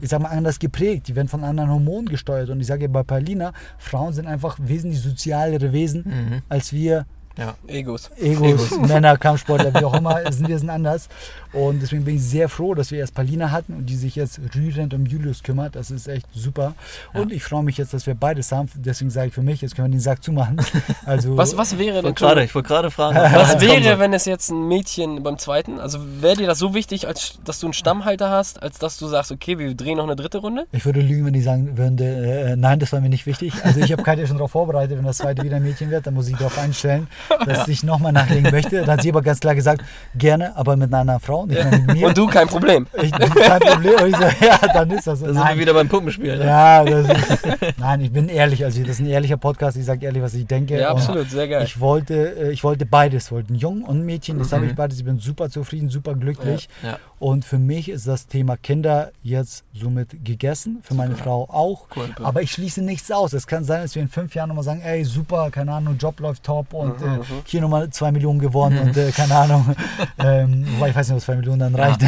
ich 0.00 0.08
sag 0.08 0.20
mal, 0.20 0.28
anders 0.30 0.58
geprägt. 0.58 1.08
Die 1.08 1.14
werden 1.14 1.28
von 1.28 1.44
anderen 1.44 1.70
Hormonen 1.70 2.08
gesteuert. 2.08 2.50
Und 2.50 2.60
ich 2.60 2.66
sage 2.66 2.82
ja 2.82 2.88
bei 2.88 3.02
Paulina, 3.02 3.52
Frauen 3.78 4.12
sind 4.12 4.26
einfach 4.26 4.56
wesentlich 4.60 5.00
sozialere 5.02 5.72
Wesen, 5.72 6.04
Mhm. 6.06 6.42
als 6.48 6.72
wir 6.72 7.04
Ja. 7.36 7.54
Egos. 7.66 8.10
Egos, 8.18 8.70
Männer, 8.88 9.16
Kampfsportler, 9.18 9.74
wie 9.74 9.84
auch 9.84 9.94
immer, 9.94 10.32
sind 10.32 10.48
wir 10.48 10.58
sind 10.58 10.70
anders. 10.70 11.08
Und 11.52 11.80
deswegen 11.80 12.04
bin 12.04 12.16
ich 12.16 12.22
sehr 12.22 12.48
froh, 12.48 12.74
dass 12.74 12.90
wir 12.90 12.98
erst 12.98 13.14
Palina 13.14 13.50
hatten 13.50 13.74
und 13.74 13.86
die 13.86 13.96
sich 13.96 14.16
jetzt 14.16 14.40
rührend 14.54 14.92
um 14.94 15.06
Julius 15.06 15.42
kümmert. 15.42 15.76
Das 15.76 15.90
ist 15.90 16.06
echt 16.06 16.26
super. 16.34 16.74
Und 17.14 17.32
ich 17.32 17.42
freue 17.42 17.62
mich 17.62 17.78
jetzt, 17.78 17.94
dass 17.94 18.06
wir 18.06 18.14
beides 18.14 18.52
haben. 18.52 18.68
Deswegen 18.74 19.10
sage 19.10 19.28
ich 19.28 19.34
für 19.34 19.42
mich, 19.42 19.62
jetzt 19.62 19.74
können 19.74 19.88
wir 19.88 19.96
den 19.96 20.00
Sack 20.00 20.22
zumachen. 20.22 20.56
Also, 21.04 21.36
Was, 21.36 21.56
was 21.56 21.78
wäre 21.78 22.02
denn 22.02 22.14
gerade, 22.14 22.42
ich 22.42 22.54
wollte 22.54 22.68
gerade 22.68 22.90
fragen. 22.90 23.16
Was 23.16 23.60
wäre, 23.60 23.98
wenn 23.98 24.12
es 24.12 24.24
jetzt 24.24 24.50
ein 24.50 24.66
Mädchen 24.66 25.22
beim 25.22 25.38
zweiten, 25.38 25.78
also 25.78 25.98
wäre 26.20 26.36
dir 26.36 26.46
das 26.46 26.58
so 26.58 26.74
wichtig, 26.74 27.06
als 27.06 27.38
dass 27.44 27.60
du 27.60 27.66
einen 27.66 27.74
Stammhalter 27.74 28.30
hast, 28.30 28.62
als 28.62 28.78
dass 28.78 28.98
du 28.98 29.06
sagst, 29.06 29.30
okay, 29.30 29.58
wir 29.58 29.74
drehen 29.74 29.98
noch 29.98 30.04
eine 30.04 30.16
dritte 30.16 30.38
Runde? 30.38 30.66
Ich 30.72 30.84
würde 30.84 31.00
lügen, 31.00 31.26
wenn 31.26 31.34
ich 31.34 31.44
sagen 31.44 31.76
würde, 31.78 32.04
äh, 32.04 32.56
nein, 32.56 32.78
das 32.80 32.92
war 32.92 33.00
mir 33.00 33.08
nicht 33.08 33.26
wichtig. 33.26 33.52
Also 33.62 33.80
ich 33.80 33.92
habe 33.92 34.02
Katja 34.02 34.26
schon 34.26 34.38
darauf 34.38 34.50
vorbereitet, 34.52 34.98
wenn 34.98 35.04
das 35.04 35.18
zweite 35.18 35.42
wieder 35.42 35.56
ein 35.56 35.62
Mädchen 35.62 35.90
wird, 35.90 36.06
dann 36.06 36.14
muss 36.14 36.28
ich 36.28 36.36
darauf 36.36 36.58
einstellen, 36.58 37.08
dass 37.46 37.68
ich 37.68 37.82
nochmal 37.82 38.12
nachlegen 38.12 38.50
möchte. 38.50 38.80
Dann 38.80 38.90
hat 38.90 39.02
sie 39.02 39.10
aber 39.10 39.22
ganz 39.22 39.40
klar 39.40 39.54
gesagt, 39.54 39.82
gerne, 40.14 40.56
aber 40.56 40.76
mit 40.76 40.88
einer 40.92 41.00
anderen 41.00 41.20
Frau, 41.20 41.46
nicht 41.46 41.62
mit 41.70 41.86
mir. 41.94 42.06
Und 42.08 42.16
du 42.16 42.26
kein 42.26 42.46
Problem. 42.48 42.86
Ich, 43.02 43.10
kein 43.12 43.60
Problem. 43.60 43.94
Und 44.02 44.08
ich 44.08 44.16
so, 44.16 44.44
ja, 44.44 44.58
dann 44.72 44.90
ist 44.90 45.06
das 45.06 45.18
so. 45.20 45.26
Da 45.26 45.32
sind 45.32 45.48
wir 45.48 45.58
wieder 45.58 45.74
beim 45.74 45.88
Puppenspiel. 45.88 46.36
ne? 46.38 46.44
Ja, 46.46 46.84
das 46.84 47.08
ist, 47.08 47.46
nein, 47.78 48.00
ich 48.00 48.12
bin 48.12 48.28
ehrlich. 48.28 48.64
Also 48.64 48.80
das 48.80 48.90
ist 48.90 49.00
ein 49.00 49.06
ehrlicher 49.06 49.36
Podcast. 49.36 49.76
Ich 49.76 49.84
sage 49.84 50.04
ehrlich, 50.06 50.22
was 50.22 50.34
ich 50.34 50.46
denke. 50.46 50.78
Ja, 50.78 50.90
Und 50.90 50.96
absolut, 50.98 51.30
sehr 51.30 51.48
geil. 51.48 51.62
Ich 51.64 51.80
wollte, 51.80 52.14
äh, 52.36 52.50
ich 52.52 52.62
wollte 52.64 52.86
beides, 52.86 53.30
wollte 53.32 53.50
einen 53.50 53.58
Jungen 53.58 53.82
und 53.84 53.98
ein 54.00 54.04
Mädchen. 54.06 54.38
Das 54.38 54.52
habe 54.52 54.64
Mhm. 54.64 54.70
ich 54.70 54.76
beides. 54.76 54.98
Ich 54.98 55.04
bin 55.04 55.18
super 55.18 55.50
zufrieden, 55.50 55.88
super 55.88 56.14
glücklich. 56.14 56.68
Ja. 56.82 56.98
Und 57.18 57.46
für 57.46 57.58
mich 57.58 57.88
ist 57.88 58.06
das 58.06 58.26
Thema 58.26 58.56
Kinder 58.58 59.10
jetzt 59.22 59.64
somit 59.72 60.24
gegessen. 60.24 60.80
Für 60.82 60.94
meine 60.94 61.16
Frau 61.16 61.48
auch. 61.48 61.86
Cool. 61.96 62.10
Aber 62.22 62.42
ich 62.42 62.52
schließe 62.52 62.82
nichts 62.82 63.10
aus. 63.10 63.32
Es 63.32 63.46
kann 63.46 63.64
sein, 63.64 63.82
dass 63.82 63.94
wir 63.94 64.02
in 64.02 64.08
fünf 64.08 64.34
Jahren 64.34 64.48
nochmal 64.48 64.64
sagen, 64.64 64.82
ey, 64.82 65.02
super, 65.04 65.50
keine 65.50 65.72
Ahnung, 65.72 65.96
Job 65.96 66.20
läuft 66.20 66.44
top 66.44 66.74
und 66.74 67.00
Mhm, 67.00 67.20
äh, 67.20 67.24
hier 67.44 67.60
nochmal 67.60 67.88
zwei 67.90 68.12
Millionen 68.12 68.38
gewonnen 68.38 68.78
und 68.78 68.96
äh, 68.96 69.10
keine 69.12 69.34
Ahnung. 69.34 69.74
ähm, 70.18 70.66
wobei 70.74 70.90
ich 70.90 70.96
weiß 70.96 71.08
nicht, 71.08 71.16
was 71.16 71.24
zwei 71.24 71.36
Millionen 71.36 71.60
dann 71.60 71.74
reicht. 71.74 72.02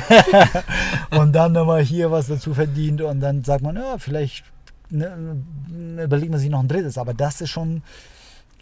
und 1.10 1.32
dann 1.32 1.52
nochmal 1.52 1.82
hier 1.82 2.10
was 2.10 2.26
dazu 2.26 2.52
verdient 2.52 3.00
und 3.00 3.20
dann 3.20 3.44
sagt 3.44 3.62
man, 3.62 3.76
ja, 3.76 3.96
vielleicht 3.98 4.44
ne, 4.90 5.38
ne, 5.68 6.04
überlegt 6.04 6.30
man 6.30 6.40
sich 6.40 6.50
noch 6.50 6.60
ein 6.60 6.68
drittes. 6.68 6.98
Aber 6.98 7.14
das 7.14 7.40
ist 7.40 7.50
schon, 7.50 7.82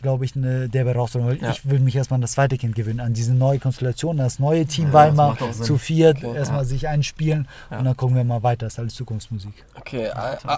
glaube 0.02 0.24
ich, 0.24 0.36
eine 0.36 0.68
derbe 0.68 0.90
Herausforderung. 0.90 1.36
Weil 1.36 1.42
Ja. 1.42 1.50
Ich 1.50 1.68
will 1.68 1.80
mich 1.80 1.96
erstmal 1.96 2.16
an 2.16 2.20
das 2.22 2.32
zweite 2.32 2.56
Kind 2.58 2.74
gewöhnen, 2.74 3.00
an 3.00 3.14
diese 3.14 3.32
neue 3.34 3.58
Konstellation, 3.58 4.16
das 4.18 4.38
neue 4.38 4.66
Team 4.66 4.86
Ja, 4.88 4.92
Weimar 4.92 5.36
zu 5.52 5.78
viert, 5.78 6.22
Okay. 6.22 6.36
erstmal 6.36 6.64
sich 6.64 6.86
einspielen 6.88 7.48
Ja. 7.70 7.78
und 7.78 7.84
dann 7.86 7.96
gucken 7.96 8.16
wir 8.16 8.24
mal 8.24 8.42
weiter. 8.42 8.66
Das 8.66 8.74
ist 8.74 8.78
alles 8.78 8.94
Zukunftsmusik. 8.94 9.52
Okay, 9.74 10.10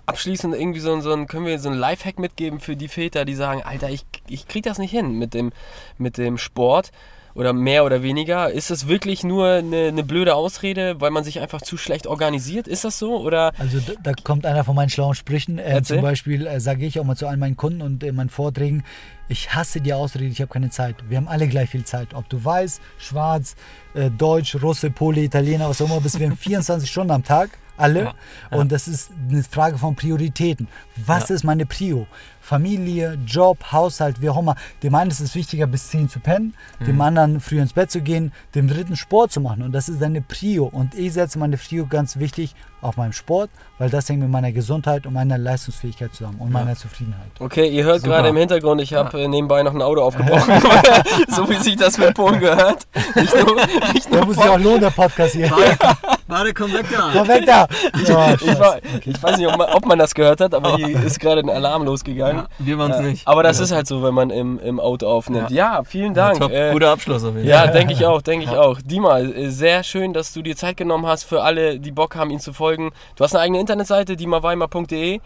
abschließend 0.06 0.54
irgendwie 0.54 0.80
so, 0.80 0.92
ein- 0.92 1.02
so 1.02 1.12
ein, 1.12 1.26
können 1.26 1.46
wir 1.46 1.58
so 1.58 1.68
ein 1.68 1.74
Lifehack 1.76 2.18
mitgeben 2.18 2.60
für 2.60 2.76
die 2.76 2.88
Väter, 2.88 3.24
die 3.24 3.34
sagen, 3.34 3.62
Alter, 3.62 3.90
ich, 3.90 4.04
ich 4.28 4.48
krieg 4.48 4.64
das 4.64 4.78
nicht 4.78 4.90
hin 4.90 5.12
mit 5.18 5.34
dem, 5.34 5.52
mit 5.98 6.18
dem 6.18 6.38
Sport 6.38 6.90
oder 7.34 7.52
mehr 7.52 7.84
oder 7.84 8.02
weniger. 8.02 8.50
Ist 8.50 8.70
das 8.70 8.88
wirklich 8.88 9.22
nur 9.24 9.46
eine, 9.48 9.88
eine 9.88 10.02
blöde 10.02 10.34
Ausrede, 10.34 11.00
weil 11.00 11.10
man 11.10 11.24
sich 11.24 11.40
einfach 11.40 11.62
zu 11.62 11.76
schlecht 11.76 12.06
organisiert? 12.06 12.66
Ist 12.68 12.84
das 12.84 12.98
so? 12.98 13.16
Oder 13.18 13.52
Also 13.58 13.78
da, 13.80 13.92
da 14.02 14.12
kommt 14.24 14.44
einer 14.46 14.64
von 14.64 14.74
meinen 14.74 14.90
schlauen 14.90 15.14
Sprüchen. 15.14 15.58
Äh, 15.58 15.82
zum 15.82 16.00
Beispiel 16.02 16.46
äh, 16.46 16.60
sage 16.60 16.84
ich 16.86 16.98
auch 17.00 17.04
mal 17.04 17.16
zu 17.16 17.26
allen 17.26 17.38
meinen 17.40 17.56
Kunden 17.56 17.82
und 17.82 18.02
in 18.02 18.14
meinen 18.14 18.30
Vorträgen, 18.30 18.84
ich 19.28 19.54
hasse 19.54 19.80
die 19.80 19.92
Ausrede, 19.92 20.26
ich 20.26 20.40
habe 20.40 20.50
keine 20.52 20.70
Zeit. 20.70 20.96
Wir 21.08 21.18
haben 21.18 21.28
alle 21.28 21.48
gleich 21.48 21.68
viel 21.70 21.84
Zeit. 21.84 22.14
Ob 22.14 22.28
du 22.28 22.42
weiß, 22.44 22.80
schwarz, 22.98 23.56
äh, 23.94 24.10
Deutsch, 24.10 24.56
Russe, 24.62 24.90
Pole, 24.90 25.20
Italiener, 25.20 25.68
was 25.68 25.82
auch 25.82 25.86
immer, 25.86 26.00
bist 26.00 26.18
wir 26.18 26.28
haben 26.28 26.36
24 26.38 26.90
Stunden 26.90 27.10
am 27.12 27.24
Tag. 27.24 27.50
Alle. 27.76 28.00
Ja, 28.00 28.14
ja. 28.50 28.58
Und 28.58 28.72
das 28.72 28.88
ist 28.88 29.12
eine 29.30 29.44
Frage 29.44 29.78
von 29.78 29.94
Prioritäten. 29.94 30.66
Was 30.96 31.28
Ja. 31.28 31.36
ist 31.36 31.44
meine 31.44 31.64
Prio? 31.64 32.08
Familie, 32.48 33.18
Job, 33.26 33.58
Haushalt, 33.72 34.22
wie 34.22 34.30
auch 34.30 34.38
immer. 34.38 34.56
Dem 34.82 34.94
einen 34.94 35.10
ist 35.10 35.20
es 35.20 35.34
wichtiger, 35.34 35.66
bis 35.66 35.88
10 35.88 36.08
zu 36.08 36.18
pennen, 36.18 36.54
Mhm. 36.80 36.84
dem 36.86 37.00
anderen 37.02 37.40
früh 37.40 37.60
ins 37.60 37.74
Bett 37.74 37.90
zu 37.90 38.00
gehen, 38.00 38.32
dem 38.54 38.68
dritten 38.68 38.96
Sport 38.96 39.32
zu 39.32 39.40
machen. 39.42 39.62
Und 39.62 39.72
das 39.72 39.88
ist 39.90 40.00
deine 40.00 40.22
Prio. 40.22 40.64
Und 40.64 40.94
ich 40.94 41.12
setze 41.12 41.38
meine 41.38 41.58
Prio 41.58 41.86
ganz 41.86 42.18
wichtig 42.18 42.54
auf 42.80 42.96
meinem 42.96 43.12
Sport, 43.12 43.50
weil 43.78 43.90
das 43.90 44.08
hängt 44.08 44.20
mit 44.20 44.30
meiner 44.30 44.52
Gesundheit 44.52 45.04
und 45.06 45.12
meiner 45.12 45.36
Leistungsfähigkeit 45.36 46.14
zusammen 46.14 46.38
und 46.38 46.50
meiner 46.50 46.74
Zufriedenheit. 46.76 47.28
Okay, 47.38 47.68
ihr 47.68 47.84
hört 47.84 48.00
Super. 48.00 48.08
gerade 48.14 48.28
im 48.28 48.36
Hintergrund, 48.36 48.80
ich 48.80 48.94
habe 48.94 49.20
äh, 49.20 49.28
nebenbei 49.28 49.62
noch 49.62 49.74
ein 49.74 49.82
Auto 49.82 50.00
aufgebrochen. 50.00 50.54
so 51.28 51.50
wie 51.50 51.56
sich 51.56 51.76
das 51.76 51.98
mit 51.98 52.14
Polen 52.14 52.40
gehört. 52.40 52.86
Nicht 53.14 53.34
nur, 53.34 53.56
nicht 53.94 54.06
Da 54.12 54.16
nur 54.16 54.26
muss 54.26 54.36
sich 54.36 54.48
auch 54.48 54.58
lohnen, 54.58 54.80
der 54.80 54.90
Podcast 54.90 55.34
hier. 55.34 55.50
Warte, 56.28 56.52
komm 56.54 56.72
weg 56.74 56.86
da. 56.90 57.10
Komm 57.12 57.26
weg 57.28 57.44
da! 57.46 57.66
Ja, 58.06 58.34
ich, 58.34 58.58
war, 58.58 58.78
ich 59.04 59.22
weiß 59.22 59.38
nicht, 59.38 59.48
ob 59.48 59.56
man, 59.56 59.70
ob 59.70 59.86
man 59.86 59.98
das 59.98 60.14
gehört 60.14 60.40
hat, 60.40 60.54
aber 60.54 60.76
hier 60.76 61.02
ist 61.02 61.18
gerade 61.20 61.40
ein 61.40 61.50
Alarm 61.50 61.84
losgegangen. 61.84 62.46
Wir 62.58 62.78
waren 62.78 62.90
es 62.90 62.98
Ja, 62.98 63.02
nicht. 63.02 63.26
Aber 63.26 63.42
das 63.42 63.60
ist 63.60 63.72
halt 63.72 63.86
so, 63.86 64.02
wenn 64.02 64.14
man 64.14 64.30
im, 64.30 64.58
im 64.58 64.78
Auto 64.78 65.06
aufnimmt. 65.08 65.50
Ja, 65.50 65.82
vielen 65.84 66.14
Dank. 66.14 66.38
Top, 66.38 66.52
Äh, 66.52 66.72
guter 66.72 66.90
Abschluss 66.90 67.24
auf 67.24 67.34
jeden 67.34 67.46
ja, 67.48 67.62
Fall. 67.62 67.72
denke 67.72 67.92
ich 67.94 68.06
auch, 68.06 68.22
denke 68.22 68.44
ich 68.44 68.50
auch. 68.52 68.78
Dima, 68.82 69.20
äh, 69.20 69.48
sehr 69.50 69.82
schön, 69.82 70.12
dass 70.12 70.32
du 70.32 70.42
dir 70.42 70.56
Zeit 70.56 70.76
genommen 70.76 71.06
hast 71.06 71.24
für 71.24 71.42
alle, 71.42 71.80
die 71.80 71.92
Bock 71.92 72.14
haben, 72.14 72.30
ihn 72.30 72.40
zu 72.40 72.52
folgen. 72.52 72.90
Du 73.16 73.24
hast 73.24 73.34
eine 73.34 73.42
eigene 73.42 73.60
Internetseite, 73.60 74.16
dimaweimer.de. 74.16 75.20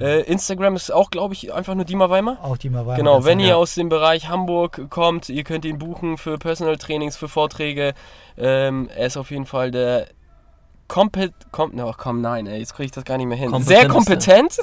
Äh, 0.00 0.20
Instagram 0.22 0.76
ist 0.76 0.92
auch, 0.92 1.10
glaube 1.10 1.34
ich, 1.34 1.52
einfach 1.52 1.74
nur 1.74 1.84
Dima 1.84 2.08
Weimer. 2.08 2.38
Auch 2.42 2.56
die 2.56 2.70
mal 2.70 2.86
weiter. 2.86 2.98
Genau, 2.98 3.24
wenn 3.24 3.40
ihr 3.40 3.48
ja. 3.48 3.56
aus 3.56 3.74
dem 3.74 3.88
Bereich 3.88 4.28
Hamburg 4.28 4.88
kommt, 4.90 5.28
ihr 5.28 5.42
könnt 5.44 5.64
ihn 5.64 5.78
buchen 5.78 6.18
für 6.18 6.38
Personal 6.38 6.76
Trainings, 6.76 7.16
für 7.16 7.28
Vorträge. 7.28 7.94
Ähm, 8.36 8.88
er 8.94 9.06
ist 9.06 9.16
auf 9.16 9.30
jeden 9.30 9.46
Fall 9.46 9.70
der 9.72 10.06
kompet 10.88 11.32
kom 11.52 11.74
no, 11.74 11.92
komm, 11.96 12.20
nein, 12.20 12.46
ey, 12.46 12.58
jetzt 12.58 12.74
kriege 12.74 12.86
ich 12.86 12.92
das 12.92 13.04
gar 13.04 13.18
nicht 13.18 13.26
mehr 13.26 13.36
hin. 13.36 13.54
Sehr 13.62 13.88
kompetent, 13.88 14.56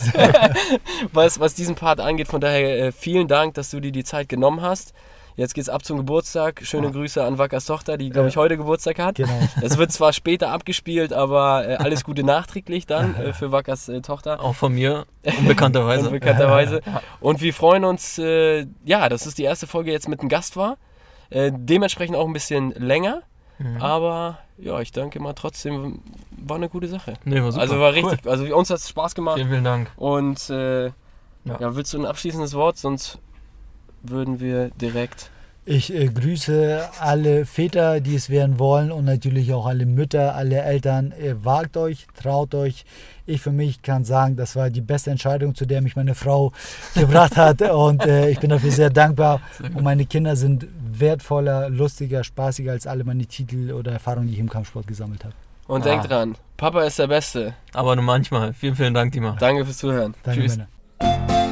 was, 1.13 1.39
was 1.39 1.53
diesen 1.53 1.75
Part 1.75 1.99
angeht. 1.99 2.27
Von 2.27 2.41
daher 2.41 2.87
äh, 2.87 2.91
vielen 2.91 3.27
Dank, 3.27 3.53
dass 3.53 3.69
du 3.69 3.79
dir 3.79 3.91
die 3.91 4.03
Zeit 4.03 4.27
genommen 4.27 4.61
hast. 4.61 4.93
Jetzt 5.37 5.53
geht's 5.53 5.67
ab 5.67 5.83
zum 5.83 5.97
Geburtstag. 5.97 6.61
Schöne 6.63 6.89
Grüße 6.91 7.21
an 7.21 7.37
Wackers 7.37 7.65
Tochter, 7.65 7.97
die, 7.97 8.09
glaube 8.09 8.29
ich, 8.29 8.37
heute 8.37 8.55
Geburtstag 8.55 8.99
hat. 8.99 9.15
Genau. 9.15 9.37
Es 9.61 9.77
wird 9.77 9.91
zwar 9.91 10.13
später 10.13 10.49
abgespielt, 10.49 11.11
aber 11.11 11.67
äh, 11.67 11.75
alles 11.75 12.05
Gute 12.05 12.23
nachträglich 12.23 12.85
dann 12.85 13.15
äh, 13.15 13.33
für 13.33 13.51
Wackers 13.51 13.89
äh, 13.89 14.01
Tochter. 14.01 14.39
Auch 14.39 14.55
von 14.55 14.73
mir, 14.73 15.05
unbekannterweise. 15.39 16.05
Unbekannterweise. 16.07 16.81
Und 17.19 17.41
wir 17.41 17.53
freuen 17.53 17.83
uns, 17.83 18.17
äh, 18.17 18.65
ja, 18.85 19.09
dass 19.09 19.25
es 19.25 19.35
die 19.35 19.43
erste 19.43 19.67
Folge 19.67 19.91
jetzt 19.91 20.07
mit 20.07 20.21
einem 20.21 20.29
Gast 20.29 20.55
war. 20.55 20.77
Äh, 21.29 21.51
dementsprechend 21.53 22.15
auch 22.15 22.27
ein 22.27 22.33
bisschen 22.33 22.71
länger. 22.71 23.21
Mhm. 23.57 23.81
Aber 23.81 24.39
ja, 24.57 24.79
ich 24.79 24.91
denke 24.91 25.19
mal 25.19 25.33
trotzdem, 25.33 25.99
war 26.37 26.55
eine 26.57 26.69
gute 26.69 26.87
Sache. 26.87 27.13
Nee, 27.25 27.41
war 27.41 27.51
super. 27.51 27.61
Also 27.61 27.79
war 27.79 27.93
Cool. 27.95 28.09
richtig, 28.09 28.27
also 28.29 28.55
uns 28.55 28.69
hat 28.69 28.77
es 28.77 28.89
Spaß 28.89 29.15
gemacht. 29.15 29.35
Vielen, 29.37 29.49
vielen 29.49 29.63
Dank. 29.63 29.91
Und 29.97 30.49
äh, 30.49 30.85
ja. 30.85 30.91
Ja. 31.59 31.75
willst 31.75 31.93
du 31.93 31.99
ein 31.99 32.05
abschließendes 32.05 32.53
Wort? 32.53 32.77
Sonst 32.77 33.19
würden 34.01 34.39
wir 34.39 34.69
direkt. 34.71 35.29
Ich 35.67 35.91
äh, 35.91 36.05
grüße 36.07 36.79
alle 36.99 37.45
Väter, 37.45 37.99
die 37.99 38.13
es 38.15 38.29
werden 38.29 38.59
wollen 38.59 38.91
und 38.91 39.03
natürlich 39.05 39.51
auch 39.51 39.65
alle 39.65 39.87
Mütter, 39.87 40.35
alle 40.35 40.61
Eltern. 40.61 41.11
Äh, 41.13 41.43
wagt 41.43 41.75
euch, 41.75 42.05
traut 42.21 42.53
euch. 42.53 42.85
Ich 43.25 43.41
für 43.41 43.51
mich 43.51 43.81
kann 43.81 44.03
sagen, 44.05 44.35
das 44.35 44.55
war 44.55 44.69
die 44.69 44.81
beste 44.81 45.09
Entscheidung, 45.09 45.55
zu 45.55 45.65
der 45.65 45.81
mich 45.81 45.95
meine 45.95 46.13
Frau 46.13 46.51
gebracht 46.93 47.35
hat 47.35 47.63
und 47.63 48.05
äh, 48.05 48.29
ich 48.29 48.39
bin 48.39 48.51
dafür 48.51 48.69
sehr 48.71 48.91
dankbar. 48.91 49.41
Und 49.59 49.81
meine 49.81 50.05
Kinder 50.05 50.35
sind 50.35 50.67
wertvoller, 50.91 51.69
lustiger, 51.69 52.23
spaßiger 52.23 52.71
als 52.73 52.85
alle 52.85 53.03
meine 53.03 53.25
Titel 53.25 53.71
oder 53.71 53.91
Erfahrungen, 53.93 54.27
die 54.27 54.33
ich 54.33 54.39
im 54.39 54.49
Kampfsport 54.49 54.85
gesammelt 54.85 55.23
habe. 55.23 55.33
Und 55.67 55.81
Ah. 55.81 55.89
denkt 55.89 56.07
dran, 56.11 56.35
Papa 56.57 56.83
ist 56.83 56.99
der 56.99 57.07
Beste. 57.07 57.55
Aber 57.73 57.95
nur 57.95 58.05
manchmal. 58.05 58.53
Vielen, 58.53 58.75
vielen 58.75 58.93
Dank, 58.93 59.13
Dima. 59.13 59.35
Danke 59.39 59.65
fürs 59.65 59.79
Zuhören. 59.79 60.13
Danke, 60.21 60.41
Tschüss. 60.41 60.57
Männer. 60.99 61.44